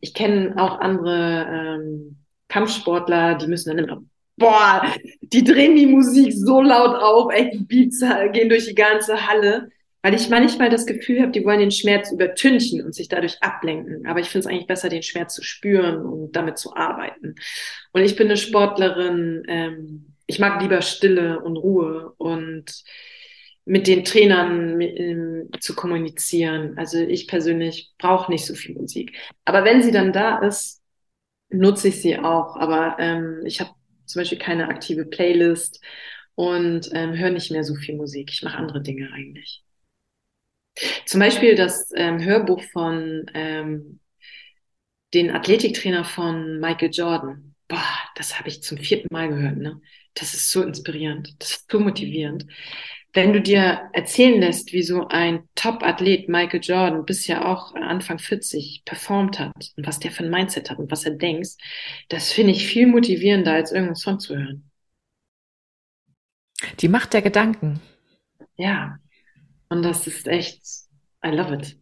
ich 0.01 0.13
kenne 0.13 0.53
auch 0.57 0.79
andere 0.81 1.47
ähm, 1.49 2.17
Kampfsportler, 2.49 3.35
die 3.35 3.47
müssen 3.47 3.69
dann 3.69 3.85
immer 3.85 4.01
boah, 4.37 4.85
die 5.21 5.43
drehen 5.43 5.75
die 5.75 5.85
Musik 5.85 6.33
so 6.33 6.61
laut 6.61 6.95
auf, 6.95 7.31
echt, 7.33 7.53
die 7.53 7.63
Beats 7.63 8.03
gehen 8.31 8.49
durch 8.49 8.65
die 8.65 8.75
ganze 8.75 9.27
Halle. 9.27 9.69
Weil 10.03 10.15
ich 10.15 10.29
manchmal 10.29 10.69
das 10.69 10.85
Gefühl 10.85 11.21
habe, 11.21 11.31
die 11.31 11.45
wollen 11.45 11.59
den 11.61 11.71
Schmerz 11.71 12.11
übertünchen 12.11 12.83
und 12.85 12.93
sich 12.93 13.07
dadurch 13.07 13.41
ablenken. 13.41 14.05
Aber 14.05 14.19
ich 14.19 14.27
finde 14.29 14.47
es 14.47 14.53
eigentlich 14.53 14.67
besser, 14.67 14.89
den 14.89 15.01
Schmerz 15.01 15.33
zu 15.33 15.43
spüren 15.43 16.05
und 16.05 16.35
damit 16.35 16.57
zu 16.57 16.75
arbeiten. 16.75 17.35
Und 17.93 18.01
ich 18.03 18.15
bin 18.17 18.27
eine 18.27 18.37
Sportlerin, 18.37 19.43
ähm, 19.47 20.13
ich 20.27 20.39
mag 20.39 20.61
lieber 20.61 20.81
Stille 20.81 21.39
und 21.41 21.57
Ruhe 21.57 22.13
und 22.17 22.83
mit 23.65 23.87
den 23.87 24.03
Trainern 24.03 24.81
ähm, 24.81 25.49
zu 25.59 25.73
kommunizieren. 25.73 26.77
Also 26.77 26.99
ich 26.99 27.27
persönlich 27.27 27.93
brauche 27.97 28.31
nicht 28.31 28.45
so 28.45 28.55
viel 28.55 28.75
Musik. 28.75 29.15
Aber 29.45 29.63
wenn 29.63 29.81
sie 29.81 29.91
dann 29.91 30.11
da 30.11 30.39
ist, 30.39 30.81
nutze 31.49 31.89
ich 31.89 32.01
sie 32.01 32.19
auch. 32.19 32.57
Aber 32.57 32.97
ähm, 32.99 33.41
ich 33.45 33.61
habe 33.61 33.71
zum 34.05 34.21
Beispiel 34.21 34.37
keine 34.37 34.67
aktive 34.67 35.05
Playlist 35.05 35.81
und 36.35 36.89
ähm, 36.93 37.13
höre 37.17 37.31
nicht 37.31 37.51
mehr 37.51 37.63
so 37.63 37.75
viel 37.75 37.95
Musik. 37.95 38.31
Ich 38.33 38.43
mache 38.43 38.57
andere 38.57 38.81
Dinge 38.81 39.09
eigentlich. 39.13 39.63
Zum 41.05 41.19
Beispiel 41.19 41.55
das 41.55 41.91
ähm, 41.95 42.23
Hörbuch 42.23 42.61
von 42.71 43.25
ähm, 43.33 43.99
den 45.13 45.31
Athletiktrainer 45.31 46.03
von 46.05 46.59
Michael 46.59 46.89
Jordan. 46.91 47.55
Boah, 47.67 47.83
das 48.15 48.37
habe 48.39 48.49
ich 48.49 48.63
zum 48.63 48.77
vierten 48.77 49.07
Mal 49.11 49.29
gehört. 49.29 49.57
Ne? 49.57 49.81
Das 50.15 50.33
ist 50.33 50.51
so 50.51 50.63
inspirierend, 50.63 51.35
das 51.39 51.51
ist 51.51 51.71
so 51.71 51.79
motivierend. 51.79 52.45
wenn 53.13 53.33
du 53.33 53.41
dir 53.41 53.89
erzählen 53.93 54.39
lässt, 54.41 54.73
wie 54.73 54.83
so 54.83 55.07
ein 55.09 55.47
Top-Athlet 55.55 56.29
Michael 56.29 56.61
Jordan 56.63 57.05
bis 57.05 57.27
ja 57.27 57.45
auch 57.45 57.75
Anfang 57.75 58.19
40 58.19 58.83
performt 58.85 59.39
hat 59.39 59.53
und 59.77 59.87
was 59.87 59.99
der 59.99 60.11
für 60.11 60.23
ein 60.23 60.31
Mindset 60.31 60.69
hat 60.71 60.79
und 60.79 60.91
was 60.91 61.05
er 61.05 61.11
denkt, 61.13 61.49
das 62.09 62.31
finde 62.31 62.53
ich 62.53 62.67
viel 62.67 62.87
motivierender, 62.87 63.53
als 63.53 63.71
irgendeinen 63.71 63.95
Song 63.95 64.19
zu 64.19 64.35
hören. 64.37 64.71
Die 66.81 66.87
Macht 66.89 67.13
der 67.13 67.21
Gedanken. 67.21 67.79
Ja. 68.57 68.99
Und 69.73 69.81
das 69.81 70.05
ist 70.05 70.27
echt, 70.27 70.61
I 71.25 71.29
love 71.29 71.55
it. 71.55 71.75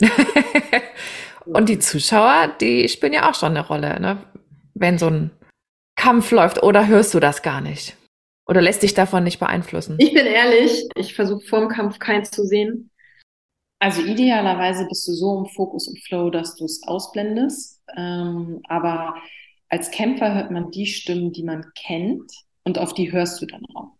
und 1.44 1.68
die 1.68 1.78
Zuschauer, 1.78 2.56
die 2.62 2.88
spielen 2.88 3.12
ja 3.12 3.28
auch 3.28 3.34
schon 3.34 3.50
eine 3.50 3.66
Rolle, 3.66 4.00
ne? 4.00 4.24
Wenn 4.72 4.96
so 4.96 5.08
ein 5.08 5.30
Kampf 5.96 6.30
läuft 6.30 6.62
oder 6.62 6.86
hörst 6.86 7.12
du 7.12 7.20
das 7.20 7.42
gar 7.42 7.60
nicht? 7.60 7.94
Oder 8.48 8.62
lässt 8.62 8.82
dich 8.82 8.94
davon 8.94 9.24
nicht 9.24 9.38
beeinflussen? 9.38 9.96
Ich 9.98 10.14
bin 10.14 10.24
ehrlich, 10.24 10.88
ich 10.94 11.14
versuche 11.14 11.46
vor 11.46 11.60
dem 11.60 11.68
Kampf 11.68 11.98
keinen 11.98 12.24
zu 12.24 12.46
sehen. 12.46 12.90
Also 13.80 14.00
idealerweise 14.00 14.86
bist 14.88 15.06
du 15.06 15.12
so 15.12 15.40
im 15.40 15.46
Fokus 15.46 15.88
und 15.88 16.02
Flow, 16.02 16.30
dass 16.30 16.54
du 16.54 16.64
es 16.64 16.82
ausblendest. 16.86 17.82
Ähm, 17.98 18.62
aber 18.66 19.14
als 19.68 19.90
Kämpfer 19.90 20.34
hört 20.34 20.50
man 20.50 20.70
die 20.70 20.86
Stimmen, 20.86 21.34
die 21.34 21.44
man 21.44 21.66
kennt 21.74 22.32
und 22.64 22.78
auf 22.78 22.94
die 22.94 23.12
hörst 23.12 23.42
du 23.42 23.46
dann 23.46 23.66
auch. 23.74 23.99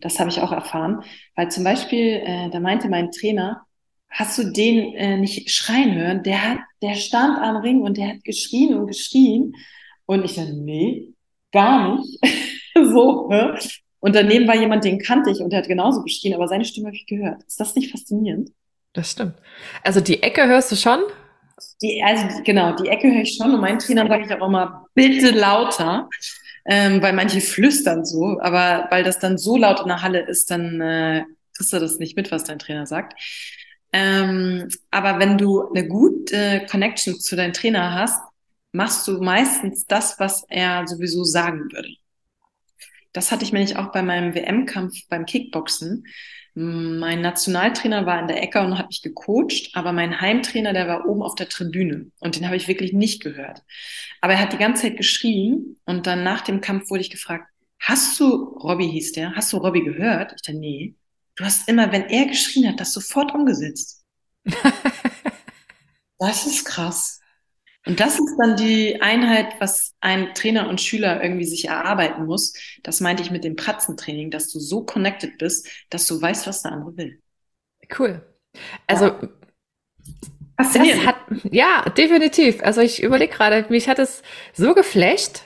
Das 0.00 0.20
habe 0.20 0.30
ich 0.30 0.40
auch 0.40 0.52
erfahren, 0.52 1.02
weil 1.34 1.50
zum 1.50 1.64
Beispiel, 1.64 2.22
äh, 2.24 2.50
da 2.50 2.60
meinte 2.60 2.88
mein 2.88 3.10
Trainer, 3.10 3.66
hast 4.10 4.38
du 4.38 4.44
den 4.52 4.94
äh, 4.94 5.16
nicht 5.16 5.50
schreien 5.50 5.94
hören? 5.94 6.22
Der 6.22 6.42
hat, 6.42 6.58
der 6.82 6.94
stand 6.94 7.38
am 7.38 7.56
Ring 7.56 7.82
und 7.82 7.96
der 7.96 8.08
hat 8.08 8.24
geschrien 8.24 8.74
und 8.74 8.86
geschrien. 8.86 9.54
Und 10.06 10.24
ich 10.24 10.34
dachte, 10.34 10.54
nee, 10.54 11.08
gar 11.52 11.96
nicht. 11.96 12.18
so, 12.74 13.28
ne? 13.28 13.58
Und 14.00 14.14
daneben 14.14 14.46
war 14.46 14.56
jemand, 14.56 14.84
den 14.84 14.98
kannte 14.98 15.30
ich 15.30 15.40
und 15.40 15.50
der 15.50 15.60
hat 15.60 15.68
genauso 15.68 16.02
geschrien, 16.02 16.34
aber 16.34 16.46
seine 16.48 16.64
Stimme 16.64 16.88
habe 16.88 16.96
ich 16.96 17.06
gehört. 17.06 17.42
Ist 17.44 17.58
das 17.58 17.74
nicht 17.74 17.90
faszinierend? 17.90 18.50
Das 18.92 19.10
stimmt. 19.10 19.34
Also 19.82 20.00
die 20.00 20.22
Ecke 20.22 20.46
hörst 20.46 20.70
du 20.70 20.76
schon? 20.76 21.00
Die, 21.82 22.02
also 22.04 22.42
genau, 22.44 22.76
die 22.76 22.88
Ecke 22.88 23.12
höre 23.12 23.22
ich 23.22 23.36
schon 23.36 23.52
und 23.52 23.60
meinen 23.60 23.78
Trainern 23.78 24.08
sage 24.08 24.24
ich 24.26 24.32
auch 24.32 24.46
immer, 24.46 24.86
bitte 24.94 25.30
lauter, 25.30 26.08
ähm, 26.68 27.00
weil 27.02 27.12
manche 27.12 27.40
flüstern 27.40 28.04
so, 28.04 28.38
aber 28.40 28.88
weil 28.90 29.04
das 29.04 29.18
dann 29.18 29.38
so 29.38 29.56
laut 29.56 29.80
in 29.80 29.88
der 29.88 30.02
Halle 30.02 30.20
ist, 30.20 30.50
dann 30.50 30.80
äh, 30.80 31.24
kriegst 31.54 31.72
du 31.72 31.78
das 31.78 31.98
nicht 31.98 32.16
mit, 32.16 32.30
was 32.32 32.44
dein 32.44 32.58
Trainer 32.58 32.86
sagt. 32.86 33.14
Ähm, 33.92 34.68
aber 34.90 35.18
wenn 35.18 35.38
du 35.38 35.70
eine 35.70 35.86
gute 35.88 36.66
Connection 36.70 37.18
zu 37.18 37.36
deinem 37.36 37.52
Trainer 37.52 37.94
hast, 37.94 38.20
machst 38.72 39.06
du 39.08 39.22
meistens 39.22 39.86
das, 39.86 40.18
was 40.18 40.44
er 40.48 40.86
sowieso 40.86 41.24
sagen 41.24 41.72
würde. 41.72 41.88
Das 43.12 43.32
hatte 43.32 43.44
ich 43.44 43.52
mir 43.52 43.60
nicht 43.60 43.76
auch 43.76 43.92
bei 43.92 44.02
meinem 44.02 44.34
WM-Kampf 44.34 45.08
beim 45.08 45.24
Kickboxen. 45.24 46.04
Mein 46.58 47.20
Nationaltrainer 47.20 48.06
war 48.06 48.18
in 48.18 48.28
der 48.28 48.42
Ecke 48.42 48.62
und 48.62 48.78
hat 48.78 48.86
mich 48.86 49.02
gecoacht, 49.02 49.72
aber 49.74 49.92
mein 49.92 50.22
Heimtrainer, 50.22 50.72
der 50.72 50.88
war 50.88 51.06
oben 51.06 51.22
auf 51.22 51.34
der 51.34 51.50
Tribüne 51.50 52.10
und 52.18 52.34
den 52.34 52.46
habe 52.46 52.56
ich 52.56 52.66
wirklich 52.66 52.94
nicht 52.94 53.22
gehört. 53.22 53.62
Aber 54.22 54.32
er 54.32 54.40
hat 54.40 54.54
die 54.54 54.56
ganze 54.56 54.84
Zeit 54.84 54.96
geschrien 54.96 55.78
und 55.84 56.06
dann 56.06 56.24
nach 56.24 56.40
dem 56.40 56.62
Kampf 56.62 56.88
wurde 56.88 57.02
ich 57.02 57.10
gefragt, 57.10 57.44
hast 57.78 58.18
du, 58.18 58.24
Robby 58.26 58.88
hieß 58.88 59.12
der, 59.12 59.34
hast 59.34 59.52
du 59.52 59.58
Robby 59.58 59.84
gehört? 59.84 60.32
Ich 60.34 60.40
dachte, 60.40 60.58
nee. 60.58 60.94
Du 61.34 61.44
hast 61.44 61.68
immer, 61.68 61.92
wenn 61.92 62.06
er 62.08 62.24
geschrien 62.24 62.68
hat, 62.68 62.80
das 62.80 62.94
sofort 62.94 63.34
umgesetzt. 63.34 64.02
das 66.18 66.46
ist 66.46 66.64
krass. 66.64 67.20
Und 67.86 68.00
das 68.00 68.14
ist 68.14 68.36
dann 68.38 68.56
die 68.56 69.00
Einheit, 69.00 69.54
was 69.60 69.94
ein 70.00 70.34
Trainer 70.34 70.68
und 70.68 70.80
Schüler 70.80 71.22
irgendwie 71.22 71.44
sich 71.44 71.68
erarbeiten 71.68 72.26
muss. 72.26 72.52
Das 72.82 73.00
meinte 73.00 73.22
ich 73.22 73.30
mit 73.30 73.44
dem 73.44 73.56
Pratzentraining, 73.56 74.30
dass 74.30 74.50
du 74.52 74.58
so 74.58 74.84
connected 74.84 75.38
bist, 75.38 75.68
dass 75.90 76.06
du 76.06 76.20
weißt, 76.20 76.46
was 76.46 76.62
der 76.62 76.72
andere 76.72 76.96
will. 76.96 77.20
Cool. 77.96 78.22
Also 78.86 79.06
ja. 79.06 79.28
Faszinierend. 80.56 81.06
Hat, 81.06 81.16
ja, 81.50 81.84
definitiv. 81.96 82.62
Also 82.62 82.80
ich 82.80 83.02
überlege 83.02 83.32
gerade, 83.32 83.66
mich 83.68 83.88
hat 83.88 83.98
es 83.98 84.22
so 84.52 84.74
geflasht, 84.74 85.42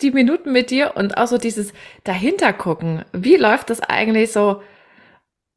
die 0.00 0.10
Minuten 0.10 0.52
mit 0.52 0.70
dir 0.70 0.96
und 0.96 1.16
auch 1.16 1.26
so 1.26 1.38
dieses 1.38 1.72
dahinter 2.02 2.52
gucken. 2.52 3.04
Wie 3.12 3.36
läuft 3.36 3.70
das 3.70 3.80
eigentlich 3.80 4.32
so 4.32 4.62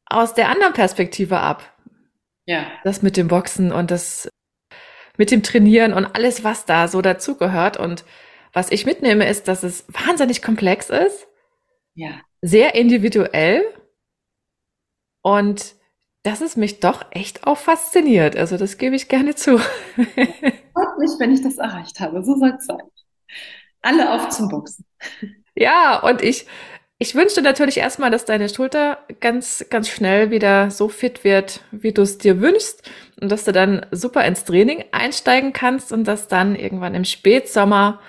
aus 0.06 0.34
der 0.34 0.50
anderen 0.50 0.74
Perspektive 0.74 1.38
ab? 1.38 1.74
Ja. 2.46 2.66
Das 2.84 3.02
mit 3.02 3.16
dem 3.16 3.28
Boxen 3.28 3.72
und 3.72 3.90
das 3.90 4.28
mit 5.18 5.30
dem 5.30 5.42
Trainieren 5.42 5.92
und 5.92 6.06
alles, 6.06 6.44
was 6.44 6.64
da 6.64 6.88
so 6.88 7.02
dazugehört. 7.02 7.76
Und 7.76 8.04
was 8.54 8.70
ich 8.70 8.86
mitnehme, 8.86 9.28
ist, 9.28 9.48
dass 9.48 9.62
es 9.62 9.84
wahnsinnig 9.88 10.40
komplex 10.40 10.88
ist. 10.88 11.26
Ja. 11.94 12.20
Sehr 12.40 12.74
individuell. 12.74 13.62
Und 15.22 15.74
dass 16.22 16.40
es 16.40 16.56
mich 16.56 16.80
doch 16.80 17.04
echt 17.10 17.46
auch 17.46 17.58
fasziniert. 17.58 18.36
Also 18.36 18.56
das 18.56 18.78
gebe 18.78 18.96
ich 18.96 19.08
gerne 19.08 19.34
zu. 19.34 19.58
Freut 19.96 20.98
mich, 20.98 21.10
wenn 21.18 21.32
ich 21.32 21.42
das 21.42 21.58
erreicht 21.58 22.00
habe. 22.00 22.24
So 22.24 22.36
soll 22.36 22.54
es 22.56 22.66
sein. 22.66 22.82
Alle 23.82 24.12
auf 24.12 24.28
zum 24.30 24.48
Boxen. 24.48 24.84
Ja, 25.54 25.98
und 26.00 26.22
ich, 26.22 26.46
ich 27.00 27.14
wünschte 27.14 27.42
natürlich 27.42 27.78
erstmal, 27.78 28.10
dass 28.10 28.24
deine 28.24 28.48
Schulter 28.48 28.98
ganz, 29.20 29.64
ganz 29.70 29.88
schnell 29.88 30.30
wieder 30.30 30.70
so 30.70 30.88
fit 30.88 31.22
wird, 31.22 31.62
wie 31.70 31.92
du 31.92 32.02
es 32.02 32.18
dir 32.18 32.40
wünschst 32.40 32.90
und 33.20 33.30
dass 33.30 33.44
du 33.44 33.52
dann 33.52 33.86
super 33.92 34.24
ins 34.24 34.44
Training 34.44 34.84
einsteigen 34.90 35.52
kannst 35.52 35.92
und 35.92 36.04
dass 36.04 36.26
dann 36.26 36.56
irgendwann 36.56 36.96
im 36.96 37.04
Spätsommer 37.04 38.00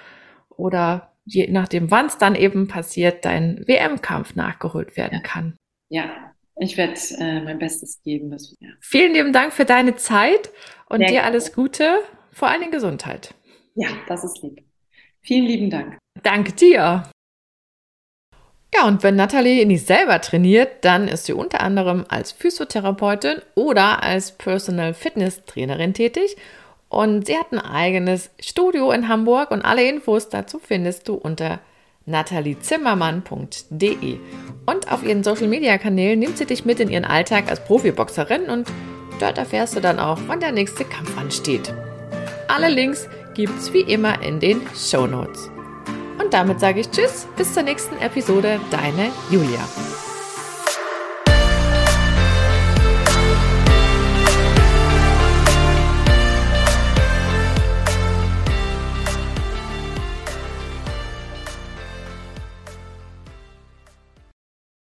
oder 0.49 1.13
je 1.25 1.47
nachdem, 1.51 1.91
wann 1.91 2.07
es 2.07 2.17
dann 2.17 2.33
eben 2.33 2.67
passiert, 2.67 3.25
dein 3.25 3.63
WM-Kampf 3.67 4.35
nachgeholt 4.35 4.97
werden 4.97 5.21
kann. 5.21 5.55
Ja, 5.89 6.33
ich 6.59 6.75
werde 6.75 6.99
äh, 7.19 7.41
mein 7.41 7.59
Bestes 7.59 8.01
geben. 8.03 8.31
Dass, 8.31 8.55
ja. 8.59 8.69
Vielen 8.81 9.13
lieben 9.13 9.33
Dank 9.33 9.53
für 9.53 9.65
deine 9.65 9.95
Zeit 9.95 10.49
und 10.87 10.99
Sehr 10.99 11.09
dir 11.09 11.23
alles 11.25 11.53
Gute, 11.53 11.99
vor 12.31 12.49
allem 12.49 12.71
Gesundheit. 12.71 13.35
Ja, 13.75 13.89
das 14.07 14.23
ist 14.23 14.41
lieb. 14.41 14.63
Vielen 15.21 15.45
lieben 15.45 15.69
Dank. 15.69 15.99
Danke 16.23 16.53
dir. 16.53 17.03
Ja, 18.73 18.87
und 18.87 19.03
wenn 19.03 19.15
Nathalie 19.15 19.65
nicht 19.65 19.87
selber 19.87 20.21
trainiert, 20.21 20.69
dann 20.81 21.07
ist 21.07 21.25
sie 21.25 21.33
unter 21.33 21.61
anderem 21.61 22.05
als 22.07 22.31
Physiotherapeutin 22.31 23.41
oder 23.55 24.03
als 24.03 24.31
Personal 24.31 24.93
Fitness 24.93 25.43
Trainerin 25.45 25.93
tätig. 25.93 26.37
Und 26.87 27.27
sie 27.27 27.37
hat 27.37 27.51
ein 27.51 27.59
eigenes 27.59 28.31
Studio 28.39 28.91
in 28.91 29.07
Hamburg 29.07 29.51
und 29.51 29.63
alle 29.63 29.87
Infos 29.87 30.29
dazu 30.29 30.59
findest 30.59 31.07
du 31.07 31.15
unter 31.15 31.59
nataliezimmermann.de. 32.05 34.17
Und 34.65 34.91
auf 34.91 35.03
ihren 35.03 35.23
Social 35.23 35.47
Media 35.47 35.77
Kanälen 35.77 36.19
nimmt 36.19 36.37
sie 36.37 36.45
dich 36.45 36.65
mit 36.65 36.79
in 36.79 36.89
ihren 36.89 37.05
Alltag 37.05 37.49
als 37.49 37.63
Profiboxerin 37.63 38.49
und 38.49 38.67
dort 39.19 39.37
erfährst 39.37 39.75
du 39.75 39.81
dann 39.81 39.99
auch, 39.99 40.17
wann 40.27 40.39
der 40.39 40.51
nächste 40.51 40.85
Kampf 40.85 41.15
ansteht. 41.17 41.73
Alle 42.47 42.69
Links 42.69 43.07
gibt's 43.35 43.73
wie 43.73 43.81
immer 43.81 44.23
in 44.23 44.39
den 44.39 44.61
Show 44.75 45.05
Notes. 45.05 45.51
Und 46.21 46.33
damit 46.33 46.59
sage 46.59 46.81
ich 46.81 46.91
Tschüss, 46.91 47.27
bis 47.37 47.53
zur 47.53 47.63
nächsten 47.63 47.97
Episode, 47.97 48.59
deine 48.71 49.11
Julia. 49.29 50.08